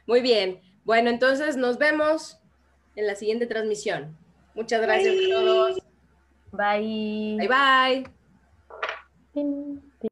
Muy 0.06 0.22
bien. 0.22 0.62
Bueno, 0.84 1.10
entonces 1.10 1.58
nos 1.58 1.78
vemos 1.78 2.40
en 2.96 3.08
la 3.08 3.16
siguiente 3.16 3.48
transmisión. 3.48 4.18
Muchas 4.54 4.82
gracias 4.82 5.16
a 5.16 5.30
todos. 5.30 5.82
Bye. 6.52 7.38
Bye 7.40 8.06
bye. 9.34 9.89